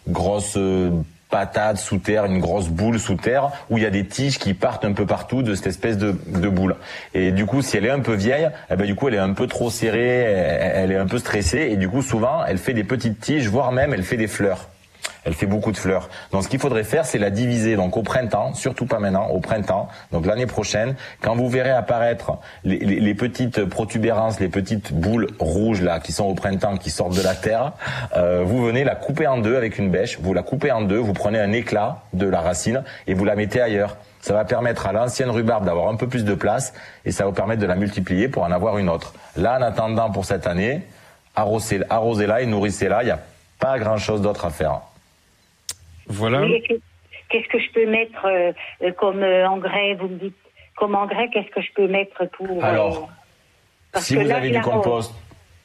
grosse 0.08 0.58
patate 1.30 1.78
sous 1.78 1.98
terre, 1.98 2.26
une 2.26 2.40
grosse 2.40 2.70
boule 2.70 3.00
sous 3.00 3.16
terre, 3.16 3.52
où 3.70 3.78
il 3.78 3.84
y 3.84 3.88
a 3.88 3.90
des 3.90 4.06
tiges 4.06 4.38
qui 4.38 4.54
partent 4.54 4.86
un 4.86 4.94
peu 4.94 5.06
partout 5.06 5.42
de 5.42 5.56
cette 5.56 5.68
espèce 5.68 5.98
de, 5.98 6.12
boule. 6.12 6.76
Et 7.14 7.32
du 7.32 7.46
coup, 7.46 7.62
si 7.62 7.78
elle 7.78 7.86
est 7.86 7.90
un 7.90 8.00
peu 8.00 8.14
vieille, 8.14 8.50
eh 8.70 8.76
ben 8.76 8.86
du 8.86 8.96
coup, 8.96 9.08
elle 9.08 9.16
est 9.16 9.20
un 9.20 9.34
peu 9.34 9.48
trop 9.48 9.70
serrée, 9.70 10.20
elle 10.20 10.92
est 10.92 10.98
un 10.98 11.08
peu 11.08 11.18
stressée, 11.18 11.70
et 11.72 11.78
du 11.78 11.90
coup, 11.90 12.02
souvent, 12.02 12.46
elle 12.46 12.58
fait 12.58 12.74
des 12.74 12.84
petites 12.84 13.20
tiges, 13.20 13.48
voire 13.48 13.72
même, 13.72 13.94
elle 13.94 14.04
fait 14.04 14.18
des 14.18 14.28
fleurs. 14.28 14.70
Elle 15.26 15.34
fait 15.34 15.48
beaucoup 15.48 15.72
de 15.72 15.78
fleurs. 15.78 16.08
Donc 16.32 16.44
ce 16.44 16.48
qu'il 16.48 16.60
faudrait 16.60 16.84
faire, 16.84 17.06
c'est 17.06 17.18
la 17.18 17.32
diviser. 17.32 17.76
Donc 17.76 17.98
au 17.98 18.04
printemps, 18.04 18.54
surtout 18.54 18.86
pas 18.86 19.00
maintenant, 19.00 19.28
au 19.30 19.40
printemps, 19.40 19.88
donc 20.12 20.26
l'année 20.26 20.46
prochaine, 20.46 20.96
quand 21.22 21.36
vous 21.36 21.50
verrez 21.50 21.72
apparaître 21.72 22.38
les, 22.64 22.78
les- 22.78 23.00
les 23.00 23.14
petites 23.16 23.66
protubérances, 23.66 24.40
les 24.40 24.50
petites 24.50 24.94
boules 24.94 25.28
rouges 25.40 25.82
là 25.82 26.00
qui 26.00 26.12
sont 26.12 26.26
au 26.26 26.36
printemps, 26.36 26.78
qui 26.78 26.92
sortent 26.92 27.16
de 27.18 27.24
la 27.24 27.34
terre, 27.36 27.74
euh, 28.16 28.44
vous 28.46 28.64
venez 28.64 28.84
la 28.84 28.96
couper 28.96 29.26
en 29.28 29.38
deux 29.40 29.58
avec 29.58 29.78
une 29.80 29.90
bêche. 29.90 30.20
Vous 30.22 30.34
la 30.34 30.44
coupez 30.44 30.72
en 30.72 30.82
deux, 30.84 30.98
vous 31.00 31.14
prenez 31.14 31.40
un 31.40 31.52
éclat 31.52 32.04
de 32.14 32.28
la 32.28 32.42
racine 32.42 32.84
et 33.08 33.14
vous 33.14 33.26
la 33.26 33.36
mettez 33.36 33.62
ailleurs. 33.62 33.98
Ça 34.22 34.34
va 34.34 34.46
permettre 34.46 34.88
à 34.88 34.92
l'ancienne 34.94 35.30
rhubarbe 35.30 35.66
d'avoir 35.66 35.88
un 35.90 35.96
peu 35.96 36.08
plus 36.08 36.24
de 36.26 36.34
place 36.36 36.74
et 37.06 37.12
ça 37.12 37.24
va 37.24 37.30
vous 37.30 37.36
permettre 37.36 37.62
de 37.62 37.68
la 37.68 37.76
multiplier 37.76 38.28
pour 38.28 38.44
en 38.44 38.52
avoir 38.52 38.78
une 38.78 38.90
autre. 38.90 39.14
Là, 39.38 39.58
en 39.58 39.62
attendant 39.62 40.10
pour 40.12 40.26
cette 40.26 40.48
année, 40.48 40.82
arrosez- 41.36 41.84
arrosez-la 41.90 42.42
et 42.42 42.46
nourrissez-la. 42.46 43.04
Il 43.04 43.06
n'y 43.08 43.12
a 43.12 43.20
pas 43.60 43.78
grand-chose 43.80 44.22
d'autre 44.22 44.46
à 44.46 44.50
faire. 44.50 44.82
Voilà. 46.08 46.46
Qu'est-ce 47.30 47.48
que 47.48 47.60
je 47.60 47.72
peux 47.72 47.90
mettre 47.90 48.26
euh, 48.26 48.92
comme 48.98 49.24
euh, 49.24 49.48
engrais 49.48 49.96
Vous 49.96 50.08
me 50.08 50.18
dites 50.18 50.36
comme 50.76 50.96
engrais, 50.96 51.30
qu'est-ce 51.30 51.50
que 51.50 51.62
je 51.62 51.72
peux 51.74 51.88
mettre 51.88 52.26
pour 52.38 52.64
euh, 52.64 52.68
Alors, 52.68 53.10
parce 53.92 54.06
si 54.06 54.16
que 54.16 54.20
vous 54.20 54.28
là, 54.28 54.38
avez 54.38 54.52
du 54.52 54.62
compost, 54.62 55.14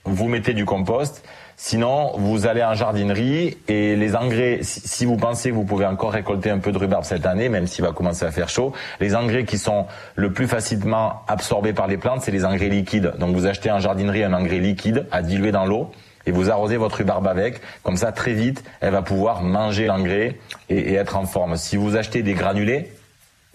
vous 0.05 0.29
mettez 0.29 0.55
du 0.55 0.64
compost. 0.64 1.26
Sinon, 1.57 2.12
vous 2.16 2.46
allez 2.46 2.64
en 2.64 2.72
jardinerie 2.72 3.59
et 3.68 3.94
les 3.94 4.16
engrais, 4.16 4.61
si 4.62 4.81
si 4.81 5.05
vous 5.05 5.18
pensez 5.18 5.50
que 5.50 5.55
vous 5.55 5.66
pouvez 5.66 5.85
encore 5.85 6.12
récolter 6.12 6.48
un 6.48 6.59
peu 6.59 6.72
de 6.72 6.79
rhubarbe 6.79 7.05
cette 7.05 7.26
année, 7.26 7.50
même 7.50 7.66
s'il 7.66 7.85
va 7.85 7.92
commencer 7.92 8.24
à 8.24 8.31
faire 8.31 8.48
chaud, 8.48 8.72
les 8.98 9.14
engrais 9.14 9.44
qui 9.44 9.59
sont 9.59 9.87
le 10.14 10.33
plus 10.33 10.46
facilement 10.46 11.22
absorbés 11.29 11.74
par 11.74 11.87
les 11.87 11.98
plantes, 11.98 12.22
c'est 12.22 12.31
les 12.31 12.46
engrais 12.46 12.68
liquides. 12.68 13.12
Donc 13.18 13.35
vous 13.35 13.46
achetez 13.46 13.70
en 13.70 13.79
jardinerie 13.79 14.24
un 14.24 14.33
engrais 14.33 14.59
liquide 14.59 15.07
à 15.11 15.20
diluer 15.20 15.53
dans 15.53 15.66
l'eau 15.66 15.90
et 16.26 16.33
vous 16.33 16.50
arrosez 16.50 16.76
votre 16.76 16.96
rhubarbe 16.98 17.26
avec. 17.26 17.61
Comme 17.83 17.96
ça, 17.96 18.12
très 18.12 18.33
vite, 18.33 18.62
elle 18.80 18.92
va 18.92 19.02
pouvoir 19.02 19.42
manger 19.42 19.87
l'engrais 19.87 20.38
et, 20.68 20.78
et 20.78 20.94
être 20.94 21.16
en 21.16 21.24
forme. 21.26 21.56
Si 21.56 21.76
vous 21.76 21.96
achetez 21.96 22.22
des 22.22 22.35
granulés, 22.35 22.92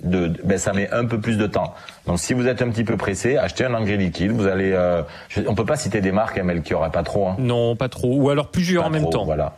de, 0.03 0.33
ben 0.43 0.57
ça 0.57 0.73
met 0.73 0.89
un 0.91 1.05
peu 1.05 1.21
plus 1.21 1.37
de 1.37 1.47
temps. 1.47 1.73
Donc 2.05 2.19
si 2.19 2.33
vous 2.33 2.47
êtes 2.47 2.61
un 2.61 2.69
petit 2.69 2.83
peu 2.83 2.97
pressé, 2.97 3.37
achetez 3.37 3.63
un 3.63 3.73
engrais 3.73 3.95
liquide. 3.95 4.31
Vous 4.31 4.45
allez, 4.47 4.71
euh, 4.73 5.01
je- 5.29 5.41
on 5.47 5.55
peut 5.55 5.65
pas 5.65 5.77
citer 5.77 6.01
des 6.01 6.11
marques, 6.11 6.37
hein, 6.37 6.43
Melchior, 6.43 6.89
pas 6.91 7.03
trop. 7.03 7.29
Hein. 7.29 7.35
Non, 7.39 7.75
pas 7.77 7.87
trop. 7.87 8.13
Ou 8.17 8.29
alors 8.29 8.49
plusieurs 8.51 8.83
Pas 8.83 8.89
en 8.89 8.91
même 8.91 9.09
temps. 9.09 9.23
Voilà. 9.25 9.53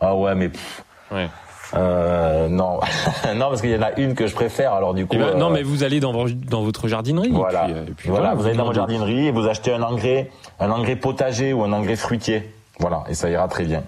Ah 0.00 0.14
ouais, 0.14 0.34
mais 0.36 0.48
pff, 0.50 0.82
Ouais. 1.10 1.28
Euh, 1.74 2.48
non, 2.48 2.80
non 3.34 3.48
parce 3.48 3.60
qu'il 3.60 3.70
y 3.70 3.76
en 3.76 3.82
a 3.82 3.92
une 3.98 4.14
que 4.14 4.26
je 4.26 4.34
préfère. 4.34 4.72
Alors 4.74 4.94
du 4.94 5.06
coup, 5.06 5.14
Eh 5.16 5.18
ben, 5.18 5.24
euh, 5.28 5.34
non, 5.34 5.50
mais 5.50 5.62
vous 5.62 5.84
allez 5.84 6.00
dans, 6.00 6.12
vo- 6.12 6.28
dans 6.30 6.62
votre 6.62 6.88
jardinerie. 6.88 7.28
et 7.28 7.32
voilà, 7.32 7.64
puis, 7.64 7.72
euh, 7.74 7.86
et 7.86 7.90
puis 7.92 8.08
voilà, 8.10 8.34
vous 8.34 8.46
allez 8.46 8.56
dans 8.56 8.64
votre 8.64 8.76
jardinerie 8.76 9.26
et 9.28 9.30
vous 9.30 9.46
achetez 9.48 9.72
un 9.72 9.82
engrais, 9.82 10.30
un 10.60 10.70
engrais 10.70 10.96
potager 10.96 11.52
ou 11.52 11.64
un 11.64 11.72
engrais 11.72 11.96
fruitier. 11.96 12.50
Voilà, 12.78 13.04
et 13.08 13.14
ça 13.14 13.28
ira 13.30 13.48
très 13.48 13.64
bien. 13.64 13.82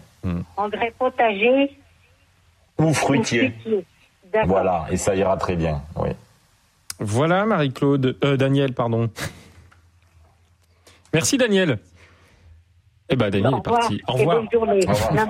Engrais 0.56 0.92
potager 0.98 1.70
Ou 2.78 2.84
ou 2.84 2.94
fruitier. 2.94 3.50
fruitier. 3.60 3.84
D'accord. 4.32 4.48
Voilà, 4.48 4.86
et 4.90 4.96
ça 4.96 5.14
ira 5.14 5.36
très 5.36 5.54
bien. 5.56 5.82
Oui. 5.96 6.08
Voilà, 7.00 7.44
Marie-Claude. 7.44 8.16
Euh, 8.24 8.36
Daniel, 8.36 8.72
pardon. 8.72 9.10
Merci, 11.12 11.36
Daniel. 11.38 11.78
Eh 13.10 13.16
ben, 13.16 13.30
Daniel 13.30 13.54
est 13.58 13.62
parti. 13.62 14.00
Au 14.08 14.16
et 14.16 14.20
revoir. 14.20 14.36
bonne 14.38 14.48
journée. 14.52 14.80
Au 14.88 14.92
revoir. 14.92 15.26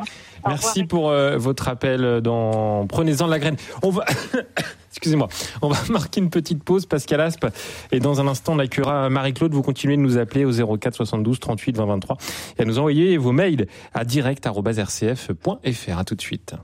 Merci 0.46 0.85
pour 0.85 1.11
euh, 1.11 1.37
votre 1.38 1.68
appel 1.68 2.20
dans 2.22 2.87
Prenez-en 2.87 3.26
de 3.26 3.30
la 3.30 3.38
graine. 3.38 3.57
On 3.83 3.90
va, 3.90 4.04
excusez-moi, 4.90 5.28
on 5.62 5.68
va 5.68 5.78
marquer 5.90 6.20
une 6.20 6.30
petite 6.30 6.62
pause, 6.62 6.87
Pascal 6.87 7.20
Aspe, 7.20 7.46
et 7.92 8.00
dans 8.00 8.20
un 8.20 8.26
instant, 8.26 8.54
on 8.54 8.59
accueillera 8.59 9.09
Marie-Claude. 9.11 9.52
Vous 9.54 9.62
continuez 9.62 9.96
de 9.96 10.02
nous 10.02 10.18
appeler 10.18 10.44
au 10.44 10.76
04 10.76 10.94
72 10.94 11.40
38 11.40 11.76
20 11.76 11.87
23 11.87 12.16
et 12.59 12.62
à 12.62 12.64
nous 12.64 12.78
envoyer 12.78 13.16
vos 13.16 13.33
mails 13.33 13.66
à 13.92 14.04
direct.rcf.fr. 14.04 15.98
À 15.98 16.04
tout 16.04 16.14
de 16.14 16.20
suite. 16.20 16.54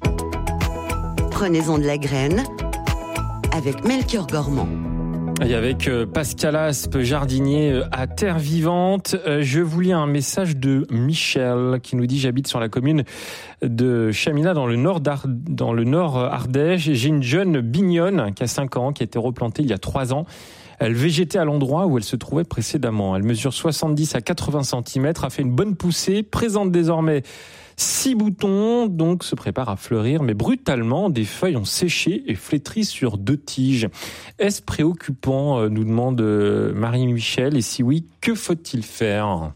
Prenez-en 1.31 1.79
de 1.79 1.85
la 1.85 1.99
graine 1.99 2.45
avec 3.53 3.85
Melchior 3.85 4.27
Gormand. 4.27 4.90
Et 5.43 5.55
avec 5.55 5.89
euh, 5.89 6.05
Pascal 6.05 6.55
Aspe, 6.55 6.99
jardinier 6.99 7.73
euh, 7.73 7.85
à 7.93 8.07
Terre 8.07 8.39
Vivante, 8.39 9.17
euh, 9.27 9.41
je 9.43 9.61
vous 9.61 9.81
lis 9.81 9.93
un 9.93 10.07
message 10.07 10.59
de 10.59 10.87
Michel 10.91 11.81
qui 11.83 11.97
nous 11.97 12.07
dit 12.07 12.19
j'habite 12.19 12.47
sur 12.47 12.61
la 12.61 12.69
commune 12.69 13.05
de 13.63 14.13
Chamina 14.13 14.53
dans 14.53 14.67
le 14.67 14.77
nord 14.77 15.01
dans 15.01 15.73
le 15.73 15.85
nord 15.85 16.19
Ardèche. 16.19 16.91
J'ai 16.93 17.09
une 17.09 17.23
jeune 17.23 17.63
bignonne 17.63 18.35
qui 18.35 18.43
a 18.43 18.47
5 18.47 18.77
ans 18.77 18.93
qui 18.93 19.03
a 19.03 19.05
été 19.05 19.19
replantée 19.19 19.63
il 19.63 19.71
y 19.71 19.73
a 19.73 19.79
3 19.79 20.13
ans. 20.13 20.27
Elle 20.79 20.95
végétait 20.95 21.39
à 21.39 21.45
l'endroit 21.47 21.87
où 21.87 21.97
elle 21.97 22.05
se 22.05 22.17
trouvait 22.17 22.45
précédemment. 22.45 23.17
Elle 23.17 23.23
mesure 23.23 23.55
70 23.55 24.15
à 24.17 24.21
80 24.21 24.63
cm, 24.63 25.13
a 25.23 25.31
fait 25.31 25.43
une 25.43 25.53
bonne 25.53 25.75
poussée, 25.75 26.23
présente 26.23 26.71
désormais 26.71 27.23
six 27.81 28.15
boutons, 28.15 28.87
donc 28.87 29.25
se 29.25 29.35
prépare 29.35 29.71
à 29.71 29.77
fleurir, 29.77 30.23
mais 30.23 30.35
brutalement, 30.35 31.09
des 31.09 31.25
feuilles 31.25 31.57
ont 31.57 31.65
séché 31.65 32.23
et 32.27 32.35
flétri 32.35 32.85
sur 32.85 33.17
deux 33.17 33.39
tiges. 33.39 33.89
Est-ce 34.39 34.61
préoccupant, 34.61 35.61
euh, 35.61 35.69
nous 35.69 35.85
demande 35.85 36.21
euh, 36.21 36.75
Marie-Michel, 36.75 37.57
et 37.57 37.63
si 37.63 37.83
oui, 37.83 38.07
que 38.21 38.35
faut-il 38.35 38.83
faire? 38.85 39.53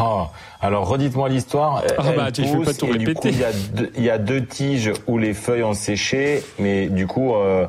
Oh, 0.00 0.24
alors 0.60 0.86
redites-moi 0.86 1.28
l'histoire. 1.30 1.82
Ah 1.98 2.12
bah, 2.14 2.30
tu- 2.30 2.42
pousse 2.42 2.66
pas 2.66 2.74
tout 2.74 2.86
répéter. 2.86 3.14
coup, 3.14 3.28
il 3.28 3.38
y, 3.38 3.44
a 3.44 3.52
deux, 3.52 3.90
il 3.96 4.04
y 4.04 4.10
a 4.10 4.18
deux 4.18 4.44
tiges 4.44 4.92
où 5.06 5.18
les 5.18 5.34
feuilles 5.34 5.62
ont 5.64 5.74
séché, 5.74 6.44
mais 6.58 6.88
du 6.88 7.06
coup, 7.06 7.34
euh, 7.34 7.66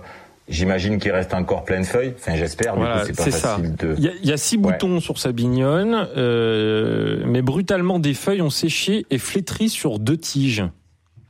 j'imagine 0.50 1.00
qu'il 1.00 1.12
reste 1.12 1.34
encore 1.34 1.64
plein 1.64 1.80
de 1.82 1.86
feuilles. 1.86 2.14
Enfin, 2.18 2.36
j'espère. 2.36 2.76
Voilà, 2.76 3.06
c'est 3.06 3.16
ça. 3.32 3.50
facile 3.58 3.76
de. 3.76 3.96
Il 3.98 4.04
y 4.04 4.08
a, 4.08 4.12
il 4.24 4.30
y 4.30 4.34
a 4.34 4.38
six 4.38 4.58
Ouais. 4.58 4.62
boutons 4.74 5.00
sur 5.00 5.18
sa 5.20 5.32
bignonne, 5.32 6.08
euh, 6.18 7.24
mais 7.26 7.42
brutalement, 7.42 8.00
des 8.00 8.14
feuilles 8.14 8.42
ont 8.42 8.50
séché 8.50 9.06
et 9.10 9.18
flétri 9.18 9.70
sur 9.70 10.00
deux 10.00 10.18
tiges. 10.18 10.64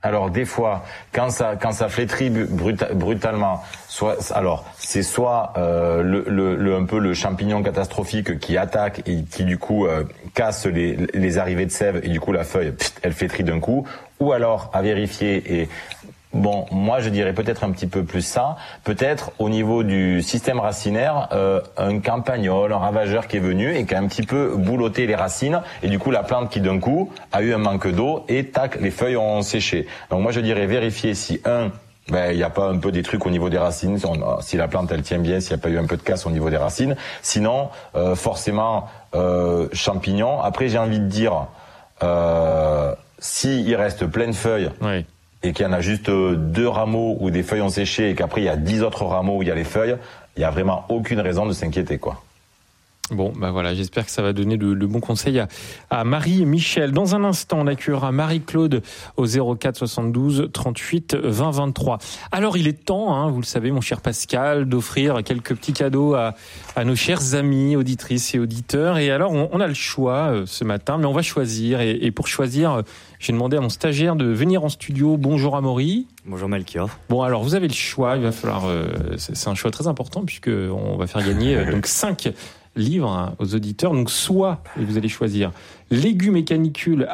Alors 0.05 0.29
des 0.29 0.43
fois, 0.43 0.83
quand 1.13 1.29
ça 1.29 1.55
quand 1.55 1.71
ça 1.71 1.87
flétrit 1.87 2.29
bruta- 2.29 2.93
brutalement, 2.93 3.63
soit 3.87 4.33
alors 4.33 4.65
c'est 4.77 5.01
soit 5.01 5.53
euh, 5.55 6.03
le, 6.03 6.25
le, 6.27 6.57
le- 6.57 6.75
un 6.75 6.83
peu 6.83 6.99
le 6.99 7.13
champignon 7.13 7.63
catastrophique 7.63 8.37
qui 8.39 8.57
attaque 8.57 9.01
et 9.07 9.23
qui 9.23 9.45
du 9.45 9.57
coup 9.57 9.85
euh, 9.87 10.03
casse 10.33 10.65
les, 10.65 10.97
les 11.13 11.37
arrivées 11.37 11.65
de 11.65 11.71
sève 11.71 12.01
et 12.03 12.09
du 12.09 12.19
coup 12.19 12.33
la 12.33 12.43
feuille 12.43 12.73
elle 13.01 13.13
flétrit 13.13 13.45
d'un 13.45 13.61
coup, 13.61 13.87
ou 14.19 14.33
alors 14.33 14.69
à 14.73 14.81
vérifier 14.81 15.61
et 15.61 15.69
Bon, 16.33 16.65
moi 16.71 16.99
je 16.99 17.09
dirais 17.09 17.33
peut-être 17.33 17.63
un 17.63 17.71
petit 17.71 17.85
peu 17.85 18.03
plus 18.03 18.23
ça, 18.23 18.57
peut-être 18.83 19.31
au 19.37 19.49
niveau 19.49 19.83
du 19.83 20.21
système 20.23 20.59
racinaire, 20.59 21.29
euh, 21.31 21.61
un 21.77 21.99
campagnol, 21.99 22.73
un 22.73 22.77
ravageur 22.77 23.27
qui 23.27 23.37
est 23.37 23.41
venu 23.41 23.75
et 23.75 23.85
qui 23.85 23.93
a 23.93 23.99
un 23.99 24.07
petit 24.07 24.23
peu 24.23 24.55
boulotté 24.55 25.05
les 25.05 25.15
racines 25.15 25.61
et 25.83 25.89
du 25.89 25.99
coup 25.99 26.09
la 26.09 26.23
plante 26.23 26.49
qui 26.49 26.59
d'un 26.59 26.79
coup 26.79 27.11
a 27.31 27.43
eu 27.43 27.53
un 27.53 27.59
manque 27.59 27.87
d'eau 27.87 28.25
et 28.29 28.45
tac, 28.47 28.79
les 28.81 28.89
feuilles 28.89 29.17
ont 29.17 29.43
séché. 29.43 29.87
Donc 30.09 30.21
moi 30.21 30.31
je 30.31 30.39
dirais 30.39 30.65
vérifier 30.65 31.13
si 31.13 31.39
un 31.45 31.71
ben, 32.09 32.31
il 32.31 32.37
n'y 32.37 32.43
a 32.43 32.49
pas 32.49 32.67
un 32.67 32.77
peu 32.77 32.91
des 32.91 33.01
trucs 33.01 33.25
au 33.25 33.29
niveau 33.29 33.49
des 33.49 33.57
racines, 33.57 33.97
si, 34.41 34.57
la 34.57 34.67
plante 34.67 34.91
elle 34.91 35.03
tient 35.03 35.19
bien, 35.19 35.39
s'il 35.39 35.55
n'y 35.55 35.61
a 35.61 35.63
pas 35.63 35.69
eu 35.69 35.77
un 35.77 35.85
peu 35.85 35.95
de 35.95 36.01
casse 36.01 36.25
au 36.25 36.31
niveau 36.31 36.49
des 36.49 36.57
racines. 36.57 36.97
Sinon, 37.21 37.69
euh, 37.95 38.15
forcément, 38.15 38.89
euh, 39.15 39.69
champignons. 39.71 40.41
Après, 40.41 40.67
j'ai 40.67 40.77
envie 40.77 40.99
de 40.99 41.05
dire, 41.05 41.47
euh, 42.01 42.93
s'il 43.19 43.73
reste 43.75 44.05
plein 44.07 44.27
de 44.27 44.33
feuilles, 44.33 44.69
Ouais. 44.81 45.05
Et 45.43 45.51
qu'il 45.53 45.65
y 45.65 45.69
en 45.69 45.73
a 45.73 45.81
juste 45.81 46.09
euh, 46.09 46.35
deux 46.35 46.67
rameaux 46.67 47.17
où 47.19 47.29
des 47.29 47.43
feuilles 47.43 47.61
ont 47.61 47.69
séché 47.69 48.09
et 48.09 48.15
qu'après 48.15 48.41
il 48.41 48.45
y 48.45 48.49
a 48.49 48.55
dix 48.55 48.81
autres 48.81 49.05
rameaux 49.05 49.37
où 49.37 49.41
il 49.41 49.47
y 49.47 49.51
a 49.51 49.55
les 49.55 49.63
feuilles, 49.63 49.97
il 50.37 50.41
y 50.41 50.45
a 50.45 50.49
vraiment 50.49 50.85
aucune 50.89 51.19
raison 51.19 51.45
de 51.45 51.53
s'inquiéter 51.53 51.97
quoi. 51.97 52.23
Bon, 53.11 53.33
bah 53.35 53.51
voilà, 53.51 53.75
j'espère 53.75 54.05
que 54.05 54.11
ça 54.11 54.21
va 54.21 54.31
donner 54.31 54.55
le, 54.55 54.87
bon 54.87 55.01
conseil 55.01 55.43
à, 55.89 56.03
Marie 56.05 56.41
et 56.41 56.45
Michel. 56.45 56.93
Dans 56.93 57.15
un 57.15 57.25
instant, 57.25 57.59
on 57.59 57.67
accueillera 57.67 58.13
Marie-Claude 58.13 58.81
au 59.17 59.25
04 59.25 59.75
72 59.75 60.49
38 60.53 61.17
20 61.21 61.51
23. 61.51 61.97
Alors, 62.31 62.55
il 62.55 62.65
est 62.65 62.85
temps, 62.85 63.13
hein, 63.13 63.29
vous 63.29 63.41
le 63.41 63.45
savez, 63.45 63.71
mon 63.71 63.81
cher 63.81 63.99
Pascal, 63.99 64.69
d'offrir 64.69 65.21
quelques 65.21 65.53
petits 65.53 65.73
cadeaux 65.73 66.15
à, 66.15 66.33
nos 66.85 66.95
chers 66.95 67.35
amis, 67.35 67.75
auditrices 67.75 68.35
et 68.35 68.39
auditeurs. 68.39 68.97
Et 68.97 69.11
alors, 69.11 69.33
on, 69.33 69.59
a 69.59 69.67
le 69.67 69.73
choix 69.73 70.31
euh, 70.31 70.43
ce 70.45 70.63
matin, 70.63 70.97
mais 70.97 71.05
on 71.05 71.13
va 71.13 71.21
choisir. 71.21 71.81
Et, 71.81 72.09
pour 72.11 72.27
choisir, 72.27 72.83
j'ai 73.23 73.31
demandé 73.31 73.55
à 73.55 73.61
mon 73.61 73.69
stagiaire 73.69 74.17
de 74.17 74.25
venir 74.25 74.65
en 74.65 74.69
studio. 74.69 75.15
Bonjour 75.15 75.55
Amaury. 75.55 76.07
Bonjour 76.25 76.49
Melchior. 76.49 76.89
Bon, 77.07 77.21
alors 77.21 77.41
vous 77.41 77.55
avez 77.55 77.69
le 77.69 77.73
choix. 77.73 78.17
Il 78.17 78.23
va 78.23 78.33
falloir. 78.33 78.65
euh, 78.65 79.15
c'est 79.17 79.47
un 79.47 79.55
choix 79.55 79.71
très 79.71 79.87
important 79.87 80.25
puisque 80.25 80.49
on 80.49 80.97
va 80.97 81.07
faire 81.07 81.25
gagner 81.25 81.55
euh, 81.55 81.71
donc 81.71 81.87
cinq 81.87 82.33
livres 82.75 83.09
hein, 83.09 83.33
aux 83.39 83.55
auditeurs. 83.55 83.93
Donc 83.93 84.09
soit 84.09 84.61
et 84.77 84.83
vous 84.83 84.97
allez 84.97 85.07
choisir 85.07 85.53
légumes 85.89 86.35
et 86.35 86.43
canicules 86.43 87.07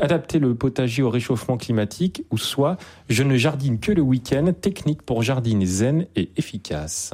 adapter 0.00 0.40
le 0.40 0.56
potager 0.56 1.04
au 1.04 1.10
réchauffement 1.10 1.56
climatique, 1.56 2.24
ou 2.32 2.38
soit 2.38 2.76
je 3.08 3.22
ne 3.22 3.36
jardine 3.36 3.78
que 3.78 3.92
le 3.92 4.02
week-end. 4.02 4.52
Technique 4.60 5.02
pour 5.02 5.22
jardiner 5.22 5.66
zen 5.66 6.06
et 6.16 6.30
efficace. 6.36 7.12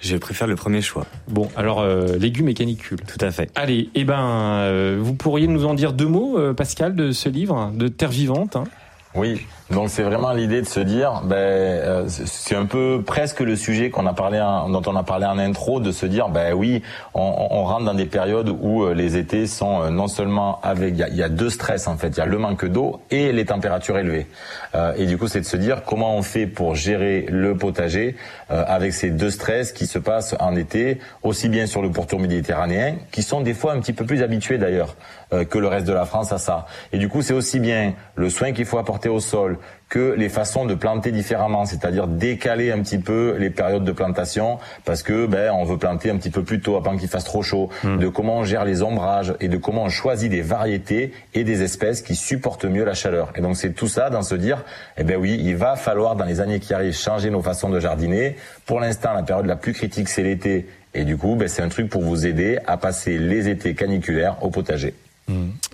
Je 0.00 0.16
préfère 0.16 0.46
le 0.46 0.56
premier 0.56 0.82
choix. 0.82 1.06
Bon, 1.28 1.48
alors 1.56 1.80
euh, 1.80 2.16
légumes 2.18 2.48
et 2.48 2.54
canicules. 2.54 3.00
Tout 3.00 3.24
à 3.24 3.30
fait. 3.30 3.50
Allez, 3.54 3.88
eh 3.94 4.04
ben, 4.04 4.20
euh, 4.20 4.98
vous 5.00 5.14
pourriez 5.14 5.46
nous 5.46 5.64
en 5.64 5.74
dire 5.74 5.92
deux 5.92 6.06
mots, 6.06 6.38
euh, 6.38 6.52
Pascal, 6.52 6.94
de 6.94 7.12
ce 7.12 7.28
livre 7.28 7.72
de 7.74 7.88
Terre 7.88 8.10
vivante. 8.10 8.56
hein? 8.56 8.64
Oui, 9.14 9.46
donc 9.70 9.90
c'est 9.90 10.02
vraiment 10.04 10.32
l'idée 10.32 10.62
de 10.62 10.66
se 10.66 10.78
dire, 10.78 11.22
ben, 11.24 11.34
euh, 11.36 12.04
c'est- 12.08 12.54
un 12.54 12.66
peu 12.66 13.02
presque 13.04 13.40
le 13.40 13.56
sujet 13.56 13.90
qu'on 13.90 14.06
a 14.06 14.12
parlé, 14.14 14.40
en- 14.40 14.68
dont 14.68 14.82
on 14.86 14.94
a 14.94 15.02
parlé 15.02 15.26
en 15.26 15.38
intro, 15.38 15.80
de 15.80 15.90
se 15.90 16.06
dire, 16.06 16.28
ben 16.28 16.54
oui, 16.54 16.82
on, 17.14 17.48
on 17.50 17.64
rentre 17.64 17.84
dans 17.84 17.94
des 17.94 18.06
périodes 18.06 18.48
où 18.60 18.84
euh, 18.84 18.94
les 18.94 19.16
étés 19.16 19.46
sont 19.48 19.82
euh, 19.82 19.90
non 19.90 20.06
seulement 20.06 20.60
avec, 20.62 20.94
il 20.96 21.14
y 21.14 21.16
y 21.18 21.22
a 21.22 21.28
deux 21.28 21.50
stress 21.50 21.88
en 21.88 21.96
fait, 21.96 22.08
il 22.08 22.18
y 22.18 22.20
a 22.20 22.26
le 22.26 22.38
manque 22.38 22.64
d'eau 22.64 23.00
et 23.10 23.32
les 23.32 23.44
températures 23.44 23.98
élevées. 23.98 24.28
Euh, 24.76 24.92
et 24.96 25.06
du 25.06 25.18
coup, 25.18 25.26
c'est 25.26 25.40
de 25.40 25.44
se 25.46 25.56
dire 25.56 25.82
comment 25.84 26.16
on 26.16 26.22
fait 26.22 26.46
pour 26.46 26.76
gérer 26.76 27.26
le 27.28 27.56
potager 27.56 28.16
avec 28.48 28.92
ces 28.92 29.10
deux 29.10 29.30
stress 29.30 29.72
qui 29.72 29.88
se 29.88 29.98
passent 29.98 30.36
en 30.38 30.54
été, 30.54 31.00
aussi 31.24 31.48
bien 31.48 31.66
sur 31.66 31.82
le 31.82 31.90
pourtour 31.90 32.20
méditerranéen, 32.20 32.94
qui 33.10 33.22
sont 33.24 33.40
des 33.40 33.54
fois 33.54 33.72
un 33.72 33.80
petit 33.80 33.92
peu 33.92 34.06
plus 34.06 34.22
habitués 34.22 34.56
d'ailleurs 34.58 34.94
que 35.50 35.58
le 35.58 35.66
reste 35.66 35.86
de 35.86 35.92
la 35.92 36.04
France 36.04 36.30
à 36.30 36.38
ça. 36.38 36.66
Et 36.92 36.98
du 36.98 37.08
coup, 37.08 37.22
c'est 37.22 37.34
aussi 37.34 37.58
bien 37.58 37.94
le 38.14 38.30
soin 38.30 38.52
qu'il 38.52 38.64
faut 38.64 38.78
apporter 38.78 39.08
au 39.08 39.18
sol 39.18 39.55
que 39.88 40.14
les 40.16 40.28
façons 40.28 40.64
de 40.66 40.74
planter 40.74 41.12
différemment, 41.12 41.64
c'est-à-dire 41.64 42.08
décaler 42.08 42.72
un 42.72 42.80
petit 42.80 42.98
peu 42.98 43.36
les 43.38 43.50
périodes 43.50 43.84
de 43.84 43.92
plantation 43.92 44.58
parce 44.84 45.02
que 45.02 45.26
ben 45.26 45.52
on 45.52 45.64
veut 45.64 45.78
planter 45.78 46.10
un 46.10 46.16
petit 46.16 46.30
peu 46.30 46.42
plus 46.42 46.60
tôt 46.60 46.76
avant 46.76 46.96
qu'il 46.96 47.08
fasse 47.08 47.24
trop 47.24 47.42
chaud, 47.42 47.70
de 47.84 48.08
comment 48.08 48.38
on 48.38 48.44
gère 48.44 48.64
les 48.64 48.82
ombrages 48.82 49.34
et 49.40 49.48
de 49.48 49.56
comment 49.56 49.84
on 49.84 49.88
choisit 49.88 50.30
des 50.30 50.42
variétés 50.42 51.12
et 51.34 51.44
des 51.44 51.62
espèces 51.62 52.02
qui 52.02 52.16
supportent 52.16 52.64
mieux 52.64 52.84
la 52.84 52.94
chaleur. 52.94 53.32
Et 53.36 53.40
donc 53.40 53.56
c'est 53.56 53.74
tout 53.74 53.88
ça 53.88 54.10
dans 54.10 54.22
se 54.22 54.34
dire 54.34 54.64
eh 54.98 55.04
ben 55.04 55.16
oui, 55.16 55.40
il 55.40 55.56
va 55.56 55.76
falloir 55.76 56.16
dans 56.16 56.24
les 56.24 56.40
années 56.40 56.58
qui 56.58 56.74
arrivent 56.74 56.96
changer 56.96 57.30
nos 57.30 57.42
façons 57.42 57.68
de 57.68 57.78
jardiner. 57.78 58.36
Pour 58.66 58.80
l'instant, 58.80 59.12
la 59.14 59.22
période 59.22 59.46
la 59.46 59.56
plus 59.56 59.72
critique 59.72 60.08
c'est 60.08 60.24
l'été 60.24 60.66
et 60.96 61.04
du 61.04 61.18
coup, 61.18 61.34
ben, 61.36 61.46
c'est 61.46 61.62
un 61.62 61.68
truc 61.68 61.90
pour 61.90 62.02
vous 62.02 62.26
aider 62.26 62.58
à 62.66 62.78
passer 62.78 63.18
les 63.18 63.50
étés 63.50 63.74
caniculaires 63.74 64.38
au 64.40 64.48
potager. 64.48 64.94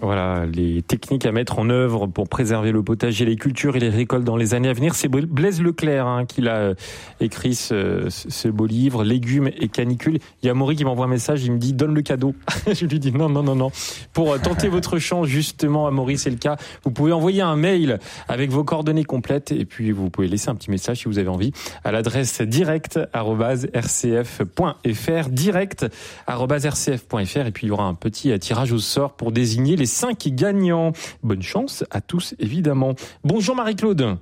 Voilà, 0.01 0.47
les 0.47 0.83
techniques 0.83 1.27
à 1.27 1.33
mettre 1.33 1.59
en 1.59 1.71
œuvre 1.71 2.07
pour 2.07 2.29
préserver 2.29 2.73
le 2.73 2.83
potager, 2.83 3.25
les 3.25 3.37
cultures 3.37 3.77
et 3.77 3.81
les 3.81 3.91
récoltes 3.91 4.25
dans 4.25 4.37
les 4.37 4.55
années 4.55 4.69
à 4.69 4.73
venir. 4.73 4.95
C'est 4.95 5.09
Blaise 5.09 5.63
Leclerc 5.63 6.07
hein, 6.07 6.25
qui 6.25 6.41
l'a 6.41 6.57
euh, 6.57 6.75
écrit 7.21 7.55
ce, 7.55 8.07
ce 8.09 8.49
beau 8.49 8.67
livre, 8.67 9.05
Légumes 9.05 9.51
et 9.57 9.69
canicules. 9.69 10.19
Il 10.43 10.47
y 10.47 10.51
a 10.51 10.55
Maury 10.55 10.77
qui 10.77 10.85
m'envoie 10.85 11.05
un 11.05 11.09
message, 11.09 11.45
il 11.45 11.53
me 11.53 11.59
dit 11.59 11.73
donne 11.73 11.95
le 11.95 12.03
cadeau. 12.03 12.35
Je 12.73 12.87
lui 12.87 12.99
dis 12.99 13.13
non, 13.13 13.29
non, 13.29 13.43
non, 13.43 13.55
non. 13.55 13.71
Pour 14.13 14.33
euh, 14.33 14.39
tenter 14.39 14.69
votre 14.69 14.99
chance, 14.99 15.29
justement, 15.29 15.87
à 15.87 15.91
Maury, 15.91 16.17
c'est 16.19 16.31
le 16.31 16.37
cas. 16.37 16.57
Vous 16.85 16.91
pouvez 16.91 17.13
envoyer 17.13 17.43
un 17.43 17.57
mail 17.57 17.99
avec 18.29 18.51
vos 18.51 18.65
coordonnées 18.65 19.05
complètes 19.05 19.53
et 19.53 19.67
puis 19.67 19.93
vous 19.93 20.11
pouvez 20.11 20.29
laisser 20.29 20.49
un 20.49 20.55
petit 20.55 20.71
message 20.71 20.99
si 20.99 21.05
vous 21.05 21.19
avez 21.19 21.29
envie 21.29 21.53
à 21.85 21.93
l'adresse 21.93 22.43
direct@rcf.fr 22.43 25.29
direct@rcf.fr 25.29 27.47
et 27.47 27.53
puis 27.53 27.67
il 27.67 27.69
y 27.69 27.73
aura 27.73 27.85
un 27.85 27.95
petit 27.95 28.33
euh, 28.33 28.39
tirage 28.39 28.73
au 28.73 28.79
sort 28.79 29.13
pour 29.13 29.31
désigner 29.43 29.75
les 29.75 29.87
cinq 29.87 30.29
gagnants. 30.29 30.93
Bonne 31.25 31.43
chance 31.43 31.85
à 31.91 32.01
tous, 32.01 32.37
évidemment. 32.39 32.95
Bonjour 33.25 33.57
Marie-Claude. 33.57 34.17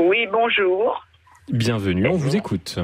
Oui, 0.00 0.26
bonjour. 0.26 1.04
Bienvenue, 1.48 2.08
on 2.08 2.16
vous 2.16 2.34
écoute. 2.34 2.80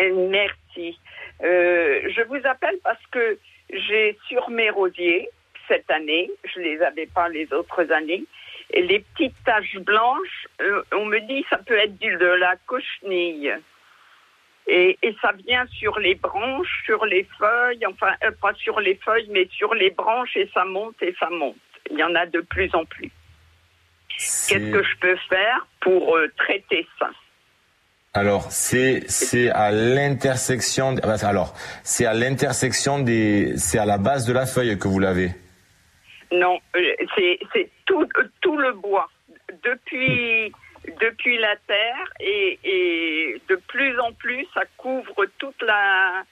Merci. 0.00 0.98
Euh, 1.44 2.00
je 2.14 2.22
vous 2.26 2.40
appelle 2.52 2.78
parce 2.82 3.06
que 3.12 3.38
j'ai 3.72 4.18
sur 4.26 4.50
mes 4.50 4.70
rosiers 4.70 5.28
cette 5.68 5.88
année. 5.88 6.28
Je 6.52 6.58
les 6.58 6.82
avais 6.82 7.06
pas 7.06 7.28
les 7.28 7.46
autres 7.52 7.92
années. 7.92 8.24
Et 8.72 8.82
les 8.82 8.98
petites 8.98 9.36
taches 9.44 9.78
blanches, 9.78 10.48
euh, 10.60 10.82
on 10.92 11.04
me 11.04 11.20
dit 11.28 11.44
ça 11.48 11.58
peut 11.58 11.78
être 11.78 11.96
du, 11.98 12.10
de 12.16 12.26
la 12.26 12.56
cochenille. 12.66 13.54
Et, 14.72 14.96
et 15.02 15.16
ça 15.20 15.32
vient 15.44 15.66
sur 15.80 15.98
les 15.98 16.14
branches, 16.14 16.74
sur 16.84 17.04
les 17.04 17.26
feuilles, 17.38 17.84
enfin 17.86 18.12
euh, 18.22 18.30
pas 18.40 18.54
sur 18.54 18.78
les 18.78 18.94
feuilles, 19.04 19.28
mais 19.30 19.48
sur 19.50 19.74
les 19.74 19.90
branches 19.90 20.36
et 20.36 20.48
ça 20.54 20.64
monte 20.64 20.94
et 21.02 21.12
ça 21.18 21.28
monte. 21.28 21.56
Il 21.90 21.98
y 21.98 22.04
en 22.04 22.14
a 22.14 22.24
de 22.26 22.40
plus 22.40 22.72
en 22.72 22.84
plus. 22.84 23.10
Qu'est-ce 24.16 24.70
que 24.70 24.82
je 24.90 24.96
peux 25.00 25.16
faire 25.28 25.66
pour 25.80 26.14
euh, 26.14 26.28
traiter 26.36 26.86
ça? 27.00 27.10
Alors 28.14 28.52
c'est 28.52 29.02
c'est 29.08 29.50
à 29.50 29.72
l'intersection. 29.72 30.94
Alors 31.02 31.54
c'est 31.82 32.06
à 32.06 32.14
l'intersection 32.14 33.00
des. 33.00 33.56
C'est 33.56 33.78
à 33.78 33.86
la 33.86 33.98
base 33.98 34.24
de 34.26 34.32
la 34.32 34.46
feuille 34.46 34.78
que 34.78 34.86
vous 34.86 35.00
l'avez? 35.00 35.30
Non, 36.30 36.60
euh, 36.76 36.94
c'est 37.16 37.40
c'est 37.52 37.68
tout, 37.86 38.06
tout 38.40 38.56
le 38.56 38.72
bois. 38.74 39.08
Depuis, 39.64 40.52
depuis 41.00 41.38
la 41.38 41.54
terre 41.66 42.12
et, 42.20 42.58
et 42.64 43.42
de 43.48 43.56
plus 43.68 43.98
en 44.00 44.12
plus, 44.12 44.46
ça 44.54 44.62
couvre 44.76 45.26
toute 45.38 45.60
la, 45.62 46.24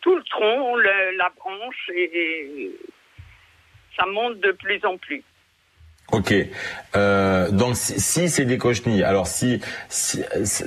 tout 0.00 0.16
le 0.16 0.22
tronc, 0.24 0.76
le- 0.76 1.16
la 1.16 1.30
branche 1.36 1.90
et 1.94 2.70
ça 3.96 4.06
monte 4.06 4.40
de 4.40 4.52
plus 4.52 4.84
en 4.84 4.96
plus. 4.96 5.22
Ok. 6.12 6.34
Euh, 6.96 7.50
donc 7.50 7.76
si, 7.76 7.98
si 7.98 8.28
c'est 8.28 8.44
des 8.44 8.58
cochenilles, 8.58 9.02
alors 9.02 9.26
si 9.26 9.60
si, 9.88 10.22
si- 10.44 10.64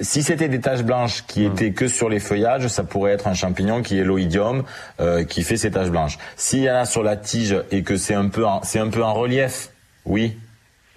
si 0.00 0.22
c'était 0.22 0.48
des 0.48 0.60
taches 0.60 0.82
blanches 0.82 1.26
qui 1.26 1.44
étaient 1.44 1.72
que 1.72 1.88
sur 1.88 2.08
les 2.08 2.18
feuillages, 2.20 2.66
ça 2.68 2.84
pourrait 2.84 3.12
être 3.12 3.28
un 3.28 3.34
champignon 3.34 3.82
qui 3.82 3.98
est 3.98 4.02
l'oïdium 4.04 4.64
euh, 5.00 5.24
qui 5.24 5.42
fait 5.42 5.58
ces 5.58 5.70
taches 5.70 5.90
blanches. 5.90 6.16
S'il 6.36 6.60
y 6.60 6.70
en 6.70 6.76
a 6.76 6.84
sur 6.86 7.02
la 7.02 7.16
tige 7.16 7.54
et 7.70 7.82
que 7.82 7.96
c'est 7.96 8.14
un 8.14 8.28
peu 8.30 8.44
c'est 8.62 8.78
un 8.78 8.88
peu 8.88 9.02
en 9.04 9.12
relief, 9.12 9.68
oui, 10.06 10.38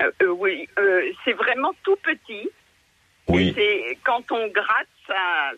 Euh, 0.01 0.11
euh, 0.23 0.27
oui, 0.37 0.67
euh, 0.79 1.01
c'est 1.23 1.33
vraiment 1.33 1.71
tout 1.83 1.97
petit. 2.03 2.49
oui. 3.27 3.53
C'est 3.55 3.97
quand 4.03 4.23
on 4.31 4.47
gratte, 4.47 4.87
ça, 5.07 5.13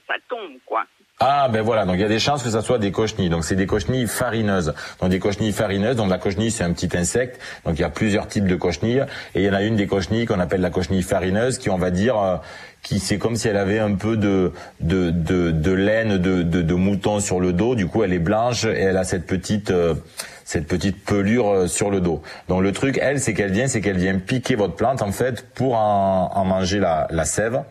ça 0.07 0.15
tombe 0.29 0.57
quoi. 0.65 0.83
Ah 1.19 1.47
ben 1.47 1.61
voilà, 1.61 1.85
donc 1.85 1.95
il 1.95 2.01
y 2.01 2.05
a 2.05 2.09
des 2.09 2.19
chances 2.19 2.43
que 2.43 2.49
ça 2.49 2.61
soit 2.61 2.79
des 2.79 2.91
cochenilles. 2.91 3.29
Donc 3.29 3.45
c'est 3.45 3.55
des 3.55 3.67
cochenilles 3.67 4.07
farineuses. 4.07 4.73
Donc 4.99 5.09
des 5.09 5.19
cochenilles 5.19 5.53
farineuses, 5.53 5.95
donc 5.95 6.09
la 6.09 6.17
cochenille 6.17 6.51
c'est 6.51 6.63
un 6.63 6.73
petit 6.73 6.89
insecte. 6.97 7.39
Donc 7.65 7.75
il 7.77 7.81
y 7.81 7.85
a 7.85 7.89
plusieurs 7.89 8.27
types 8.27 8.47
de 8.47 8.55
cochenilles 8.55 9.05
et 9.35 9.41
il 9.41 9.45
y 9.45 9.49
en 9.49 9.53
a 9.53 9.61
une 9.61 9.75
des 9.75 9.87
cochenilles 9.87 10.25
qu'on 10.25 10.39
appelle 10.39 10.61
la 10.61 10.71
cochenille 10.71 11.03
farineuse 11.03 11.59
qui 11.59 11.69
on 11.69 11.77
va 11.77 11.91
dire 11.91 12.17
euh, 12.17 12.37
qui 12.81 12.99
c'est 12.99 13.19
comme 13.19 13.35
si 13.35 13.47
elle 13.47 13.57
avait 13.57 13.79
un 13.79 13.93
peu 13.95 14.17
de 14.17 14.51
de 14.81 15.11
de, 15.11 15.51
de 15.51 15.71
laine 15.71 16.17
de, 16.17 16.41
de 16.41 16.61
de 16.61 16.73
mouton 16.73 17.19
sur 17.19 17.39
le 17.39 17.53
dos. 17.53 17.75
Du 17.75 17.87
coup 17.87 18.03
elle 18.03 18.11
est 18.11 18.19
blanche 18.19 18.65
et 18.65 18.81
elle 18.81 18.97
a 18.97 19.03
cette 19.05 19.27
petite 19.27 19.69
euh, 19.71 19.93
cette 20.45 20.67
petite 20.67 21.03
pelure 21.05 21.49
euh, 21.49 21.67
sur 21.67 21.89
le 21.89 22.01
dos. 22.01 22.21
Donc 22.49 22.61
le 22.61 22.71
truc, 22.71 22.99
elle, 23.01 23.19
c'est 23.19 23.33
qu'elle 23.33 23.51
vient, 23.51 23.67
c'est 23.67 23.81
qu'elle 23.81 23.97
vient 23.97 24.17
piquer 24.19 24.55
votre 24.55 24.75
plante 24.75 25.01
en 25.01 25.11
fait 25.11 25.45
pour 25.53 25.75
en, 25.75 26.31
en 26.33 26.45
manger 26.45 26.79
la, 26.79 27.07
la 27.11 27.25
sève. 27.25 27.61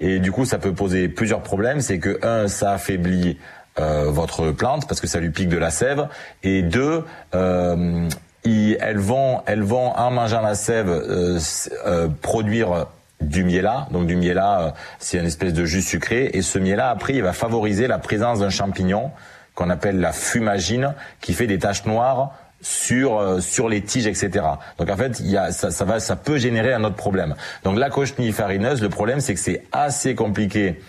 Et 0.00 0.18
du 0.18 0.32
coup, 0.32 0.44
ça 0.44 0.58
peut 0.58 0.72
poser 0.72 1.08
plusieurs 1.08 1.42
problèmes. 1.42 1.80
C'est 1.80 1.98
que 1.98 2.18
un, 2.24 2.48
ça 2.48 2.72
affaiblit 2.72 3.38
euh, 3.78 4.04
votre 4.08 4.50
plante 4.52 4.86
parce 4.88 5.00
que 5.00 5.06
ça 5.06 5.20
lui 5.20 5.30
pique 5.30 5.48
de 5.48 5.58
la 5.58 5.70
sève. 5.70 6.08
Et 6.42 6.62
deux, 6.62 7.04
euh, 7.34 8.08
ils- 8.44 8.76
elles 8.80 8.98
vont, 8.98 9.42
elles 9.46 9.62
vont 9.62 9.88
en 9.96 10.10
mangeant 10.10 10.40
la 10.42 10.54
sève 10.54 10.88
euh, 10.88 11.38
euh, 11.86 12.08
produire 12.22 12.86
du 13.20 13.42
miela. 13.44 13.86
Donc 13.90 14.06
du 14.06 14.16
miela, 14.16 14.60
euh, 14.60 14.70
c'est 14.98 15.18
une 15.18 15.26
espèce 15.26 15.52
de 15.52 15.64
jus 15.64 15.82
sucré. 15.82 16.30
Et 16.34 16.42
ce 16.42 16.58
miela, 16.58 16.90
après, 16.90 17.14
il 17.14 17.22
va 17.22 17.32
favoriser 17.32 17.86
la 17.86 17.98
présence 17.98 18.40
d'un 18.40 18.50
champignon 18.50 19.10
qu'on 19.54 19.70
appelle 19.70 20.00
la 20.00 20.12
fumagine, 20.12 20.94
qui 21.20 21.32
fait 21.32 21.46
des 21.46 21.58
taches 21.58 21.84
noires 21.84 22.32
sur 22.60 23.18
euh, 23.18 23.40
sur 23.40 23.68
les 23.68 23.82
tiges, 23.82 24.06
etc. 24.06 24.44
Donc 24.78 24.90
en 24.90 24.96
fait, 24.96 25.20
il 25.20 25.30
y 25.30 25.36
a, 25.36 25.52
ça, 25.52 25.70
ça 25.70 25.84
va, 25.84 26.00
ça 26.00 26.16
peut 26.16 26.38
générer 26.38 26.72
un 26.72 26.82
autre 26.84 26.96
problème. 26.96 27.34
Donc 27.62 27.78
la 27.78 27.90
cochenille 27.90 28.32
farineuse, 28.32 28.82
le 28.82 28.88
problème 28.88 29.20
c'est 29.20 29.34
que 29.34 29.40
c'est 29.40 29.64
assez 29.72 30.14
compliqué 30.14 30.80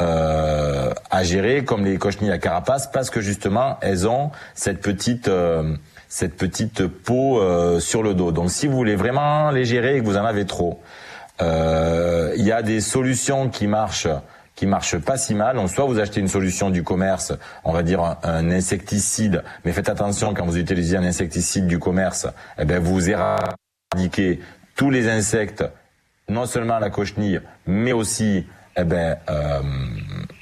euh, 0.00 0.92
à 1.10 1.24
gérer, 1.24 1.64
comme 1.64 1.84
les 1.84 1.96
cochenilles 1.96 2.32
à 2.32 2.38
carapace, 2.38 2.86
parce 2.90 3.10
que 3.10 3.20
justement 3.20 3.78
elles 3.80 4.06
ont 4.06 4.30
cette 4.54 4.80
petite 4.80 5.28
euh, 5.28 5.74
cette 6.08 6.36
petite 6.36 6.86
peau 6.86 7.40
euh, 7.40 7.80
sur 7.80 8.02
le 8.02 8.14
dos. 8.14 8.30
Donc 8.30 8.50
si 8.50 8.66
vous 8.66 8.76
voulez 8.76 8.96
vraiment 8.96 9.50
les 9.50 9.64
gérer 9.64 9.96
et 9.96 10.00
que 10.00 10.04
vous 10.04 10.16
en 10.16 10.24
avez 10.24 10.46
trop, 10.46 10.80
euh, 11.42 12.32
il 12.36 12.44
y 12.44 12.52
a 12.52 12.62
des 12.62 12.80
solutions 12.80 13.48
qui 13.48 13.66
marchent 13.66 14.08
qui 14.56 14.66
marchent 14.66 14.98
pas 14.98 15.18
si 15.18 15.34
mal. 15.34 15.56
Donc 15.56 15.70
soit 15.70 15.84
vous 15.84 16.00
achetez 16.00 16.20
une 16.20 16.28
solution 16.28 16.70
du 16.70 16.82
commerce, 16.82 17.32
on 17.62 17.72
va 17.72 17.82
dire 17.82 18.18
un, 18.22 18.50
insecticide, 18.50 19.44
mais 19.64 19.72
faites 19.72 19.88
attention 19.88 20.34
quand 20.34 20.44
vous 20.44 20.58
utilisez 20.58 20.96
un 20.96 21.04
insecticide 21.04 21.66
du 21.66 21.78
commerce, 21.78 22.26
eh 22.58 22.64
ben 22.64 22.82
vous 22.82 23.08
éradiquez 23.08 24.40
tous 24.74 24.90
les 24.90 25.08
insectes, 25.08 25.64
non 26.28 26.46
seulement 26.46 26.78
la 26.78 26.90
cochenille, 26.90 27.40
mais 27.66 27.92
aussi 27.92 28.46
eh 28.76 28.84
ben, 28.84 29.16
euh, 29.30 29.60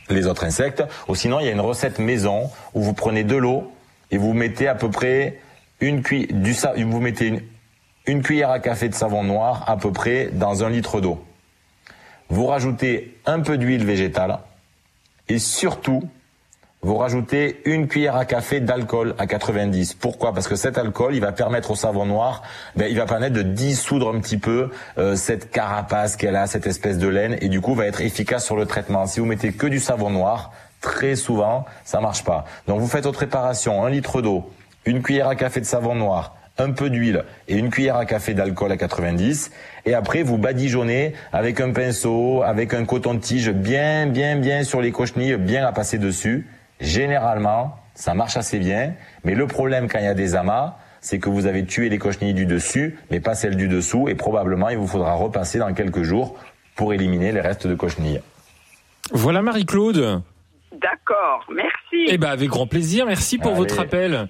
les 0.09 0.27
autres 0.27 0.45
insectes. 0.45 0.83
Ou 1.09 1.15
sinon, 1.15 1.41
il 1.41 1.47
y 1.47 1.49
a 1.49 1.53
une 1.53 1.61
recette 1.61 1.99
maison 1.99 2.51
où 2.73 2.83
vous 2.83 2.95
prenez 2.95 3.25
de 3.25 3.37
l'eau 3.37 3.73
et 4.11 4.17
vous 4.17 4.33
mettez 4.33 4.69
à 4.69 4.75
peu 4.75 4.91
près 4.91 5.41
une 5.81 6.03
vous 6.03 7.01
mettez 7.01 7.43
une 8.07 8.23
cuillère 8.23 8.51
à 8.51 8.61
café 8.61 8.89
de 8.89 8.95
savon 8.95 9.25
noir 9.25 9.65
à 9.67 9.77
peu 9.77 9.93
près 9.93 10.31
dans 10.33 10.65
un 10.65 10.71
litre 10.71 11.01
d'eau. 11.01 11.25
Vous 12.35 12.47
rajoutez 12.47 13.17
un 13.27 13.39
peu 13.39 13.59
d'huile 13.59 13.85
végétale 13.85 14.41
et 15.29 15.39
surtout, 15.39 16.03
vous 16.83 16.97
rajoutez 16.97 17.63
une 17.65 17.87
cuillère 17.87 18.17
à 18.17 18.25
café 18.25 18.59
d'alcool 18.59 19.15
à 19.19 19.29
90. 19.29 19.95
Pourquoi? 19.95 20.35
Parce 20.35 20.49
que 20.49 20.57
cet 20.57 20.77
alcool, 20.77 21.15
il 21.15 21.21
va 21.21 21.31
permettre 21.31 21.71
au 21.71 21.77
savon 21.77 22.07
noir, 22.07 22.43
ben, 22.75 22.91
il 22.91 22.97
va 22.97 23.07
permettre 23.07 23.37
de 23.37 23.43
dissoudre 23.43 24.13
un 24.13 24.19
petit 24.19 24.39
peu 24.39 24.71
euh, 24.99 25.15
cette 25.15 25.53
carapace 25.53 26.17
qu'elle 26.17 26.35
a, 26.35 26.49
cette 26.49 26.67
espèce 26.67 26.99
de 26.99 27.07
laine, 27.07 27.39
et 27.41 27.49
du 27.49 27.61
coup 27.61 27.77
va 27.77 27.87
être 27.87 28.01
efficace 28.01 28.45
sur 28.45 28.57
le 28.57 28.67
traitement. 28.67 29.07
Si 29.07 29.21
vous 29.21 29.27
mettez 29.27 29.53
que 29.53 29.69
du 29.69 29.79
savon 29.79 30.11
noir, 30.11 30.51
très 30.81 31.15
souvent, 31.15 31.67
ça 31.85 32.01
marche 32.01 32.25
pas. 32.25 32.47
Donc 32.67 32.81
vous 32.81 32.89
faites 32.89 33.05
votre 33.05 33.19
préparation, 33.19 33.85
un 33.85 33.91
litre 33.91 34.23
d'eau, 34.23 34.51
une 34.87 35.03
cuillère 35.03 35.29
à 35.29 35.37
café 35.37 35.61
de 35.61 35.67
savon 35.67 35.95
noir, 35.95 36.35
un 36.59 36.71
peu 36.73 36.91
d'huile 36.91 37.25
et 37.49 37.57
une 37.57 37.71
cuillère 37.71 37.97
à 37.97 38.07
café 38.07 38.35
d'alcool 38.35 38.71
à 38.73 38.77
90. 38.77 39.51
Et 39.87 39.95
après, 39.95 40.23
vous 40.23 40.39
badigeonnez 40.39 41.15
avec 41.33 41.61
un 41.61 41.73
pinceau, 41.73 42.43
avec 42.43 42.75
un 42.75 42.85
coton-tige 42.85 43.51
bien, 43.51 44.07
bien, 44.07 44.37
bien 44.37 44.63
sur 44.63 44.81
les 44.81 44.93
cochenilles, 44.93 45.37
bien 45.37 45.67
à 45.67 45.73
passer 45.73 45.99
dessus. 45.99 46.47
Généralement, 46.81 47.77
ça 47.95 48.15
marche 48.15 48.37
assez 48.37 48.59
bien. 48.59 48.95
Mais 49.25 49.35
le 49.35 49.47
problème 49.47 49.89
quand 49.89 49.99
il 49.99 50.05
y 50.05 50.09
a 50.09 50.15
des 50.15 50.37
amas, 50.37 50.77
c'est 51.01 51.19
que 51.19 51.29
vous 51.29 51.47
avez 51.47 51.65
tué 51.65 51.89
les 51.89 51.99
cochenilles 51.99 52.35
du 52.35 52.47
dessus, 52.47 52.99
mais 53.11 53.21
pas 53.21 53.35
celles 53.35 53.57
du 53.57 53.69
dessous. 53.69 54.09
Et 54.09 54.15
probablement, 54.15 54.69
il 54.69 54.79
vous 54.79 54.87
faudra 54.87 55.15
repasser 55.15 55.59
dans 55.59 55.73
quelques 55.75 56.03
jours 56.03 56.37
pour 56.77 56.95
éliminer 56.95 57.33
les 57.33 57.41
restes 57.41 57.67
de 57.67 57.75
cochenilles. 57.75 58.21
Voilà 59.13 59.43
Marie-Claude. 59.43 60.23
D'accord, 60.73 61.45
merci. 61.55 62.07
Eh 62.09 62.19
ben 62.19 62.31
avec 62.31 62.49
grand 62.49 62.67
plaisir. 62.67 63.07
Merci 63.07 63.39
pour 63.39 63.53
Allez. 63.53 63.59
votre 63.59 63.81
appel. 63.81 64.29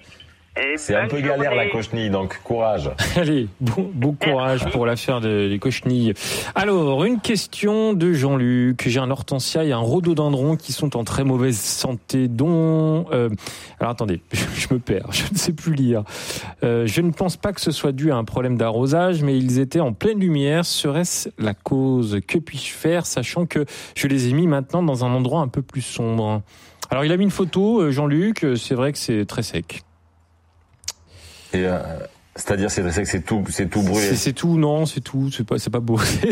C'est 0.77 0.95
un 0.95 1.07
peu 1.07 1.19
galère 1.19 1.53
la 1.53 1.67
cochenille, 1.67 2.09
donc 2.09 2.39
courage. 2.43 2.89
Allez, 3.17 3.47
bon, 3.59 3.89
bon 3.93 4.13
courage 4.13 4.65
pour 4.71 4.85
l'affaire 4.85 5.19
de- 5.19 5.49
des 5.49 5.59
cochenilles. 5.59 6.13
Alors, 6.53 7.03
une 7.03 7.19
question 7.19 7.93
de 7.93 8.13
Jean-Luc. 8.13 8.83
J'ai 8.87 8.99
un 8.99 9.11
hortensia 9.11 9.63
et 9.65 9.71
un 9.73 9.77
rhododendron 9.79 10.55
qui 10.55 10.71
sont 10.71 10.95
en 10.95 11.03
très 11.03 11.23
mauvaise 11.25 11.59
santé, 11.59 12.27
dont... 12.29 13.05
euh, 13.11 13.29
alors 13.79 13.91
attendez, 13.91 14.21
je 14.31 14.73
me 14.73 14.79
perds, 14.79 15.11
je 15.11 15.23
ne 15.31 15.37
sais 15.37 15.53
plus 15.53 15.73
lire. 15.73 16.03
Euh, 16.63 16.87
je 16.87 17.01
ne 17.01 17.11
pense 17.11 17.35
pas 17.37 17.51
que 17.51 17.59
ce 17.61 17.71
soit 17.71 17.91
dû 17.91 18.11
à 18.11 18.15
un 18.15 18.23
problème 18.23 18.57
d'arrosage, 18.57 19.23
mais 19.23 19.37
ils 19.37 19.59
étaient 19.59 19.79
en 19.81 19.93
pleine 19.93 20.19
lumière. 20.19 20.65
Serait-ce 20.65 21.29
la 21.37 21.53
cause? 21.53 22.19
Que 22.27 22.37
puis-je 22.37 22.71
faire, 22.71 23.05
sachant 23.05 23.45
que 23.45 23.65
je 23.95 24.07
les 24.07 24.29
ai 24.29 24.33
mis 24.33 24.47
maintenant 24.47 24.83
dans 24.83 25.03
un 25.05 25.13
endroit 25.13 25.41
un 25.41 25.47
peu 25.47 25.61
plus 25.61 25.81
sombre? 25.81 26.41
Alors, 26.91 27.03
il 27.03 27.11
a 27.11 27.17
mis 27.17 27.23
une 27.23 27.31
photo, 27.31 27.81
euh, 27.81 27.91
Jean-Luc. 27.91 28.43
euh, 28.43 28.55
C'est 28.55 28.75
vrai 28.75 28.91
que 28.91 28.97
c'est 28.99 29.25
très 29.25 29.41
sec. 29.41 29.81
Et, 31.55 31.65
euh, 31.65 31.79
C'est-à-dire, 32.35 32.69
c'est 32.69 32.81
que 32.83 33.05
c'est 33.05 33.21
tout, 33.21 33.43
c'est 33.49 33.69
tout 33.69 33.81
brûlé. 33.81 34.13
C'est 34.15 34.33
tout, 34.33 34.57
non, 34.57 34.85
c'est 34.85 34.99
tout, 35.01 35.31
c'est 35.31 35.45
pas, 35.47 35.57
c'est 35.57 35.69
pas 35.69 35.79
beau. 35.79 35.97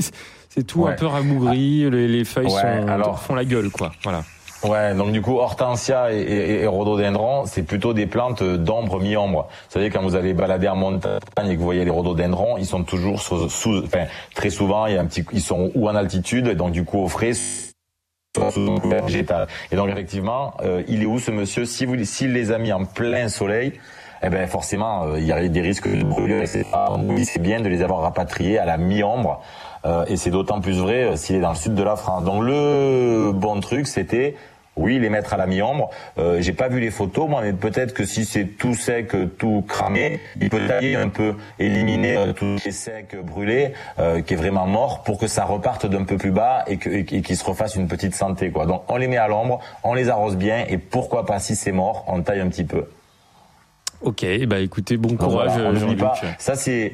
C'est- 0.50 0.64
tout 0.68 0.86
un 0.86 0.92
peu 0.92 1.08
rabougri, 1.08 1.90
les, 1.90 2.08
les 2.08 2.24
feuilles 2.26 2.46
Ouais, 2.46 2.52
sont, 2.62 2.88
alors- 2.88 3.20
font 3.20 3.34
la 3.34 3.44
gueule, 3.46 3.72
quoi. 3.72 3.92
Voilà. 4.04 4.24
Ouais, 4.64 4.94
donc 4.94 5.12
du 5.12 5.20
coup, 5.22 5.38
hortensia 5.40 6.14
et, 6.14 6.20
et, 6.22 6.62
et 6.62 6.68
rhododendron, 6.68 7.46
c'est 7.48 7.64
plutôt 7.64 7.94
des 7.94 8.06
plantes 8.06 8.44
d'ombre 8.44 9.00
mi-ombre. 9.02 9.48
Vous 9.50 9.72
savez, 9.74 9.90
quand 9.90 10.02
vous 10.04 10.16
allez 10.16 10.34
balader 10.34 10.68
en 10.70 10.76
montagne 10.76 11.20
et 11.50 11.54
que 11.54 11.58
vous 11.58 11.64
voyez 11.66 11.84
les 11.84 11.90
rhododendrons, 11.92 12.58
ils 12.58 12.66
sont 12.68 12.84
toujours 12.84 13.20
sous, 13.22 13.50
sous- 13.50 13.84
enfin, 13.84 14.06
très 14.36 14.52
souvent, 14.52 14.86
il 14.86 14.94
y 14.94 14.98
a 14.98 15.02
un 15.02 15.06
petit, 15.06 15.26
ils 15.34 15.42
sont 15.42 15.72
ou 15.74 15.90
en 15.90 15.96
altitude, 15.96 16.48
et 16.48 16.56
donc 16.56 16.72
du 16.72 16.86
coup 16.86 17.00
au 17.00 17.08
frais, 17.08 17.34
sous 17.34 18.78
végétal. 18.84 19.48
Et 19.72 19.76
donc 19.76 19.90
effectivement, 19.90 20.54
euh, 20.64 20.82
il 20.88 21.02
est 21.04 21.08
où 21.08 21.20
ce 21.20 21.32
monsieur? 21.32 21.66
Si 21.66 21.86
vous, 21.86 22.02
s'il 22.06 22.32
les 22.34 22.52
a 22.52 22.58
mis 22.58 22.72
en 22.72 22.86
plein 22.86 23.28
soleil, 23.30 23.74
eh 24.24 24.30
ben 24.30 24.48
forcément, 24.48 25.04
euh, 25.04 25.20
il 25.20 25.26
y 25.26 25.32
a 25.32 25.48
des 25.48 25.62
risques 25.62 25.88
de 25.88 26.04
brûlure, 26.04 26.44
dit 26.44 27.26
c'est 27.26 27.42
bien 27.42 27.60
de 27.60 27.68
les 27.70 27.82
avoir 27.82 28.02
rapatriés 28.02 28.58
à 28.58 28.66
la 28.66 28.78
mi-ombre. 28.78 29.42
Euh, 29.86 30.06
et 30.08 30.16
c'est 30.16 30.32
d'autant 30.32 30.62
plus 30.62 30.80
vrai 30.80 31.04
euh, 31.04 31.16
s'il 31.18 31.36
est 31.36 31.42
dans 31.42 31.50
le 31.50 31.56
sud 31.56 31.76
de 31.76 31.84
la 31.84 31.98
France. 31.98 32.24
Donc 32.24 32.42
le 32.44 33.32
bon 33.34 33.60
truc, 33.60 33.86
c'était 33.86 34.36
oui, 34.76 34.98
les 34.98 35.10
mettre 35.10 35.34
à 35.34 35.38
la 35.38 35.46
mi-ombre. 35.46 35.90
Euh, 36.18 36.42
J'ai 36.42 36.54
pas 36.54 36.68
vu 36.68 36.80
les 36.80 36.90
photos, 36.90 37.30
moi, 37.30 37.42
mais 37.44 37.54
peut-être 37.54 37.94
que 37.94 38.06
si 38.06 38.26
c'est 38.26 38.46
tout 38.46 38.74
sec, 38.74 39.14
tout 39.38 39.64
cramé, 39.68 40.20
il 40.42 40.50
peut 40.50 40.66
tailler 40.68 40.96
un 40.96 41.10
peu, 41.10 41.36
éliminer 41.60 42.18
euh, 42.18 42.34
tout 42.34 42.58
ce 42.58 42.64
qui 42.64 42.70
est 42.70 42.72
sec, 42.72 43.16
brûlé, 43.24 43.74
euh, 44.00 44.22
qui 44.22 44.34
est 44.34 44.38
vraiment 44.38 44.66
mort, 44.66 45.04
pour 45.04 45.20
que 45.20 45.28
ça 45.28 45.46
reparte 45.46 45.86
d'un 45.86 46.06
peu 46.06 46.18
plus 46.18 46.32
bas 46.32 46.66
et 46.68 46.78
qu'il 46.78 47.38
se 47.38 47.44
refasse 47.44 47.76
une 47.76 47.88
petite 47.88 48.16
santé. 48.16 48.50
Quoi. 48.50 48.66
Donc 48.66 48.84
on 48.88 48.98
les 48.98 49.08
met 49.08 49.18
à 49.18 49.28
l'ombre, 49.28 49.60
on 49.84 49.94
les 49.94 50.10
arrose 50.10 50.38
bien, 50.38 50.66
et 50.68 50.78
pourquoi 50.78 51.26
pas, 51.26 51.40
si 51.40 51.56
c'est 51.56 51.72
mort, 51.72 52.06
on 52.08 52.22
taille 52.22 52.42
un 52.42 52.48
petit 52.48 52.64
peu. 52.64 52.88
Ok, 54.04 54.26
bah 54.48 54.60
écoutez, 54.60 54.98
bon 54.98 55.16
courage, 55.16 55.52
voilà, 55.54 55.80
Jean-Luc. 55.80 56.00
pas. 56.00 56.14
Ça 56.38 56.56
c'est, 56.56 56.94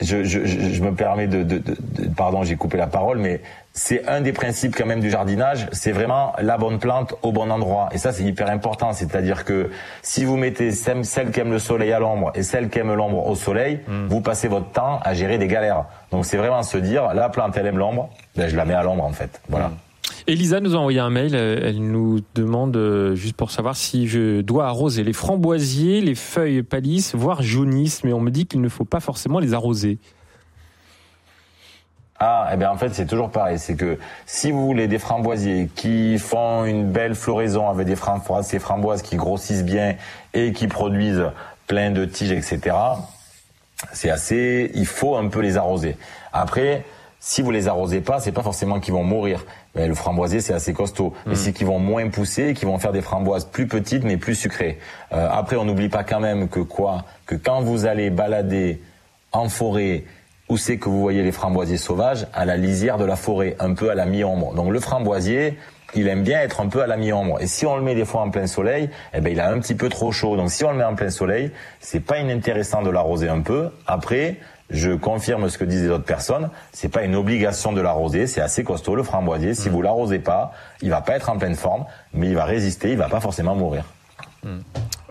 je, 0.00 0.24
je, 0.24 0.46
je, 0.46 0.60
je 0.72 0.82
me 0.82 0.92
permets 0.94 1.26
de, 1.26 1.42
de, 1.42 1.58
de- 1.58 1.76
de- 1.76 2.08
pardon, 2.16 2.42
j'ai 2.42 2.56
coupé 2.56 2.78
la 2.78 2.86
parole, 2.86 3.18
mais 3.18 3.40
c'est 3.72 4.08
un 4.08 4.20
des 4.20 4.32
principes 4.32 4.74
quand 4.76 4.86
même 4.86 5.00
du 5.00 5.10
jardinage. 5.10 5.68
C'est 5.72 5.92
vraiment 5.92 6.32
la 6.40 6.56
bonne 6.58 6.78
plante 6.78 7.14
au 7.22 7.32
bon 7.32 7.50
endroit. 7.50 7.88
Et 7.92 7.98
ça 7.98 8.12
c'est 8.12 8.22
hyper 8.24 8.48
important. 8.50 8.92
C'est-à-dire 8.92 9.44
que 9.44 9.70
si 10.02 10.24
vous 10.24 10.36
mettez 10.36 10.70
celle 10.72 11.30
qui 11.32 11.40
aime 11.40 11.50
le 11.52 11.58
soleil 11.58 11.92
à 11.92 11.98
l'ombre 11.98 12.32
et 12.34 12.42
celle 12.42 12.68
qui 12.70 12.78
aime 12.78 12.92
l'ombre 12.94 13.26
au 13.28 13.34
soleil, 13.34 13.80
vous 14.08 14.20
passez 14.20 14.48
votre 14.48 14.70
temps 14.70 15.00
à 15.02 15.14
gérer 15.14 15.36
des 15.38 15.46
galères. 15.48 15.84
Donc 16.12 16.24
c'est 16.26 16.36
vraiment 16.36 16.62
se 16.62 16.78
dire, 16.78 17.12
la 17.14 17.28
plante 17.28 17.56
elle 17.56 17.66
aime 17.66 17.78
l'ombre, 17.78 18.08
ben 18.36 18.48
je 18.48 18.56
la 18.56 18.64
mets 18.64 18.74
à 18.74 18.82
l'ombre 18.82 19.04
en 19.04 19.12
fait. 19.12 19.40
Voilà. 19.48 19.70
Elisa 20.30 20.60
nous 20.60 20.76
a 20.76 20.78
envoyé 20.78 21.00
un 21.00 21.10
mail. 21.10 21.34
euh, 21.34 21.58
Elle 21.60 21.80
nous 21.80 22.20
demande, 22.36 22.76
euh, 22.76 23.16
juste 23.16 23.36
pour 23.36 23.50
savoir 23.50 23.74
si 23.74 24.06
je 24.06 24.42
dois 24.42 24.66
arroser 24.66 25.02
les 25.02 25.12
framboisiers, 25.12 26.00
les 26.00 26.14
feuilles 26.14 26.62
pâlissent, 26.62 27.16
voire 27.16 27.42
jaunissent, 27.42 28.04
mais 28.04 28.12
on 28.12 28.20
me 28.20 28.30
dit 28.30 28.46
qu'il 28.46 28.60
ne 28.60 28.68
faut 28.68 28.84
pas 28.84 29.00
forcément 29.00 29.40
les 29.40 29.54
arroser. 29.54 29.98
Ah, 32.20 32.50
eh 32.52 32.56
bien 32.56 32.70
en 32.70 32.76
fait 32.76 32.94
c'est 32.94 33.06
toujours 33.06 33.30
pareil, 33.30 33.58
c'est 33.58 33.74
que 33.76 33.98
si 34.26 34.50
vous 34.52 34.66
voulez 34.66 34.88
des 34.88 34.98
framboisiers 34.98 35.70
qui 35.74 36.18
font 36.18 36.66
une 36.66 36.92
belle 36.92 37.14
floraison 37.14 37.70
avec 37.70 37.86
des 37.86 37.96
framboises, 37.96 38.56
framboises 38.58 39.00
qui 39.00 39.16
grossissent 39.16 39.64
bien 39.64 39.96
et 40.34 40.52
qui 40.52 40.68
produisent 40.68 41.24
plein 41.66 41.90
de 41.90 42.04
tiges, 42.04 42.32
etc. 42.32 42.76
C'est 43.92 44.10
assez, 44.10 44.70
il 44.74 44.86
faut 44.86 45.16
un 45.16 45.28
peu 45.28 45.40
les 45.40 45.56
arroser. 45.56 45.96
Après, 46.32 46.84
si 47.20 47.42
vous 47.42 47.50
les 47.50 47.68
arrosez 47.68 48.00
pas, 48.00 48.18
c'est 48.18 48.32
pas 48.32 48.42
forcément 48.42 48.80
qu'ils 48.80 48.94
vont 48.94 49.04
mourir. 49.04 49.44
Mais 49.74 49.86
le 49.86 49.94
framboisier 49.94 50.40
c'est 50.40 50.54
assez 50.54 50.72
costaud, 50.72 51.12
mais 51.26 51.36
c'est 51.36 51.52
qu'ils 51.52 51.66
vont 51.66 51.78
moins 51.78 52.08
pousser, 52.08 52.48
et 52.48 52.54
qu'ils 52.54 52.66
vont 52.66 52.78
faire 52.78 52.92
des 52.92 53.02
framboises 53.02 53.44
plus 53.44 53.68
petites 53.68 54.04
mais 54.04 54.16
plus 54.16 54.34
sucrées. 54.34 54.78
Euh, 55.12 55.28
après, 55.30 55.56
on 55.56 55.64
n'oublie 55.64 55.90
pas 55.90 56.02
quand 56.02 56.20
même 56.20 56.48
que 56.48 56.60
quoi, 56.60 57.04
que 57.26 57.34
quand 57.36 57.60
vous 57.60 57.86
allez 57.86 58.10
balader 58.10 58.80
en 59.32 59.48
forêt 59.48 60.04
où 60.48 60.56
c'est 60.56 60.78
que 60.78 60.88
vous 60.88 61.00
voyez 61.00 61.22
les 61.22 61.30
framboisiers 61.30 61.76
sauvages? 61.76 62.26
À 62.32 62.44
la 62.44 62.56
lisière 62.56 62.98
de 62.98 63.04
la 63.04 63.16
forêt, 63.16 63.54
un 63.60 63.74
peu 63.74 63.90
à 63.90 63.94
la 63.94 64.04
mi-ombre. 64.04 64.52
Donc 64.54 64.72
le 64.72 64.80
framboisier, 64.80 65.56
il 65.94 66.08
aime 66.08 66.24
bien 66.24 66.40
être 66.40 66.60
un 66.60 66.66
peu 66.66 66.82
à 66.82 66.88
la 66.88 66.96
mi-ombre. 66.96 67.40
Et 67.40 67.46
si 67.46 67.66
on 67.66 67.76
le 67.76 67.82
met 67.82 67.94
des 67.94 68.04
fois 68.04 68.22
en 68.22 68.30
plein 68.30 68.48
soleil, 68.48 68.90
eh 69.14 69.20
ben 69.20 69.30
il 69.32 69.38
a 69.38 69.48
un 69.48 69.60
petit 69.60 69.76
peu 69.76 69.88
trop 69.88 70.10
chaud. 70.10 70.36
Donc 70.36 70.50
si 70.50 70.64
on 70.64 70.72
le 70.72 70.78
met 70.78 70.84
en 70.84 70.96
plein 70.96 71.10
soleil, 71.10 71.52
c'est 71.78 72.00
pas 72.00 72.18
inintéressant 72.18 72.82
de 72.82 72.90
l'arroser 72.90 73.28
un 73.28 73.42
peu. 73.42 73.70
Après, 73.86 74.38
je 74.70 74.92
confirme 74.92 75.48
ce 75.48 75.58
que 75.58 75.64
disent 75.64 75.82
les 75.82 75.90
autres 75.90 76.04
personnes, 76.04 76.50
c'est 76.72 76.88
pas 76.88 77.02
une 77.02 77.16
obligation 77.16 77.72
de 77.72 77.80
l'arroser, 77.80 78.26
c'est 78.26 78.40
assez 78.40 78.64
costaud 78.64 78.94
le 78.94 79.02
framboisier. 79.02 79.54
Si 79.54 79.68
vous 79.68 79.82
l'arrosez 79.82 80.18
pas, 80.18 80.52
il 80.82 80.90
va 80.90 81.00
pas 81.00 81.16
être 81.16 81.30
en 81.30 81.38
pleine 81.38 81.56
forme, 81.56 81.84
mais 82.14 82.28
il 82.28 82.34
va 82.34 82.44
résister, 82.44 82.92
il 82.92 82.98
va 82.98 83.08
pas 83.08 83.20
forcément 83.20 83.54
mourir. 83.54 83.84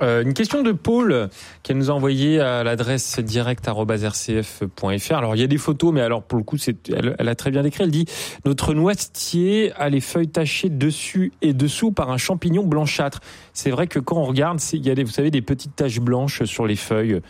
Euh, 0.02 0.24
une 0.24 0.34
question 0.34 0.64
de 0.64 0.72
Paul 0.72 1.30
qu'elle 1.62 1.78
nous 1.78 1.92
a 1.92 1.94
envoyée 1.94 2.40
à 2.40 2.64
l'adresse 2.64 3.20
direct@rcf.fr. 3.20 5.14
Alors 5.14 5.36
il 5.36 5.42
y 5.42 5.44
a 5.44 5.48
des 5.48 5.58
photos, 5.58 5.94
mais 5.94 6.02
alors 6.02 6.24
pour 6.24 6.38
le 6.38 6.44
coup, 6.44 6.58
c'est, 6.58 6.90
elle, 6.90 7.16
elle 7.20 7.30
a 7.30 7.36
très 7.36 7.52
bien 7.52 7.62
décrit. 7.62 7.84
Elle 7.84 7.92
dit 7.92 8.06
notre 8.46 8.74
noisetier 8.74 9.72
a 9.74 9.90
les 9.90 10.02
feuilles 10.02 10.30
tachées 10.30 10.70
dessus 10.70 11.32
et 11.42 11.54
dessous 11.54 11.92
par 11.92 12.10
un 12.10 12.18
champignon 12.18 12.66
blanchâtre. 12.66 13.20
C'est 13.54 13.72
vrai 13.72 13.88
que 13.88 14.00
quand 14.00 14.18
on 14.18 14.24
regarde, 14.24 14.60
il 14.74 14.86
y 14.86 14.90
a 14.90 14.96
des, 14.96 15.04
vous 15.04 15.12
savez, 15.12 15.32
des 15.32 15.42
petites 15.42 15.76
taches 15.76 16.00
blanches 16.00 16.44
sur 16.46 16.66
les 16.66 16.78
feuilles. 16.78 17.22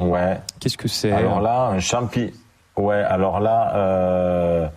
Ouais. 0.00 0.38
Qu'est-ce 0.60 0.76
que 0.76 0.88
c'est 0.88 1.12
Alors 1.12 1.40
là, 1.40 1.66
un 1.68 1.80
champi. 1.80 2.32
Ouais, 2.76 2.96
alors 2.96 3.40
là, 3.40 3.72
euh, 3.76 4.68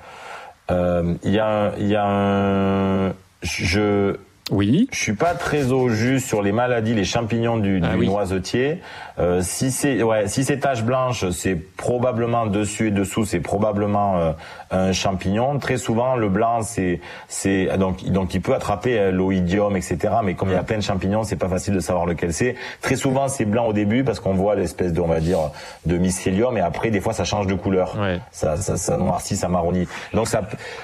euh, 0.70 1.13
il 1.24 1.32
y 1.32 1.39
a, 1.39 1.72
y 1.78 1.95
a 1.95 2.05
un. 2.05 3.13
Je. 3.41 4.15
Oui. 4.52 4.88
Je 4.91 4.98
suis 5.00 5.14
pas 5.14 5.34
très 5.34 5.72
au 5.72 5.89
jus 5.89 6.20
sur 6.20 6.41
les 6.41 6.52
maladies, 6.52 6.93
les 6.93 7.04
champignons 7.04 7.58
du, 7.58 7.82
Ah 7.84 7.93
du 7.93 8.00
oui. 8.00 8.08
noisetier. 8.08 8.82
Euh, 9.20 9.41
si 9.41 9.72
c'est 9.72 10.04
ouais, 10.04 10.28
si 10.28 10.43
c'est 10.43 10.60
taches 10.60 10.84
blanches, 10.84 11.30
c'est 11.32 11.56
probablement 11.56 12.45
dessus 12.45 12.88
et 12.89 12.91
dessous, 12.91 13.26
c'est 13.26 13.39
probablement 13.39 14.18
euh, 14.20 14.32
un 14.70 14.91
champignon. 14.93 15.58
Très 15.58 15.78
souvent, 15.78 16.16
le 16.16 16.30
blanc, 16.30 16.62
c'est 16.62 17.02
c'est 17.28 17.68
donc 17.78 18.06
donc 18.06 18.36
il 18.36 18.41
peut 18.41 18.54
attraper 18.54 19.00
euh, 19.00 19.12
l'oïdium, 19.12 19.76
etc. 19.76 19.98
Mais 20.24 20.36
comme 20.36 20.50
il 20.50 20.54
y 20.54 20.58
a 20.58 20.64
plein 20.64 20.78
de 20.78 20.84
champignons, 20.84 21.24
c'est 21.24 21.36
pas 21.36 21.50
facile 21.50 21.74
de 21.74 21.80
savoir 21.80 22.06
lequel 22.06 22.32
c'est. 22.32 22.56
Très 22.82 22.95
souvent, 22.95 23.28
c'est 23.28 23.45
blanc 23.45 23.66
au 23.66 23.74
début 23.74 24.04
parce 24.04 24.20
qu'on 24.20 24.34
voit 24.36 24.56
l'espèce 24.56 24.93
de 24.93 25.02
on 25.02 25.08
va 25.08 25.20
dire 25.20 25.39
de 25.88 25.98
mycélium, 25.98 26.56
et 26.58 26.62
après 26.62 26.91
des 26.91 27.02
fois 27.02 27.14
ça 27.14 27.24
change 27.24 27.48
de 27.48 27.56
couleur. 27.56 27.98
Ça, 28.32 28.56
ça 28.58 28.78
ça 28.78 28.98
noircit, 28.98 29.36
ça 29.36 29.48
marronit. 29.50 29.88
Donc 30.14 30.28
ça, 30.28 30.43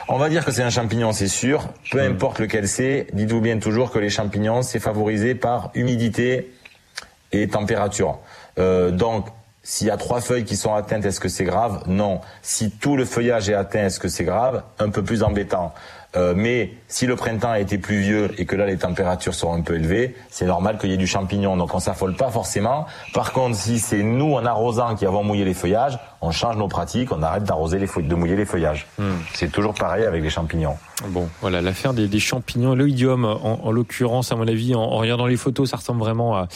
on 0.09 0.18
va 0.18 0.30
dire 0.30 0.43
que 0.43 0.51
c'est 0.51 0.64
un 0.64 0.70
champignon, 0.72 1.11
c'est 1.11 1.28
sûr. 1.28 1.70
Peu 1.91 2.01
importe 2.01 2.39
lequel 2.39 2.68
c'est, 2.68 3.07
dites-vous 3.14 3.41
bien 3.41 3.52
toujours 3.59 3.91
que 3.91 3.99
les 3.99 4.09
champignons, 4.09 4.61
c'est 4.61 4.79
favorisé 4.79 5.35
par 5.35 5.71
humidité 5.73 6.53
et 7.31 7.47
température. 7.47 8.19
Euh, 8.59 8.91
donc, 8.91 9.27
s'il 9.63 9.87
y 9.87 9.91
a 9.91 9.97
trois 9.97 10.19
feuilles 10.19 10.43
qui 10.43 10.57
sont 10.57 10.73
atteintes, 10.73 11.05
est-ce 11.05 11.19
que 11.19 11.29
c'est 11.29 11.45
grave? 11.45 11.83
Non. 11.87 12.19
Si 12.41 12.69
tout 12.69 12.97
le 12.97 13.05
feuillage 13.05 13.49
est 13.49 13.53
atteint, 13.53 13.85
est-ce 13.85 13.99
que 13.99 14.09
c'est 14.09 14.25
grave? 14.25 14.63
Un 14.77 14.89
peu 14.89 15.03
plus 15.03 15.23
embêtant. 15.23 15.73
Euh, 16.16 16.34
mais 16.36 16.72
si 16.88 17.07
le 17.07 17.16
printemps 17.16 17.49
a 17.49 17.59
été 17.59 17.80
pluvieux 17.80 18.30
et 18.38 18.45
que 18.45 18.55
là 18.55 18.68
les 18.68 18.78
températures 18.78 19.34
sont 19.34 19.51
un 19.51 19.61
peu 19.61 19.74
élevées, 19.76 20.16
c'est 20.30 20.45
normal 20.45 20.78
qu'il 20.78 20.91
y 20.91 20.93
ait 20.93 20.97
du 20.97 21.07
champignon. 21.07 21.57
Donc 21.57 21.74
on 21.74 21.80
s'affole 21.80 22.16
pas 22.16 22.30
forcément. 22.30 22.86
Par 23.16 23.32
contre, 23.34 23.55
si 23.55 23.80
c'est 23.80 24.03
nous 24.03 24.34
en 24.36 24.45
arrosant 24.45 24.93
qui 24.95 25.07
avons 25.07 25.24
mouillé 25.24 25.43
les 25.43 25.55
feuillages, 25.55 25.97
on 26.22 26.30
change 26.30 26.55
nos 26.57 26.68
pratiques, 26.68 27.11
on 27.11 27.24
arrête 27.24 27.43
d'arroser 27.45 27.80
les 27.80 27.88
feuilles, 27.88 28.07
de 28.07 28.14
mouiller 28.14 28.36
les 28.36 28.45
feuillages. 28.45 28.86
C'est 29.34 29.51
toujours 29.51 29.74
pareil 29.74 30.03
avec 30.05 30.22
les 30.22 30.30
champignons. 30.30 30.76
Bon, 31.09 31.28
voilà, 31.41 31.61
l'affaire 31.61 31.93
des, 31.95 32.07
des 32.07 32.20
champignons, 32.20 32.76
l'oïdium, 32.76 33.26
en, 33.26 33.59
en 33.66 33.72
l'occurrence, 33.72 34.32
à 34.32 34.36
mon 34.36 34.47
avis, 34.47 34.76
en, 34.76 34.82
en 34.82 34.97
regardant 34.97 35.26
les 35.26 35.36
photos, 35.36 35.72
ça 35.72 35.78
ressemble 35.78 35.99
vraiment 35.99 36.36
à- 36.38 36.47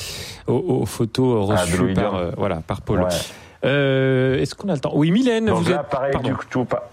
aux, 0.46 0.54
aux 0.82 0.86
photos 0.86 1.50
Ah, 1.52 1.62
reçues 1.64 1.78
l'oïdium. 1.78 2.06
par, 2.12 2.16
euh, 2.16 2.32
voilà, 2.38 2.58
par 2.66 2.82
Paul. 2.82 3.00
Ouais. 3.02 3.08
Euh, 3.66 4.40
Est-ce 4.40 4.54
qu'on 4.56 4.70
a 4.70 4.74
le 4.74 4.80
temps? 4.80 4.92
Oui, 4.94 5.10
Mylène, 5.12 5.46
Donc 5.48 5.64
vous 5.64 5.72
là, 5.72 5.82
êtes... 5.82 5.90
pareil, 5.90 6.12
Pardon. 6.14 6.30
du 6.30 6.36
coup, 6.36 6.64
pas. 6.66 6.90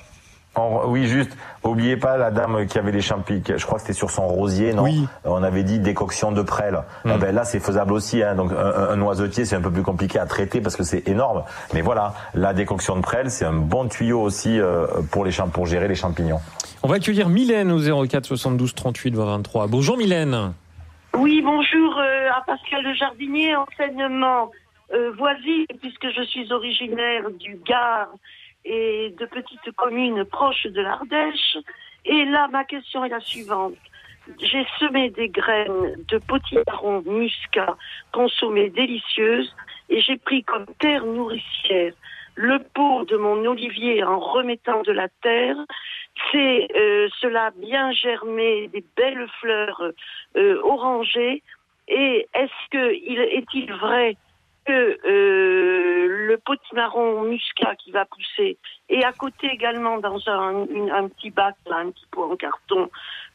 En- 0.54 0.86
oui, 0.86 1.06
juste, 1.06 1.36
oubliez 1.62 1.96
pas 1.96 2.16
la 2.16 2.30
dame 2.30 2.66
qui 2.66 2.78
avait 2.78 2.92
les 2.92 3.00
champignons, 3.00 3.42
je 3.56 3.64
crois 3.64 3.76
que 3.76 3.82
c'était 3.82 3.92
sur 3.92 4.10
son 4.10 4.26
rosier, 4.28 4.72
non 4.72 4.84
Oui. 4.84 5.06
On 5.24 5.42
avait 5.42 5.62
dit 5.64 5.78
décoction 5.78 6.32
de 6.32 6.42
prêle. 6.42 6.78
Eh 7.04 7.16
ben 7.18 7.34
là, 7.34 7.44
c'est 7.44 7.60
faisable 7.60 7.92
aussi. 7.92 8.22
Hein. 8.22 8.34
Donc, 8.34 8.52
un, 8.52 8.90
un- 8.92 8.96
noisetier, 8.96 9.44
c'est 9.44 9.56
un 9.56 9.60
peu 9.60 9.70
plus 9.70 9.82
compliqué 9.82 10.18
à 10.18 10.26
traiter 10.26 10.60
parce 10.60 10.76
que 10.76 10.82
c'est 10.84 11.08
énorme. 11.08 11.42
Mais 11.72 11.80
voilà, 11.80 12.14
la 12.34 12.52
décoction 12.54 12.96
de 12.96 13.00
prêle, 13.02 13.30
c'est 13.30 13.44
un 13.44 13.52
bon 13.52 13.88
tuyau 13.88 14.20
aussi 14.20 14.58
euh, 14.60 14.86
pour 15.10 15.24
les 15.24 15.32
pour 15.52 15.66
gérer 15.66 15.88
les 15.88 15.94
champignons. 15.96 16.38
On 16.82 16.88
va 16.88 16.96
accueillir 16.96 17.28
Mylène 17.28 17.72
au 17.72 18.06
04 18.06 18.24
72 18.26 18.74
38 18.74 19.14
23. 19.14 19.66
Bonjour 19.66 19.96
Mylène. 19.96 20.52
Oui, 21.16 21.42
bonjour 21.44 21.98
euh, 21.98 22.28
à 22.36 22.42
Pascal 22.46 22.82
le 22.82 22.94
jardinier, 22.94 23.54
enseignement 23.56 24.50
euh, 24.92 25.12
voisine, 25.16 25.64
puisque 25.80 26.06
je 26.14 26.22
suis 26.24 26.52
originaire 26.52 27.22
du 27.40 27.56
Gard 27.66 28.08
et 28.64 29.14
de 29.18 29.26
petites 29.26 29.72
communes 29.76 30.24
proches 30.24 30.66
de 30.66 30.80
l'Ardèche. 30.80 31.58
Et 32.04 32.24
là, 32.24 32.48
ma 32.48 32.64
question 32.64 33.04
est 33.04 33.08
la 33.08 33.20
suivante. 33.20 33.74
J'ai 34.40 34.66
semé 34.78 35.10
des 35.10 35.28
graines 35.28 35.96
de 36.08 36.18
potimarron 36.18 37.02
muscat 37.06 37.76
consommées 38.12 38.70
délicieuses 38.70 39.54
et 39.90 40.00
j'ai 40.00 40.16
pris 40.16 40.42
comme 40.44 40.66
terre 40.78 41.04
nourricière 41.04 41.92
le 42.36 42.58
pot 42.74 43.04
de 43.04 43.16
mon 43.16 43.44
olivier 43.44 44.02
en 44.02 44.18
remettant 44.18 44.82
de 44.82 44.92
la 44.92 45.08
terre. 45.22 45.56
C'est 46.32 46.68
euh, 46.76 47.08
cela 47.20 47.50
bien 47.56 47.92
germé, 47.92 48.68
des 48.68 48.84
belles 48.96 49.28
fleurs 49.40 49.82
euh, 50.36 50.60
orangées. 50.62 51.42
Et 51.86 52.26
est-ce 52.34 52.70
que 52.70 52.94
il 52.94 53.20
est-il 53.20 53.72
vrai 53.72 54.16
que 54.64 54.98
euh, 55.06 56.26
le 56.28 56.38
potimarron 56.38 57.22
muscat 57.22 57.74
qui 57.76 57.90
va 57.90 58.04
pousser 58.06 58.56
et 58.88 59.04
à 59.04 59.12
côté 59.12 59.46
également 59.48 59.98
dans 59.98 60.18
un, 60.28 60.66
une- 60.66 60.90
un 60.90 61.08
petit 61.08 61.30
bac, 61.30 61.54
là, 61.66 61.76
un 61.76 61.90
petit 61.90 62.06
pot 62.10 62.30
en 62.32 62.36
carton, 62.36 62.90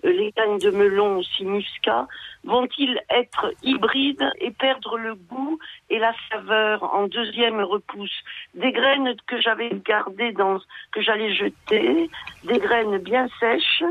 euh, 0.06 0.12
les 0.12 0.32
cannes 0.32 0.58
de 0.60 0.70
melon 0.72 1.18
aussi 1.18 1.46
muscat, 1.46 2.08
vont-ils 2.44 3.00
être 3.10 3.52
hybrides 3.64 4.30
et 4.40 4.52
perdre 4.52 4.98
le 4.98 5.16
goût 5.16 5.60
et 5.90 6.00
la 6.00 6.14
saveur 6.32 6.84
en 6.96 7.08
deuxième 7.08 7.62
repousse? 7.62 8.24
Des 8.54 8.72
graines 8.72 9.16
que 9.28 9.40
j'avais 9.42 9.70
gardées 9.86 10.32
dans, 10.32 10.60
que 10.92 11.02
j'allais 11.02 11.34
jeter, 11.34 12.10
des 12.44 12.60
graines 12.60 12.98
bien 13.00 13.28
sèches 13.40 13.84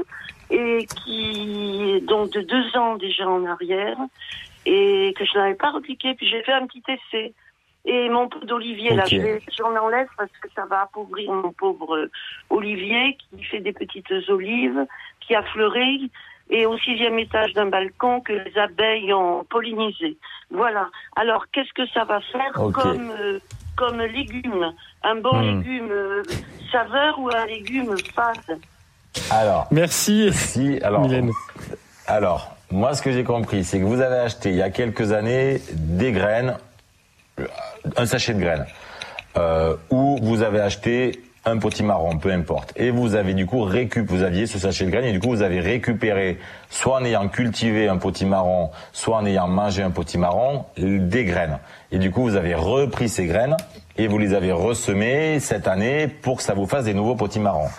et 0.50 0.86
qui, 1.04 2.00
donc 2.02 2.30
de 2.32 2.40
deux 2.40 2.76
ans 2.76 2.96
déjà 2.96 3.28
en 3.28 3.44
arrière, 3.44 3.98
et 4.70 5.14
que 5.16 5.24
je 5.24 5.38
n'avais 5.38 5.54
pas 5.54 5.70
repliqué, 5.70 6.14
puis 6.14 6.28
j'ai 6.28 6.42
fait 6.42 6.52
un 6.52 6.66
petit 6.66 6.82
essai. 6.88 7.32
Et 7.86 8.08
mon 8.10 8.28
pot 8.28 8.44
d'olivier, 8.44 8.92
là, 8.94 9.04
Ok. 9.04 9.12
je 9.12 9.18
vais- 9.18 9.42
j'en 9.56 9.74
enlève 9.76 10.08
parce 10.18 10.30
que 10.42 10.48
ça 10.54 10.66
va 10.66 10.82
appauvrir 10.82 11.32
mon 11.32 11.52
pauvre 11.52 11.96
euh, 11.96 12.10
olivier 12.50 13.16
qui 13.18 13.42
fait 13.44 13.60
des 13.60 13.72
petites 13.72 14.10
olives 14.28 14.84
qui 15.20 15.34
a 15.34 15.42
fleuri 15.42 16.10
et 16.50 16.66
au 16.66 16.76
sixième 16.78 17.18
étage 17.18 17.52
d'un 17.54 17.66
balcon 17.66 18.20
que 18.20 18.32
les 18.32 18.58
abeilles 18.58 19.12
ont 19.14 19.44
pollinisé. 19.44 20.18
Voilà. 20.50 20.88
Alors, 21.16 21.46
qu'est-ce 21.52 21.72
que 21.72 21.86
ça 21.94 22.04
va 22.04 22.20
faire 22.20 22.52
comme, 22.52 23.10
euh, 23.18 23.38
comme 23.76 24.00
légume? 24.02 24.72
Un 25.02 25.16
bon 25.16 25.36
Hmm. 25.38 25.46
légume 25.62 25.88
euh, 25.90 26.22
saveur 26.72 27.18
ou 27.20 27.30
un 27.30 27.46
légume 27.46 27.96
fade 28.14 28.58
Alors, 29.30 29.66
Merci. 29.70 30.30
si, 30.32 30.78
alors, 30.82 31.02
Mylène. 31.02 31.30
alors, 32.06 32.54
moi, 32.70 32.94
ce 32.94 33.02
que 33.02 33.12
j'ai 33.12 33.24
compris, 33.24 33.64
c'est 33.64 33.78
que 33.78 33.84
vous 33.84 34.00
avez 34.00 34.18
acheté 34.18 34.50
il 34.50 34.56
y 34.56 34.62
a 34.62 34.70
quelques 34.70 35.12
années 35.12 35.60
des 35.72 36.12
graines, 36.12 36.56
un 37.96 38.06
sachet 38.06 38.34
de 38.34 38.40
graines, 38.40 38.66
euh, 39.38 39.74
ou 39.90 40.18
vous 40.22 40.42
avez 40.42 40.60
acheté 40.60 41.22
un 41.46 41.56
potimarron, 41.56 42.18
peu 42.18 42.30
importe. 42.30 42.74
Et 42.76 42.90
vous 42.90 43.14
avez 43.14 43.32
du 43.32 43.46
coup 43.46 43.62
récupéré, 43.62 44.18
vous 44.18 44.22
aviez 44.22 44.46
ce 44.46 44.58
sachet 44.58 44.84
de 44.84 44.90
graines 44.90 45.06
et 45.06 45.12
du 45.12 45.20
coup 45.20 45.30
vous 45.30 45.42
avez 45.42 45.60
récupéré, 45.60 46.38
soit 46.68 46.96
en 46.96 47.04
ayant 47.04 47.28
cultivé 47.28 47.88
un 47.88 47.96
potimarron, 47.96 48.70
soit 48.92 49.16
en 49.16 49.24
ayant 49.24 49.48
mangé 49.48 49.82
un 49.82 49.90
potimarron, 49.90 50.66
des 50.76 51.24
graines. 51.24 51.58
Et 51.90 51.98
du 51.98 52.10
coup 52.10 52.22
vous 52.22 52.36
avez 52.36 52.54
repris 52.54 53.08
ces 53.08 53.26
graines 53.26 53.56
et 53.96 54.08
vous 54.08 54.18
les 54.18 54.34
avez 54.34 54.52
ressemées 54.52 55.40
cette 55.40 55.68
année 55.68 56.06
pour 56.06 56.36
que 56.36 56.42
ça 56.42 56.52
vous 56.52 56.66
fasse 56.66 56.84
des 56.84 56.94
nouveaux 56.94 57.16
potimarrons. 57.16 57.70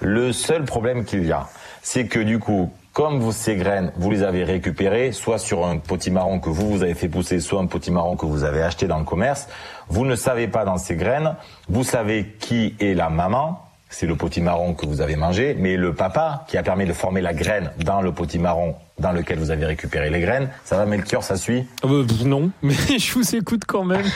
Le 0.00 0.32
seul 0.32 0.64
problème 0.64 1.04
qu'il 1.04 1.24
y 1.24 1.32
a, 1.32 1.46
c'est 1.82 2.06
que 2.06 2.18
du 2.18 2.38
coup, 2.38 2.70
comme 2.94 3.18
vous, 3.18 3.32
ces 3.32 3.56
graines, 3.56 3.92
vous 3.96 4.12
les 4.12 4.22
avez 4.22 4.44
récupérées, 4.44 5.10
soit 5.10 5.38
sur 5.38 5.66
un 5.66 5.78
potimarron 5.78 6.38
que 6.38 6.48
vous, 6.48 6.70
vous 6.70 6.82
avez 6.84 6.94
fait 6.94 7.08
pousser, 7.08 7.40
soit 7.40 7.60
un 7.60 7.66
potimarron 7.66 8.14
que 8.14 8.24
vous 8.24 8.44
avez 8.44 8.62
acheté 8.62 8.86
dans 8.86 8.98
le 8.98 9.04
commerce, 9.04 9.48
vous 9.88 10.06
ne 10.06 10.14
savez 10.14 10.46
pas 10.46 10.64
dans 10.64 10.78
ces 10.78 10.94
graines, 10.94 11.34
vous 11.68 11.82
savez 11.82 12.36
qui 12.38 12.76
est 12.78 12.94
la 12.94 13.10
maman, 13.10 13.60
c'est 13.88 14.06
le 14.06 14.14
potimarron 14.14 14.74
que 14.74 14.86
vous 14.86 15.00
avez 15.00 15.16
mangé, 15.16 15.56
mais 15.58 15.76
le 15.76 15.92
papa 15.92 16.44
qui 16.46 16.56
a 16.56 16.62
permis 16.62 16.86
de 16.86 16.92
former 16.92 17.20
la 17.20 17.34
graine 17.34 17.72
dans 17.84 18.00
le 18.00 18.12
potimarron 18.12 18.76
dans 19.00 19.10
lequel 19.10 19.40
vous 19.40 19.50
avez 19.50 19.66
récupéré 19.66 20.08
les 20.08 20.20
graines, 20.20 20.48
ça 20.64 20.76
va 20.76 20.86
Melchior, 20.86 21.24
ça 21.24 21.36
suit? 21.36 21.66
Euh, 21.84 22.06
non, 22.24 22.52
mais 22.62 22.74
je 22.74 23.12
vous 23.12 23.34
écoute 23.34 23.62
quand 23.66 23.84
même. 23.84 24.06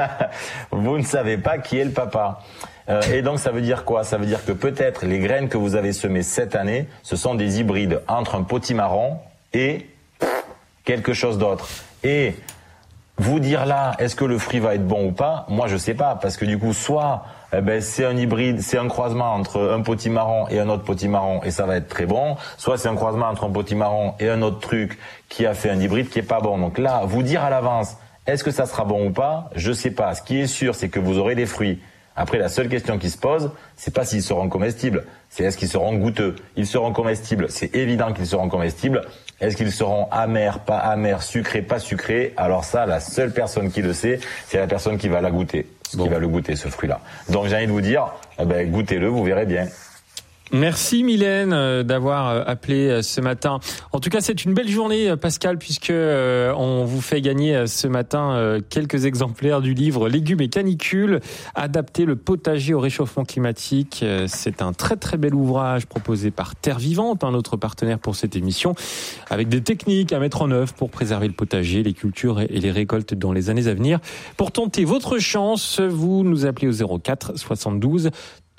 vous 0.72 0.96
ne 0.96 1.04
savez 1.04 1.36
pas 1.36 1.58
qui 1.58 1.76
est 1.76 1.84
le 1.84 1.90
papa. 1.90 2.40
Euh, 2.88 3.00
et 3.12 3.22
donc 3.22 3.38
ça 3.38 3.50
veut 3.50 3.62
dire 3.62 3.84
quoi? 3.84 4.04
Ça 4.04 4.18
veut 4.18 4.26
dire 4.26 4.44
que 4.44 4.52
peut-être 4.52 5.06
les 5.06 5.18
graines 5.18 5.48
que 5.48 5.56
vous 5.56 5.74
avez 5.74 5.92
semées 5.92 6.22
cette 6.22 6.54
année, 6.54 6.86
ce 7.02 7.16
sont 7.16 7.34
des 7.34 7.60
hybrides 7.60 8.02
entre 8.08 8.34
un 8.34 8.42
potimarron 8.42 9.18
et 9.52 9.86
quelque 10.84 11.12
chose 11.12 11.38
d'autre. 11.38 11.68
Et 12.02 12.34
vous 13.16 13.40
dire 13.40 13.64
là, 13.64 13.92
est-ce 13.98 14.16
que 14.16 14.24
le 14.24 14.38
fruit 14.38 14.58
va 14.58 14.74
être 14.74 14.86
bon 14.86 15.06
ou 15.06 15.12
pas? 15.12 15.46
Moi, 15.48 15.66
je 15.68 15.76
sais 15.76 15.94
pas, 15.94 16.18
parce 16.20 16.36
que 16.36 16.44
du 16.44 16.58
coup, 16.58 16.72
soit 16.72 17.24
eh 17.56 17.60
ben, 17.60 17.80
c'est 17.80 18.04
un 18.04 18.16
hybride, 18.16 18.60
c'est 18.60 18.78
un 18.78 18.88
croisement 18.88 19.32
entre 19.32 19.70
un 19.72 19.80
potimarron 19.80 20.48
et 20.48 20.58
un 20.58 20.68
autre 20.68 20.82
potimarron, 20.82 21.40
et 21.44 21.52
ça 21.52 21.66
va 21.66 21.76
être 21.76 21.88
très 21.88 22.06
bon. 22.06 22.36
Soit 22.56 22.78
c'est 22.78 22.88
un 22.88 22.96
croisement 22.96 23.26
entre 23.26 23.44
un 23.44 23.50
potimarron 23.50 24.14
et 24.18 24.28
un 24.28 24.42
autre 24.42 24.58
truc 24.58 24.98
qui 25.28 25.46
a 25.46 25.54
fait 25.54 25.70
un 25.70 25.80
hybride 25.80 26.08
qui 26.08 26.18
est 26.18 26.22
pas 26.22 26.40
bon. 26.40 26.58
Donc 26.58 26.78
là, 26.78 27.02
vous 27.04 27.22
dire 27.22 27.44
à 27.44 27.50
l'avance, 27.50 27.96
est-ce 28.26 28.42
que 28.42 28.50
ça 28.50 28.66
sera 28.66 28.84
bon 28.84 29.06
ou 29.06 29.12
pas? 29.12 29.50
Je 29.54 29.72
sais 29.72 29.92
pas. 29.92 30.14
Ce 30.14 30.22
qui 30.22 30.40
est 30.40 30.46
sûr, 30.48 30.74
c'est 30.74 30.88
que 30.88 30.98
vous 30.98 31.18
aurez 31.18 31.36
des 31.36 31.46
fruits. 31.46 31.80
Après, 32.16 32.38
la 32.38 32.48
seule 32.48 32.68
question 32.68 32.98
qui 32.98 33.10
se 33.10 33.18
pose, 33.18 33.50
c'est 33.76 33.92
pas 33.92 34.04
s'ils 34.04 34.22
seront 34.22 34.48
comestibles, 34.48 35.04
c'est 35.30 35.44
est-ce 35.44 35.56
qu'ils 35.56 35.68
seront 35.68 35.94
goûteux. 35.94 36.36
Ils 36.56 36.66
seront 36.66 36.92
comestibles, 36.92 37.46
c'est 37.48 37.74
évident 37.74 38.12
qu'ils 38.12 38.26
seront 38.26 38.48
comestibles. 38.48 39.02
Est-ce 39.40 39.56
qu'ils 39.56 39.72
seront 39.72 40.06
amers, 40.12 40.60
pas 40.60 40.78
amers, 40.78 41.22
sucrés, 41.22 41.60
pas 41.60 41.80
sucrés? 41.80 42.32
Alors 42.36 42.64
ça, 42.64 42.86
la 42.86 43.00
seule 43.00 43.32
personne 43.32 43.70
qui 43.70 43.82
le 43.82 43.92
sait, 43.92 44.20
c'est 44.46 44.58
la 44.58 44.68
personne 44.68 44.96
qui 44.96 45.08
va 45.08 45.20
la 45.20 45.32
goûter, 45.32 45.66
qui 45.90 46.08
va 46.08 46.18
le 46.18 46.28
goûter, 46.28 46.54
ce 46.54 46.68
fruit-là. 46.68 47.00
Donc 47.30 47.48
j'ai 47.48 47.56
envie 47.56 47.66
de 47.66 47.72
vous 47.72 47.80
dire, 47.80 48.12
eh 48.38 48.44
ben, 48.44 48.70
goûtez-le, 48.70 49.08
vous 49.08 49.24
verrez 49.24 49.46
bien. 49.46 49.66
Merci 50.54 51.02
Mylène 51.02 51.52
euh, 51.52 51.82
d'avoir 51.82 52.28
euh, 52.28 52.44
appelé 52.46 52.86
euh, 52.88 53.02
ce 53.02 53.20
matin. 53.20 53.58
En 53.90 53.98
tout 53.98 54.08
cas, 54.08 54.20
c'est 54.20 54.44
une 54.44 54.54
belle 54.54 54.68
journée, 54.68 55.16
Pascal, 55.16 55.58
puisque 55.58 55.90
on 55.92 56.84
vous 56.84 57.00
fait 57.00 57.20
gagner 57.20 57.66
ce 57.66 57.88
matin 57.88 58.60
quelques 58.68 59.04
exemplaires 59.04 59.60
du 59.60 59.74
livre 59.74 60.08
Légumes 60.08 60.40
et 60.40 60.48
canicules, 60.48 61.20
adapter 61.56 62.04
le 62.04 62.14
potager 62.14 62.72
au 62.74 62.80
réchauffement 62.80 63.24
climatique. 63.24 64.04
C'est 64.26 64.62
un 64.62 64.72
très 64.72 64.96
très 64.96 65.16
bel 65.16 65.34
ouvrage 65.34 65.86
proposé 65.86 66.30
par 66.30 66.54
Terre 66.54 66.78
Vivante, 66.78 67.24
un 67.24 67.34
autre 67.34 67.56
partenaire 67.56 67.98
pour 67.98 68.14
cette 68.14 68.36
émission, 68.36 68.74
avec 69.30 69.48
des 69.48 69.62
techniques 69.62 70.12
à 70.12 70.18
mettre 70.18 70.42
en 70.42 70.50
œuvre 70.50 70.72
pour 70.74 70.90
préserver 70.90 71.26
le 71.26 71.34
potager, 71.34 71.82
les 71.82 71.94
cultures 71.94 72.40
et 72.40 72.60
les 72.60 72.70
récoltes 72.70 73.14
dans 73.14 73.32
les 73.32 73.50
années 73.50 73.68
à 73.68 73.74
venir. 73.74 74.00
Pour 74.36 74.52
tenter 74.52 74.84
votre 74.84 75.18
chance, 75.18 75.80
vous 75.80 76.22
nous 76.24 76.46
appelez 76.46 76.68
au 76.68 76.98
04 76.98 77.36
72 77.36 78.10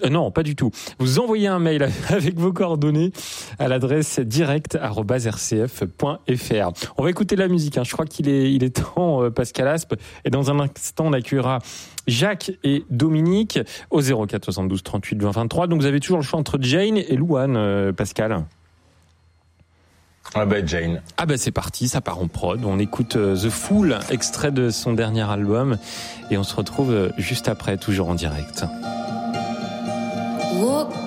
euh, 0.03 0.09
non, 0.09 0.29
pas 0.29 0.43
du 0.43 0.55
tout. 0.55 0.71
Vous 0.99 1.19
envoyez 1.19 1.47
un 1.47 1.59
mail 1.59 1.87
avec 2.09 2.37
vos 2.37 2.51
coordonnées 2.51 3.11
à 3.59 3.67
l'adresse 3.67 4.19
direct@rcf.fr. 4.19 6.71
On 6.97 7.03
va 7.03 7.09
écouter 7.09 7.35
la 7.35 7.47
musique. 7.47 7.77
hein. 7.77 7.83
Je 7.85 7.93
crois 7.93 8.05
qu'il 8.05 8.27
est, 8.27 8.51
il 8.51 8.63
est 8.63 8.75
temps, 8.83 9.23
euh, 9.23 9.29
Pascal 9.29 9.67
Aspe. 9.67 9.95
Et 10.25 10.29
dans 10.29 10.51
un 10.51 10.59
instant, 10.59 11.05
on 11.07 11.13
accueillera 11.13 11.59
Jacques 12.07 12.51
et 12.63 12.83
Dominique 12.89 13.59
au 13.89 14.01
04 14.01 14.43
72 14.43 14.83
38 14.83 15.21
20 15.21 15.31
23. 15.31 15.67
Donc 15.67 15.79
vous 15.79 15.87
avez 15.87 15.99
toujours 15.99 16.17
le 16.17 16.23
choix 16.23 16.39
entre 16.39 16.57
Jane 16.59 16.97
et 16.97 17.15
Louane, 17.15 17.55
euh, 17.55 17.93
Pascal. 17.93 18.43
Ah 20.33 20.45
ben 20.45 20.67
Jane. 20.67 21.01
Ah 21.17 21.25
ben 21.25 21.37
c'est 21.37 21.51
parti, 21.51 21.87
ça 21.87 22.01
part 22.01 22.19
en 22.19 22.27
prod. 22.27 22.59
On 22.65 22.79
écoute 22.79 23.11
The 23.11 23.49
Fool, 23.49 23.99
extrait 24.09 24.51
de 24.51 24.71
son 24.71 24.93
dernier 24.93 25.21
album, 25.21 25.77
et 26.31 26.37
on 26.37 26.43
se 26.43 26.55
retrouve 26.55 27.11
juste 27.17 27.47
après, 27.47 27.77
toujours 27.77 28.09
en 28.09 28.15
direct. 28.15 28.65
walk 30.65 31.04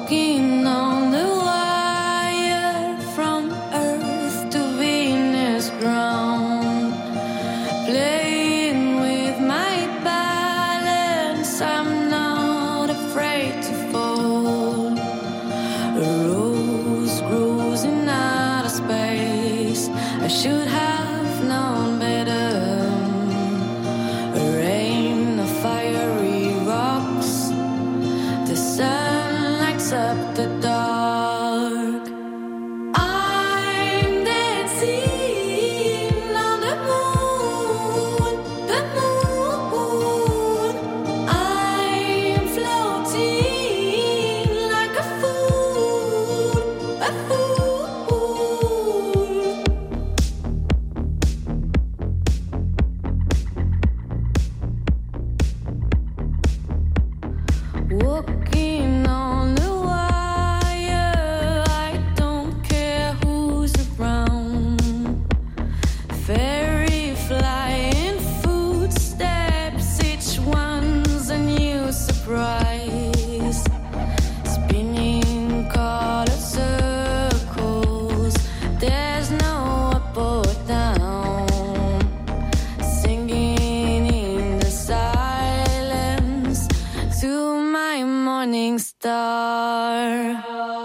morning 88.39 88.79
star. 88.79 90.78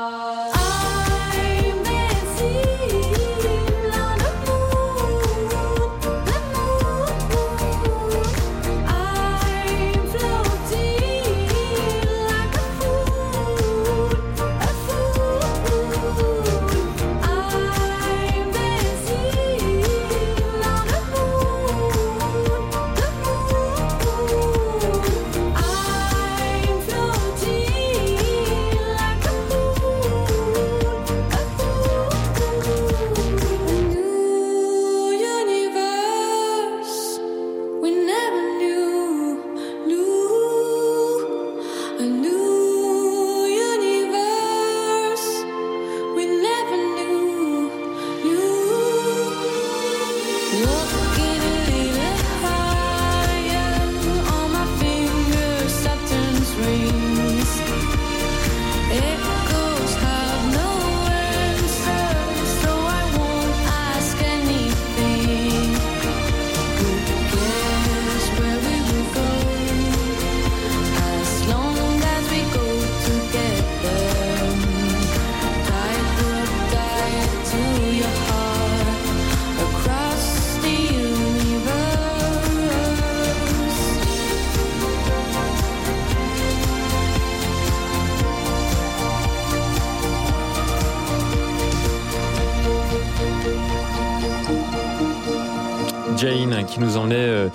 Nous 96.83 96.97
emmenait 96.97 97.15
euh, 97.15 97.49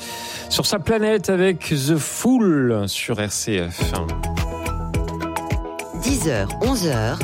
sur 0.49 0.65
sa 0.65 0.79
planète 0.79 1.29
avec 1.29 1.59
The 1.69 1.97
Fool 1.99 2.89
sur 2.89 3.21
RCF. 3.21 3.93
10h, 6.01 6.47
11h, 6.63 7.19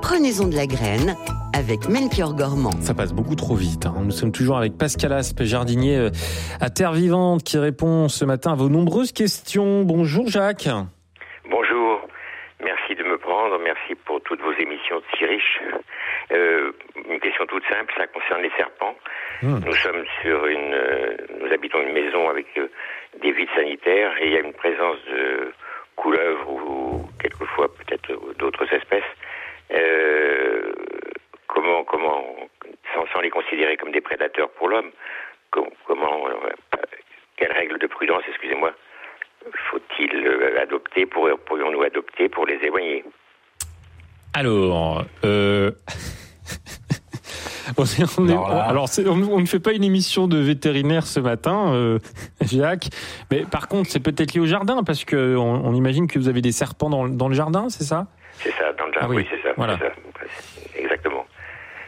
prenez-en 0.00 0.48
de 0.48 0.56
la 0.56 0.66
graine 0.66 1.14
avec 1.52 1.88
Melchior 1.88 2.34
Gormand. 2.34 2.70
Ça 2.80 2.94
passe 2.94 3.12
beaucoup 3.12 3.34
trop 3.34 3.54
vite. 3.54 3.86
hein. 3.86 3.94
Nous 4.02 4.10
sommes 4.10 4.32
toujours 4.32 4.56
avec 4.56 4.78
Pascal 4.78 5.12
Aspe, 5.12 5.42
jardinier 5.42 5.96
euh, 5.96 6.10
à 6.60 6.70
Terre 6.70 6.92
Vivante, 6.92 7.42
qui 7.42 7.58
répond 7.58 8.08
ce 8.08 8.24
matin 8.24 8.52
à 8.52 8.54
vos 8.54 8.68
nombreuses 8.68 9.12
questions. 9.12 9.82
Bonjour 9.82 10.28
Jacques. 10.28 10.68
Bonjour, 11.50 12.00
merci 12.64 12.94
de 12.94 13.02
me 13.04 13.18
prendre, 13.18 13.58
merci 13.62 13.94
pour 14.06 14.20
toutes 14.22 14.40
vos 14.40 14.52
émissions 14.52 15.00
si 15.18 15.24
riches. 15.24 15.60
Euh, 16.32 16.72
une 17.08 17.20
question 17.20 17.46
toute 17.46 17.64
simple, 17.68 17.92
ça 17.96 18.06
concerne 18.08 18.42
les 18.42 18.50
serpents. 18.56 18.96
Hmm. 19.42 19.60
Nous 19.64 19.72
sommes 19.74 20.04
sur 20.22 20.46
une, 20.46 20.74
euh, 20.74 21.16
nous 21.40 21.52
habitons 21.52 21.80
une 21.82 21.92
maison 21.92 22.28
avec 22.28 22.46
euh, 22.58 22.68
des 23.20 23.30
vides 23.32 23.50
sanitaires 23.54 24.12
et 24.20 24.26
il 24.26 24.32
y 24.32 24.36
a 24.36 24.40
une 24.40 24.52
présence 24.54 24.98
de 25.06 25.52
couleuvres 25.94 26.50
ou 26.50 27.08
quelquefois 27.22 27.68
peut-être 27.72 28.34
d'autres 28.38 28.70
espèces. 28.74 29.04
Euh, 29.72 30.72
comment, 31.46 31.84
comment, 31.84 32.36
sans, 32.94 33.06
sans 33.12 33.20
les 33.20 33.30
considérer 33.30 33.76
comme 33.76 33.92
des 33.92 34.00
prédateurs 34.00 34.50
pour 34.50 34.68
l'homme, 34.68 34.90
com- 35.52 35.70
comment, 35.86 36.28
euh, 36.28 36.34
quelle 37.36 37.52
règle 37.52 37.78
de 37.78 37.86
prudence, 37.86 38.24
excusez-moi, 38.28 38.72
faut-il 39.70 40.26
adopter, 40.58 41.06
pour- 41.06 41.30
pourrions-nous 41.46 41.82
adopter 41.82 42.28
pour 42.28 42.46
les 42.46 42.56
éloigner? 42.64 43.04
Alors, 44.34 45.04
euh... 45.24 45.70
on 47.78 47.84
est- 47.84 48.18
on 48.18 48.28
est- 48.28 48.32
Alors 48.34 48.88
on, 49.06 49.22
on 49.22 49.40
ne 49.40 49.46
fait 49.46 49.60
pas 49.60 49.72
une 49.72 49.84
émission 49.84 50.28
de 50.28 50.38
vétérinaire 50.38 51.06
ce 51.06 51.20
matin, 51.20 51.72
euh, 51.72 51.98
Jacques. 52.42 52.88
Mais 53.30 53.44
par 53.44 53.68
contre, 53.68 53.90
c'est 53.90 54.00
peut-être 54.00 54.34
lié 54.34 54.40
au 54.40 54.46
jardin, 54.46 54.82
parce 54.84 55.04
que 55.04 55.36
on, 55.36 55.64
on 55.66 55.74
imagine 55.74 56.06
que 56.06 56.18
vous 56.18 56.28
avez 56.28 56.42
des 56.42 56.52
serpents 56.52 56.90
dans, 56.90 57.08
dans 57.08 57.28
le 57.28 57.34
jardin, 57.34 57.68
c'est 57.68 57.84
ça? 57.84 58.06
C'est 58.42 58.50
ça, 58.52 58.72
dans 58.78 58.86
le 58.86 58.92
jardin, 58.92 59.08
Ah 59.08 59.10
oui, 59.10 59.16
oui, 59.18 59.26
c'est 59.30 59.42
ça, 59.48 59.54
voilà. 59.56 59.78
ça. 59.78 59.84
Exactement. 60.78 61.24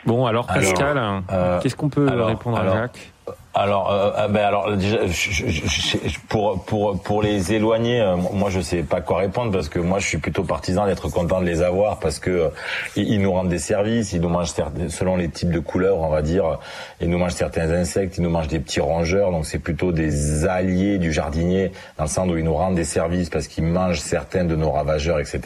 Bon, 0.06 0.24
alors 0.26 0.46
Pascal, 0.46 0.96
euh, 1.30 1.60
qu'est-ce 1.60 1.76
qu'on 1.76 1.90
peut 1.90 2.08
alors, 2.08 2.28
répondre 2.28 2.58
alors, 2.58 2.74
à 2.74 2.78
Jacques? 2.82 3.12
Alors, 3.60 3.90
euh, 3.90 4.12
euh, 4.16 4.28
ben 4.28 4.44
alors 4.44 4.76
déjà, 4.76 4.98
je- 5.08 5.30
je- 5.32 5.66
je- 5.66 6.18
pour 6.28 6.64
pour 6.64 7.00
pour 7.02 7.22
les 7.22 7.52
éloigner, 7.54 8.00
euh, 8.00 8.14
moi 8.14 8.50
je 8.50 8.60
sais 8.60 8.84
pas 8.84 9.00
quoi 9.00 9.18
répondre 9.18 9.50
parce 9.50 9.68
que 9.68 9.80
moi 9.80 9.98
je 9.98 10.06
suis 10.06 10.18
plutôt 10.18 10.44
partisan 10.44 10.86
d'être 10.86 11.08
content 11.08 11.40
de 11.40 11.44
les 11.46 11.62
avoir 11.62 11.98
parce 11.98 12.20
que 12.20 12.30
euh, 12.30 12.48
ils, 12.94 13.20
nous 13.20 13.32
rendent 13.32 13.48
des 13.48 13.58
services, 13.58 14.12
ils 14.12 14.20
nous 14.20 14.28
mangent 14.28 14.52
selon 14.90 15.16
les 15.16 15.28
types 15.28 15.50
de 15.50 15.58
couleurs, 15.58 15.98
on 15.98 16.08
va 16.08 16.22
dire, 16.22 16.60
ils 17.00 17.10
nous 17.10 17.18
mangent 17.18 17.32
certains 17.32 17.68
insectes, 17.72 18.16
ils 18.18 18.22
nous 18.22 18.30
mangent 18.30 18.46
des 18.46 18.60
petits 18.60 18.80
rongeurs, 18.80 19.32
donc 19.32 19.44
c'est 19.44 19.58
plutôt 19.58 19.90
des 19.90 20.46
alliés 20.46 20.98
du 20.98 21.12
jardinier 21.12 21.72
dans 21.96 22.04
le 22.04 22.10
sens 22.10 22.28
où 22.30 22.36
ils 22.38 22.44
nous 22.44 22.54
rendent 22.54 22.76
des 22.76 22.84
services 22.84 23.28
parce 23.28 23.48
qu'ils 23.48 23.64
mangent 23.64 23.98
certains 24.00 24.44
de 24.44 24.54
nos 24.54 24.70
ravageurs, 24.70 25.18
etc. 25.18 25.40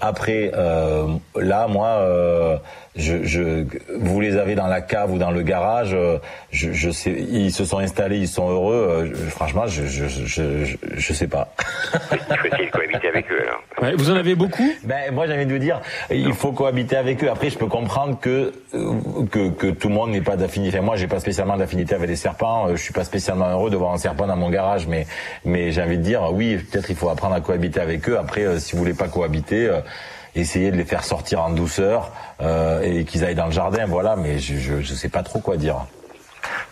Après, 0.00 0.50
là, 1.36 1.68
moi. 1.68 2.60
Je, 2.96 3.22
je, 3.22 3.64
vous 3.96 4.20
les 4.20 4.36
avez 4.36 4.54
dans 4.56 4.66
la 4.66 4.80
cave 4.80 5.12
ou 5.12 5.18
dans 5.18 5.30
le 5.30 5.42
garage, 5.42 5.90
euh, 5.94 6.18
je, 6.50 6.72
je 6.72 6.90
sais, 6.90 7.12
ils 7.12 7.52
se 7.52 7.64
sont 7.64 7.78
installés, 7.78 8.16
ils 8.18 8.26
sont 8.28 8.48
heureux. 8.50 8.74
euh, 8.74 9.06
je- 9.14 9.30
franchement, 9.30 9.66
je, 9.66 9.84
je, 9.86 10.08
je, 10.08 10.24
je, 10.64 10.76
je 10.96 11.12
sais 11.12 11.28
pas. 11.28 11.54
Faut-il 11.92 12.70
cohabiter 12.70 13.08
avec 13.08 13.30
eux 13.30 13.40
alors 13.42 13.60
Ouais, 13.82 13.94
Vous 13.96 14.10
en 14.10 14.16
avez 14.16 14.34
beaucoup? 14.34 14.68
Ben, 14.84 15.12
moi, 15.14 15.26
j'ai 15.26 15.34
envie 15.34 15.46
de 15.46 15.52
vous 15.52 15.58
dire, 15.58 15.80
il 16.10 16.32
faut 16.32 16.50
cohabiter 16.52 16.96
avec 16.96 17.22
eux. 17.22 17.30
Après, 17.30 17.50
je 17.50 17.58
peux 17.58 17.66
comprendre 17.68 18.18
que 18.20 18.52
euh, 18.74 18.92
que, 19.30 19.50
que 19.50 19.66
tout 19.68 19.88
le 19.88 19.94
monde 19.94 20.10
n'est 20.10 20.20
pas 20.20 20.36
d'affinité. 20.36 20.78
Enfin, 20.78 20.84
moi, 20.86 20.96
j'ai 20.96 21.06
pas 21.08 21.20
spécialement 21.20 21.56
d'affinité 21.56 21.94
avec 21.94 22.08
les 22.08 22.16
serpents. 22.16 22.66
euh, 22.68 22.76
Je 22.76 22.82
suis 22.82 22.92
pas 22.94 23.04
spécialement 23.04 23.48
heureux 23.50 23.70
de 23.70 23.76
voir 23.76 23.92
un 23.92 23.98
serpent 23.98 24.26
dans 24.26 24.36
mon 24.36 24.50
garage, 24.50 24.86
mais 24.88 25.06
mais 25.44 25.70
j'ai 25.70 25.82
envie 25.82 25.98
de 25.98 26.02
dire, 26.02 26.22
oui, 26.32 26.56
peut-être 26.56 26.90
il 26.90 26.96
faut 26.96 27.10
apprendre 27.10 27.34
à 27.36 27.40
cohabiter 27.40 27.80
avec 27.80 28.08
eux. 28.08 28.18
Après, 28.18 28.58
si 28.58 28.72
vous 28.72 28.78
voulez 28.78 28.94
pas 28.94 29.08
cohabiter. 29.08 29.70
Essayez 30.34 30.70
de 30.70 30.76
les 30.76 30.84
faire 30.84 31.04
sortir 31.04 31.40
en 31.42 31.50
douceur 31.50 32.10
euh, 32.40 32.80
et 32.82 33.04
qu'ils 33.04 33.24
aillent 33.24 33.34
dans 33.34 33.46
le 33.46 33.52
jardin, 33.52 33.86
voilà. 33.86 34.16
Mais 34.16 34.38
je, 34.38 34.56
je, 34.56 34.80
je 34.80 34.94
sais 34.94 35.08
pas 35.08 35.22
trop 35.22 35.40
quoi 35.40 35.56
dire. 35.56 35.76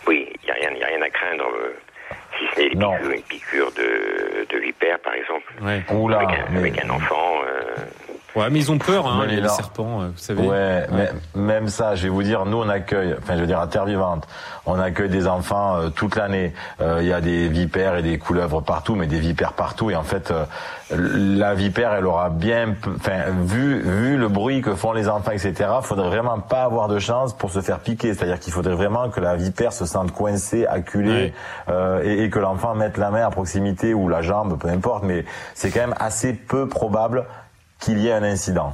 Oui, 0.07 0.27
il 0.43 0.45
n'y 0.45 0.51
a, 0.51 0.53
rien- 0.55 0.77
y 0.79 0.83
a 0.83 0.87
rien 0.87 1.01
à 1.01 1.09
craindre, 1.09 1.43
euh, 1.61 1.75
si 2.37 2.45
ce 2.55 2.61
n'est 2.61 2.67
une 3.15 3.21
piqûre 3.23 3.71
de, 3.73 4.45
de 4.49 4.57
vipère, 4.59 4.99
par 4.99 5.13
exemple. 5.13 5.53
Ouais. 5.61 5.83
Oula, 5.93 6.17
avec, 6.19 6.29
un, 6.39 6.45
mais- 6.51 6.59
avec 6.59 6.85
un 6.85 6.89
enfant. 6.89 7.36
Ouais, 8.37 8.49
mais 8.51 8.59
ils 8.59 8.71
ont 8.71 8.77
peur, 8.77 9.07
hein, 9.07 9.25
les, 9.27 9.47
serpents, 9.49 10.01
euh, 10.01 10.07
vous 10.07 10.17
savez. 10.17 10.47
Ouais, 10.47 10.87
mais 10.91 11.09
même 11.35 11.67
ça, 11.67 11.95
je 11.95 12.03
vais 12.03 12.09
vous 12.09 12.23
dire, 12.23 12.45
nous 12.45 12.57
on 12.57 12.69
accueille, 12.69 13.15
enfin 13.21 13.35
je 13.35 13.41
veux 13.41 13.47
dire 13.47 13.59
à 13.59 13.67
Terre 13.67 13.85
Vivante, 13.85 14.27
on 14.65 14.79
accueille 14.79 15.09
des 15.09 15.27
enfants 15.27 15.75
euh, 15.77 15.89
toute 15.89 16.15
l'année. 16.15 16.53
Euh, 16.81 16.99
Il 17.01 17.07
y 17.07 17.13
a 17.13 17.21
des 17.21 17.47
vipères 17.47 17.97
et 17.97 18.03
des 18.03 18.17
couleuvres 18.17 18.61
partout, 18.61 18.95
mais 18.95 19.07
des 19.07 19.19
vipères 19.19 19.53
partout. 19.53 19.89
Et 19.89 19.95
en 19.95 20.03
fait, 20.03 20.29
euh, 20.31 20.45
la 20.91 21.53
vipère, 21.55 21.93
elle 21.93 22.05
aura 22.05 22.29
bien, 22.29 22.75
enfin 22.95 23.31
vu 23.43 23.79
vu 23.81 24.17
le 24.17 24.27
bruit 24.29 24.61
que 24.61 24.75
font 24.75 24.91
les 24.93 25.09
enfants, 25.09 25.31
etc. 25.31 25.53
Faudrait 25.81 26.09
vraiment 26.09 26.39
pas 26.39 26.63
avoir 26.63 26.87
de 26.87 26.99
chance 26.99 27.33
pour 27.35 27.49
se 27.51 27.61
faire 27.61 27.79
piquer. 27.79 28.13
C'est-à-dire 28.13 28.39
qu'il 28.39 28.53
faudrait 28.53 28.75
vraiment 28.75 29.09
que 29.09 29.19
la 29.19 29.35
vipère 29.35 29.73
se 29.73 29.85
sente 29.85 30.11
coincée, 30.11 30.65
acculée, 30.67 31.07
Ouais. 31.07 31.33
euh, 31.69 32.01
et, 32.03 32.23
et 32.25 32.29
que 32.29 32.39
l'enfant 32.39 32.75
mette 32.75 32.97
la 32.97 33.09
main 33.09 33.25
à 33.25 33.31
proximité 33.31 33.93
ou 33.93 34.09
la 34.09 34.21
jambe, 34.21 34.57
peu 34.59 34.67
importe. 34.69 35.03
Mais 35.03 35.25
c'est 35.55 35.71
quand 35.71 35.79
même 35.81 35.95
assez 35.99 36.33
peu 36.33 36.67
probable 36.67 37.25
qu'il 37.79 37.99
y 37.99 38.07
ait 38.07 38.13
un 38.13 38.23
incident. 38.23 38.73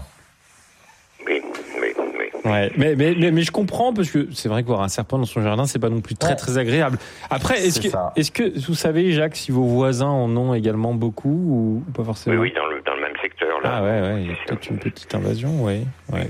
oui, 1.28 1.42
oui, 1.82 1.94
oui. 1.98 2.52
Ouais, 2.52 2.72
mais, 2.78 2.96
mais, 2.96 3.16
mais, 3.18 3.32
mais 3.32 3.42
je 3.42 3.52
comprends 3.52 3.94
parce 3.94 4.10
que 4.10 4.28
c'est 4.34 4.50
vrai 4.50 4.64
que 4.64 4.68
voir 4.68 4.82
un 4.82 4.90
serpent 4.90 5.18
dans 5.18 5.26
son 5.26 5.42
jardin, 5.42 5.66
c'est 5.66 5.80
pas 5.80 5.90
non 5.90 6.02
plus 6.02 6.16
très 6.16 6.36
très 6.36 6.58
agréable. 6.58 6.98
Après, 7.30 7.66
est-ce 7.66 7.80
que, 7.80 7.88
est-ce 8.18 8.32
que 8.32 8.60
vous 8.68 8.74
savez, 8.76 9.12
Jacques, 9.12 9.36
si 9.36 9.52
vos 9.52 9.64
voisins 9.64 10.08
en 10.10 10.36
ont 10.36 10.54
également 10.54 10.94
beaucoup 10.94 11.30
ou, 11.30 11.84
pas 11.94 12.02
Oui, 12.02 12.06
forcément? 12.06 12.42
Oui, 12.42 12.54
dans 12.54 12.66
le, 12.68 12.82
dans 12.82 12.96
le 12.96 13.02
même 13.02 13.16
secteur, 13.22 13.62
là. 13.62 13.76
Ah 13.78 13.84
ouais, 13.84 14.02
ouais, 14.02 14.22
il 14.24 14.28
y 14.30 14.34
a 14.34 14.36
peut-être 14.46 14.70
une 14.70 14.78
petite 14.78 15.14
invasion, 15.16 15.64
ouais. 15.64 15.84
ouais. 16.12 16.28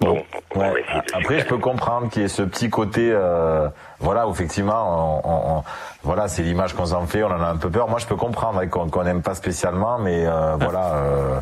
Bon, 0.00 0.22
Ouais. 0.54 0.70
de 0.72 1.16
Après, 1.16 1.40
je 1.40 1.46
peux 1.46 1.58
comprendre 1.58 2.08
qu'il 2.10 2.22
y 2.22 2.24
ait 2.24 2.28
ce 2.28 2.42
petit 2.42 2.70
côté, 2.70 3.10
euh, 3.12 3.68
voilà, 4.00 4.26
effectivement, 4.30 5.20
on, 5.24 5.28
on- 5.28 5.56
on- 5.58 5.62
voilà, 6.04 6.28
c'est 6.28 6.42
l'image 6.42 6.74
qu'on 6.74 6.86
s'en 6.86 7.06
fait, 7.06 7.22
on 7.22 7.30
en 7.30 7.42
a 7.42 7.46
un 7.48 7.56
peu 7.56 7.70
peur. 7.70 7.88
Moi, 7.88 7.98
je 7.98 8.06
peux 8.06 8.16
comprendre 8.16 8.60
hein, 8.60 8.68
qu'on 8.68 9.04
n'aime 9.04 9.22
pas 9.22 9.34
spécialement, 9.34 9.98
mais 9.98 10.24
euh, 10.26 10.56
voilà. 10.60 10.94
euh, 10.94 11.40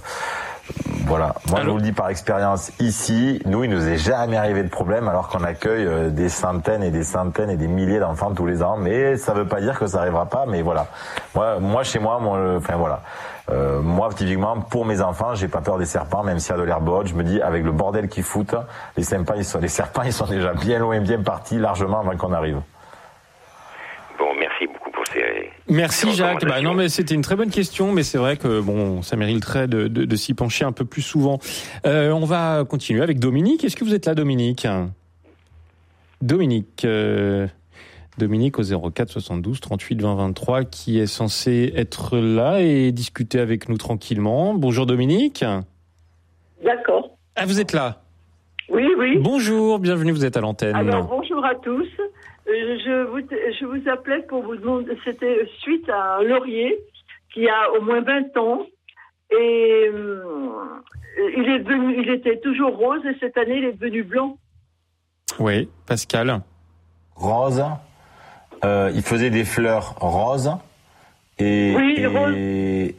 voilà, 1.07 1.36
moi 1.48 1.61
je 1.62 1.70
vous 1.70 1.76
le 1.76 1.82
dis 1.82 1.92
par 1.92 2.09
expérience 2.09 2.72
ici, 2.80 3.40
nous 3.44 3.62
il 3.62 3.70
nous 3.70 3.86
est 3.86 3.98
jamais 3.98 4.36
arrivé 4.36 4.64
de 4.64 4.68
problème 4.68 5.07
alors 5.07 5.28
qu'on 5.28 5.44
accueille 5.44 5.86
euh, 5.86 6.11
des 6.11 6.28
centaines 6.28 6.82
et 6.82 6.90
des 6.90 7.04
centaines 7.04 7.50
et 7.50 7.57
des 7.57 7.68
milliers 7.68 8.00
d'enfants 8.00 8.32
tous 8.34 8.46
les 8.46 8.64
ans, 8.64 8.76
mais 8.76 9.16
ça 9.16 9.32
veut 9.32 9.46
pas 9.46 9.61
dire 9.61 9.78
que 9.78 9.86
ça 9.86 10.00
arrivera 10.00 10.26
pas, 10.26 10.44
mais 10.48 10.62
voilà. 10.62 10.88
Moi, 11.36 11.61
moi 11.61 11.84
chez 11.84 12.00
moi, 12.00 12.18
moi, 12.18 12.38
euh, 12.38 12.59
enfin 12.59 12.74
voilà, 12.74 13.02
Euh, 13.49 13.80
moi 13.80 14.11
typiquement 14.12 14.61
pour 14.61 14.84
mes 14.84 15.01
enfants, 15.01 15.36
j'ai 15.36 15.47
pas 15.47 15.61
peur 15.61 15.78
des 15.78 15.84
serpents, 15.84 16.24
même 16.24 16.40
s'il 16.40 16.51
y 16.51 16.55
a 16.55 16.59
de 16.59 16.64
l'herbe 16.64 16.88
haute, 16.88 17.07
je 17.07 17.14
me 17.14 17.22
dis 17.22 17.40
avec 17.40 17.62
le 17.64 17.70
bordel 17.70 18.09
qu'ils 18.09 18.24
foutent, 18.24 18.57
les 18.97 19.05
serpents 19.05 19.34
ils 19.36 19.44
sont, 19.44 19.61
les 19.61 19.68
serpents 19.68 20.03
ils 20.03 20.12
sont 20.12 20.26
déjà 20.26 20.53
bien 20.53 20.80
loin, 20.80 21.01
bien 21.01 21.22
partis 21.22 21.57
largement 21.59 22.01
avant 22.01 22.16
qu'on 22.16 22.32
arrive. 22.32 22.61
Bon, 24.18 24.26
merci 24.38 24.66
beaucoup 24.66 24.90
pour 24.90 25.05
ces. 25.12 25.51
Merci 25.68 26.12
Jacques. 26.12 26.44
Bah, 26.44 26.61
non, 26.61 26.74
mais 26.74 26.88
c'était 26.88 27.14
une 27.14 27.22
très 27.22 27.36
bonne 27.36 27.51
question, 27.51 27.92
mais 27.92 28.03
c'est 28.03 28.18
vrai 28.18 28.36
que 28.36 28.61
bon, 28.61 29.03
ça 29.03 29.14
mériterait 29.16 29.68
de, 29.68 29.86
de, 29.86 30.05
de 30.05 30.16
s'y 30.16 30.34
pencher 30.34 30.64
un 30.64 30.72
peu 30.72 30.84
plus 30.84 31.03
souvent. 31.03 31.38
Euh, 31.86 32.11
on 32.11 32.24
va 32.24 32.64
continuer 32.68 33.03
avec 33.03 33.20
Dominique. 33.20 33.62
Est-ce 33.62 33.76
que 33.76 33.84
vous 33.84 33.94
êtes 33.94 34.07
là, 34.07 34.14
Dominique? 34.14 34.66
Dominique. 36.20 36.84
euh, 36.84 37.47
Dominique 38.18 38.58
au 38.58 38.62
04 38.90 39.10
72 39.10 39.60
38 39.60 40.00
20 40.02 40.14
23 40.14 40.64
qui 40.64 40.98
est 40.98 41.06
censé 41.06 41.72
être 41.76 42.18
là 42.18 42.60
et 42.60 42.92
discuter 42.92 43.38
avec 43.40 43.68
nous 43.68 43.76
tranquillement. 43.76 44.54
Bonjour 44.54 44.86
Dominique. 44.86 45.44
D'accord. 46.64 47.10
Ah 47.36 47.44
vous 47.46 47.60
êtes 47.60 47.72
là. 47.72 48.02
Oui, 48.68 48.86
oui. 48.98 49.18
Bonjour, 49.18 49.78
bienvenue, 49.78 50.12
vous 50.12 50.24
êtes 50.24 50.36
à 50.36 50.40
l'antenne. 50.40 50.74
Alors 50.74 51.06
bonjour 51.06 51.44
à 51.44 51.54
tous. 51.54 51.86
Euh, 52.48 52.78
Je 52.84 53.04
vous, 53.10 53.20
je 53.20 53.64
vous 53.66 53.88
appelais 53.88 54.22
pour 54.28 54.42
vous 54.42 54.56
demander, 54.56 54.96
c'était 55.04 55.48
suite 55.60 55.88
à 55.88 56.16
un 56.18 56.22
laurier 56.22 56.78
qui 57.34 57.48
a 57.48 57.70
au 57.78 57.82
moins 57.82 58.00
20 58.00 58.36
ans 58.38 58.66
et 59.30 59.88
euh, 59.92 60.22
il 61.36 61.48
est 61.48 61.58
devenu, 61.58 62.02
il 62.02 62.08
était 62.10 62.38
toujours 62.40 62.76
rose 62.76 63.00
et 63.04 63.16
cette 63.20 63.36
année 63.36 63.58
il 63.58 63.64
est 63.64 63.72
devenu 63.72 64.04
blanc. 64.04 64.38
Oui, 65.38 65.68
Pascal. 65.86 66.40
Rose. 67.14 67.62
Euh, 68.64 68.90
il 68.94 69.02
faisait 69.02 69.30
des 69.30 69.44
fleurs 69.44 69.94
roses. 70.00 70.50
Et, 71.38 71.74
Oui, 71.76 71.94
et, 71.98 72.07
rose. 72.07 72.34
et 72.34 72.94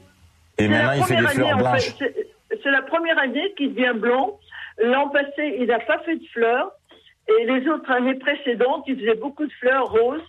maintenant 0.67 0.91
il 0.95 1.03
fait 1.03 1.15
des 1.15 1.27
fleurs 1.27 1.47
année, 1.47 1.53
en 1.53 1.57
blanches. 1.57 1.95
fait. 1.97 2.13
C'est- 2.63 2.71
la 2.71 2.81
première 2.81 3.17
année 3.19 3.53
qu'il 3.57 3.73
devient 3.73 3.93
blanc. 3.97 4.37
L'an 4.79 5.09
passé, 5.09 5.55
il 5.59 5.67
n'a 5.67 5.79
pas 5.79 5.99
fait 5.99 6.15
de 6.17 6.25
fleurs. 6.33 6.71
Et 7.29 7.45
les 7.45 7.67
autres 7.69 7.89
années 7.91 8.15
précédentes, 8.15 8.83
il 8.87 8.97
faisait 8.99 9.15
beaucoup 9.15 9.45
de 9.45 9.51
fleurs 9.53 9.85
roses. 9.89 10.21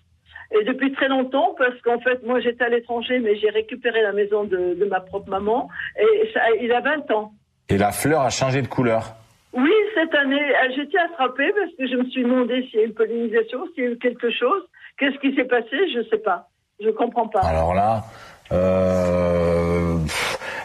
Et 0.58 0.64
depuis 0.64 0.92
très 0.92 1.08
longtemps, 1.08 1.54
parce 1.58 1.78
qu'en 1.82 2.00
fait, 2.00 2.22
moi 2.24 2.40
j'étais 2.40 2.64
à 2.64 2.68
l'étranger, 2.70 3.18
mais 3.18 3.36
j'ai 3.36 3.50
récupéré 3.50 4.00
la 4.02 4.12
maison 4.12 4.44
de, 4.44 4.74
de 4.74 4.84
ma 4.86 5.00
propre 5.00 5.28
maman. 5.28 5.68
Et 6.00 6.30
ça, 6.32 6.40
il 6.60 6.72
a 6.72 6.80
20 6.80 7.10
ans. 7.10 7.32
Et 7.68 7.76
la 7.76 7.92
fleur 7.92 8.20
a 8.22 8.30
changé 8.30 8.62
de 8.62 8.68
couleur. 8.68 9.14
Oui, 9.52 9.72
cette 9.94 10.14
année, 10.14 10.40
j'étais 10.74 10.98
attrapée 10.98 11.52
parce 11.58 11.72
que 11.76 11.86
je 11.86 11.96
me 11.96 12.08
suis 12.10 12.22
demandé 12.22 12.62
s'il 12.70 12.80
y 12.80 12.82
a 12.82 12.86
une 12.86 12.94
pollinisation, 12.94 13.66
s'il 13.74 13.84
y 13.84 13.86
a 13.86 13.90
eu 13.90 13.98
quelque 13.98 14.30
chose. 14.30 14.62
Qu'est-ce 14.98 15.18
qui 15.20 15.34
s'est 15.34 15.44
passé? 15.44 15.76
Je 15.94 15.98
ne 15.98 16.04
sais 16.04 16.18
pas. 16.18 16.48
Je 16.82 16.90
comprends 16.90 17.28
pas. 17.28 17.40
Alors 17.40 17.74
là, 17.74 18.04
euh, 18.52 19.96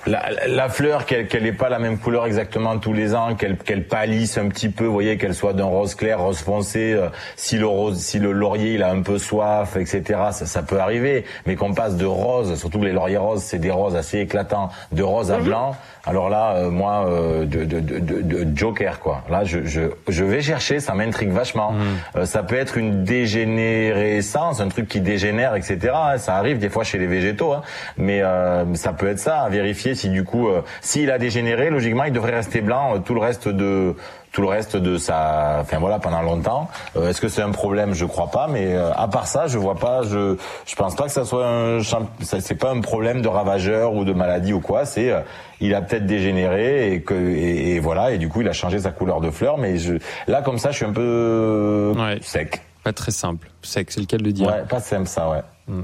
la, 0.05 0.29
la 0.47 0.69
fleur, 0.69 1.05
qu'elle 1.05 1.27
qu'elle 1.27 1.43
n'ait 1.43 1.51
pas 1.53 1.69
la 1.69 1.79
même 1.79 1.97
couleur 1.97 2.25
exactement 2.25 2.77
tous 2.77 2.93
les 2.93 3.15
ans, 3.15 3.35
qu'elle 3.35 3.57
qu'elle 3.57 3.87
pâlisse 3.87 4.37
un 4.37 4.49
petit 4.49 4.69
peu, 4.69 4.85
vous 4.85 4.93
voyez, 4.93 5.17
qu'elle 5.17 5.33
soit 5.35 5.53
d'un 5.53 5.65
rose 5.65 5.95
clair, 5.95 6.19
rose 6.19 6.39
foncé. 6.39 6.93
euh, 6.93 7.09
si 7.35 7.57
le 7.57 7.67
rose, 7.67 7.97
si 7.99 8.19
le 8.19 8.31
laurier 8.31 8.75
il 8.75 8.83
a 8.83 8.89
un 8.91 9.01
peu 9.01 9.17
soif, 9.17 9.75
etc. 9.77 10.03
Ça, 10.31 10.45
ça 10.45 10.63
peut 10.63 10.79
arriver. 10.79 11.25
Mais 11.45 11.55
qu'on 11.55 11.73
passe 11.73 11.95
de 11.97 12.05
rose, 12.05 12.55
surtout 12.55 12.79
que 12.79 12.85
les 12.85 12.93
lauriers 12.93 13.17
roses, 13.17 13.41
c'est 13.43 13.59
des 13.59 13.71
roses 13.71 13.95
assez 13.95 14.19
éclatants, 14.19 14.69
de 14.91 15.03
rose 15.03 15.31
à 15.31 15.39
blanc. 15.39 15.75
Alors 16.05 16.29
là, 16.29 16.55
euh, 16.55 16.69
moi, 16.69 17.05
euh, 17.07 17.45
de, 17.45 17.63
de, 17.63 17.79
de, 17.79 17.99
de, 17.99 18.21
de 18.21 18.57
joker 18.57 18.99
quoi. 18.99 19.23
Là, 19.29 19.45
je, 19.45 19.63
je, 19.65 19.81
je 20.09 20.23
vais 20.25 20.41
chercher, 20.41 20.81
ça 20.81 20.93
m'intrigue 20.93 21.31
vachement. 21.31 21.73
Euh, 22.17 22.25
ça 22.25 22.43
peut 22.43 22.55
être 22.57 22.77
une 22.77 23.05
dégénérescence, 23.05 24.59
un 24.59 24.67
truc 24.67 24.87
qui 24.89 24.99
dégénère, 24.99 25.55
etc. 25.55 25.93
hein. 25.95 26.17
Ça 26.17 26.35
arrive 26.35 26.57
des 26.59 26.69
fois 26.69 26.83
chez 26.83 26.97
les 26.97 27.07
végétaux, 27.07 27.53
hein. 27.53 27.61
mais 27.97 28.21
euh, 28.21 28.75
ça 28.75 28.91
peut 28.91 29.07
être 29.07 29.19
ça. 29.19 29.41
À 29.43 29.49
vérifier 29.49 29.95
si 29.95 30.09
du 30.09 30.25
coup, 30.25 30.49
euh, 30.49 30.61
s'il 30.81 31.09
a 31.09 31.17
dégénéré, 31.17 31.69
logiquement, 31.69 32.03
il 32.03 32.11
devrait 32.13 32.35
rester 32.35 32.59
blanc 32.61 32.95
euh, 32.95 32.99
tout 32.99 33.13
le 33.13 33.21
reste 33.21 33.47
de 33.47 33.95
tout 34.33 34.41
le 34.41 34.47
reste 34.47 34.75
de 34.75 34.97
sa, 34.97 35.59
enfin 35.61 35.77
voilà, 35.77 35.99
pendant 35.99 36.21
longtemps. 36.23 36.67
Euh, 36.97 37.07
Est-ce 37.09 37.21
que 37.21 37.29
c'est 37.29 37.43
un 37.43 37.51
problème? 37.51 37.93
Je 37.93 38.03
crois 38.05 38.31
pas, 38.31 38.47
mais 38.47 38.75
euh, 38.75 38.91
à 38.93 39.07
part 39.07 39.27
ça, 39.27 39.45
je 39.45 39.59
vois 39.59 39.75
pas, 39.75 40.01
je, 40.01 40.35
je 40.65 40.75
pense 40.75 40.95
pas 40.95 41.03
que 41.03 41.11
ça 41.11 41.23
soit 41.23 41.47
un, 41.47 41.79
c'est 42.19 42.55
pas 42.55 42.71
un 42.71 42.81
problème 42.81 43.21
de 43.21 43.27
ravageur 43.27 43.93
ou 43.93 44.03
de 44.03 44.11
maladie 44.11 44.51
ou 44.51 44.59
quoi. 44.59 44.85
C'est, 44.85 45.11
euh, 45.11 45.21
il 45.61 45.75
a 45.75 45.81
peut-être 45.81 46.07
dégénéré 46.07 46.93
et 46.93 47.01
que, 47.01 47.13
et, 47.13 47.75
et 47.75 47.79
voilà, 47.79 48.11
et 48.11 48.17
du 48.17 48.27
coup, 48.27 48.41
il 48.41 48.49
a 48.49 48.53
changé 48.53 48.79
sa 48.79 48.89
couleur 48.91 49.21
de 49.21 49.29
fleur. 49.29 49.59
Mais 49.59 49.77
je, 49.77 49.93
là, 50.27 50.41
comme 50.41 50.57
ça, 50.57 50.71
je 50.71 50.77
suis 50.77 50.85
un 50.85 50.93
peu 50.93 51.93
sec. 52.21 52.61
Pas 52.83 52.91
très 52.91 53.11
simple. 53.11 53.49
Sec, 53.61 53.91
c'est 53.91 54.01
le 54.01 54.07
cas 54.07 54.17
de 54.17 54.23
le 54.23 54.33
dire. 54.33 54.47
Ouais, 54.47 54.63
pas 54.67 54.79
simple 54.81 55.07
ça, 55.07 55.29
ouais. 55.29 55.75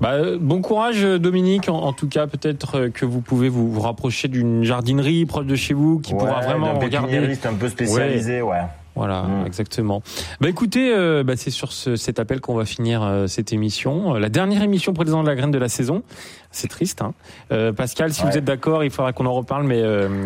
Bah, 0.00 0.16
bon 0.40 0.62
courage 0.62 1.02
Dominique. 1.02 1.68
En, 1.68 1.78
en 1.82 1.92
tout 1.92 2.08
cas, 2.08 2.26
peut-être 2.26 2.76
euh, 2.78 2.88
que 2.90 3.04
vous 3.04 3.20
pouvez 3.20 3.48
vous, 3.48 3.70
vous 3.70 3.80
rapprocher 3.80 4.28
d'une 4.28 4.64
jardinerie 4.64 5.26
proche 5.26 5.46
de 5.46 5.56
chez 5.56 5.74
vous 5.74 5.98
qui 5.98 6.12
Ouais, 6.14 6.20
pourra 6.20 6.40
vraiment 6.40 6.78
regarder. 6.78 7.18
un 7.44 7.54
peu 7.54 7.68
spécialisé, 7.68 8.40
ouais. 8.42 8.60
Voilà, 8.96 9.24
exactement. 9.46 10.02
Bah 10.40 10.48
écoutez, 10.48 10.92
euh, 10.92 11.22
bah, 11.22 11.34
c'est 11.36 11.50
sur 11.50 11.72
ce- 11.72 11.94
cet 11.96 12.18
appel 12.18 12.40
qu'on 12.40 12.54
va 12.56 12.64
finir 12.64 13.02
euh, 13.02 13.28
cette 13.28 13.52
émission, 13.52 14.14
la 14.14 14.28
dernière 14.28 14.62
émission 14.62 14.92
présentant 14.92 15.22
de 15.22 15.28
la 15.28 15.36
graine 15.36 15.52
de 15.52 15.58
la 15.58 15.68
saison. 15.68 16.02
C'est 16.50 16.66
triste, 16.68 17.00
hein. 17.00 17.14
Euh, 17.52 17.72
Pascal, 17.72 18.12
si 18.12 18.24
Ouais. 18.24 18.30
vous 18.32 18.36
êtes 18.38 18.44
d'accord, 18.44 18.82
il 18.82 18.90
faudra 18.90 19.12
qu'on 19.12 19.26
en 19.26 19.32
reparle, 19.32 19.64
mais 19.64 19.80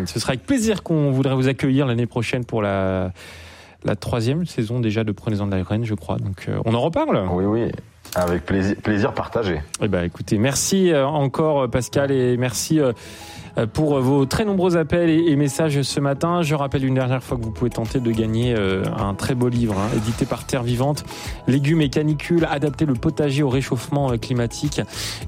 ce 0.07 0.19
sera 0.19 0.31
avec 0.31 0.45
plaisir 0.45 0.81
qu'on 0.83 1.11
voudrait 1.11 1.35
vous 1.35 1.47
accueillir 1.47 1.85
l'année 1.85 2.07
prochaine 2.07 2.43
pour 2.43 2.61
la 2.61 3.11
la 3.83 3.95
troisième 3.95 4.47
saison 4.47 4.79
déjà 4.79 5.03
de 5.03 5.11
Prenez-en 5.11 5.45
de 5.45 5.51
la 5.55 5.61
graine, 5.61 5.85
je 5.85 5.93
crois. 5.93 6.17
Donc 6.17 6.45
euh, 6.49 6.57
on 6.65 6.73
en 6.73 6.81
reparle. 6.81 7.23
Oui, 7.31 7.45
oui. 7.45 7.71
Avec 8.15 8.45
plaisir, 8.45 8.75
plaisir 8.77 9.13
partagé. 9.13 9.61
Eh 9.81 9.87
ben, 9.89 10.03
écoutez, 10.03 10.37
merci 10.37 10.91
euh, 10.91 11.05
encore 11.05 11.63
euh, 11.63 11.67
Pascal 11.67 12.11
et 12.11 12.37
merci 12.37 12.79
euh, 12.79 12.93
pour 13.73 13.99
vos 13.99 14.25
très 14.25 14.45
nombreux 14.45 14.77
appels 14.77 15.09
et, 15.09 15.35
messages 15.35 15.81
ce 15.81 15.99
matin. 15.99 16.41
Je 16.41 16.55
rappelle 16.55 16.85
une 16.85 16.95
dernière 16.95 17.23
fois 17.23 17.37
que 17.37 17.43
vous 17.43 17.51
pouvez 17.51 17.69
tenter 17.69 17.99
de 17.99 18.11
gagner 18.11 18.55
euh, 18.57 18.83
un 18.97 19.13
très 19.13 19.35
beau 19.35 19.49
livre 19.49 19.75
hein, 19.77 19.89
édité 19.95 20.25
par 20.25 20.45
Terre 20.45 20.63
Vivante, 20.63 21.03
légumes 21.47 21.81
et 21.81 21.89
canicules, 21.89 22.47
adapter 22.49 22.85
le 22.85 22.93
potager 22.93 23.43
au 23.43 23.49
réchauffement 23.49 24.11
euh, 24.11 24.17
climatique. 24.17 24.81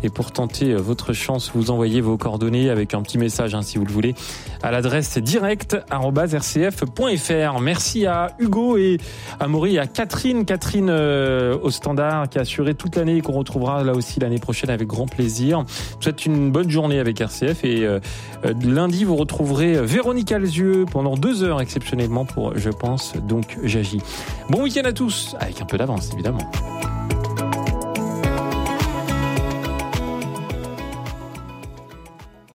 Et 0.03 0.09
pour 0.09 0.31
tenter 0.31 0.71
euh, 0.71 0.77
votre 0.77 1.13
chance, 1.13 1.51
vous 1.53 1.71
envoyez 1.71 2.01
vos 2.01 2.17
coordonnées 2.17 2.69
avec 2.69 2.93
un 2.93 3.01
petit 3.01 3.17
message 3.17 3.55
hein, 3.55 3.61
si 3.61 3.77
vous 3.77 3.85
le 3.85 3.91
voulez 3.91 4.15
à 4.63 4.71
l'adresse 4.71 5.17
direct@rcf.fr. 5.17 7.61
Merci 7.61 8.05
à 8.05 8.31
Hugo 8.39 8.77
et 8.77 8.97
à 9.39 9.47
Maury 9.47 9.77
à 9.77 9.87
Catherine, 9.87 10.45
Catherine 10.45 10.89
euh, 10.89 11.57
au 11.61 11.69
standard 11.69 12.29
qui 12.29 12.37
a 12.37 12.41
assuré 12.41 12.75
toute 12.75 12.95
l'année 12.95 13.17
et 13.17 13.21
qu'on 13.21 13.33
retrouvera 13.33 13.83
là 13.83 13.93
aussi 13.93 14.19
l'année 14.19 14.39
prochaine 14.39 14.69
avec 14.69 14.87
grand 14.87 15.05
plaisir. 15.05 15.63
Je 15.67 15.95
vous 15.95 16.01
souhaite 16.01 16.25
une 16.25 16.51
bonne 16.51 16.69
journée 16.69 16.99
avec 16.99 17.21
RCF 17.21 17.63
et 17.63 17.85
euh, 17.85 17.97
euh, 17.97 17.99
lundi 18.63 19.03
vous 19.03 19.15
retrouverez 19.15 19.81
Véronique 19.85 20.31
Alzieux 20.31 20.85
pendant 20.89 21.15
deux 21.15 21.43
heures 21.43 21.61
exceptionnellement 21.61 22.25
pour 22.25 22.57
Je 22.57 22.69
pense 22.69 23.13
donc 23.17 23.57
j'agis. 23.63 24.01
Bon 24.49 24.63
week-end 24.63 24.85
à 24.85 24.93
tous 24.93 25.35
avec 25.39 25.61
un 25.61 25.65
peu 25.65 25.77
d'avance 25.77 26.11
évidemment. 26.13 26.49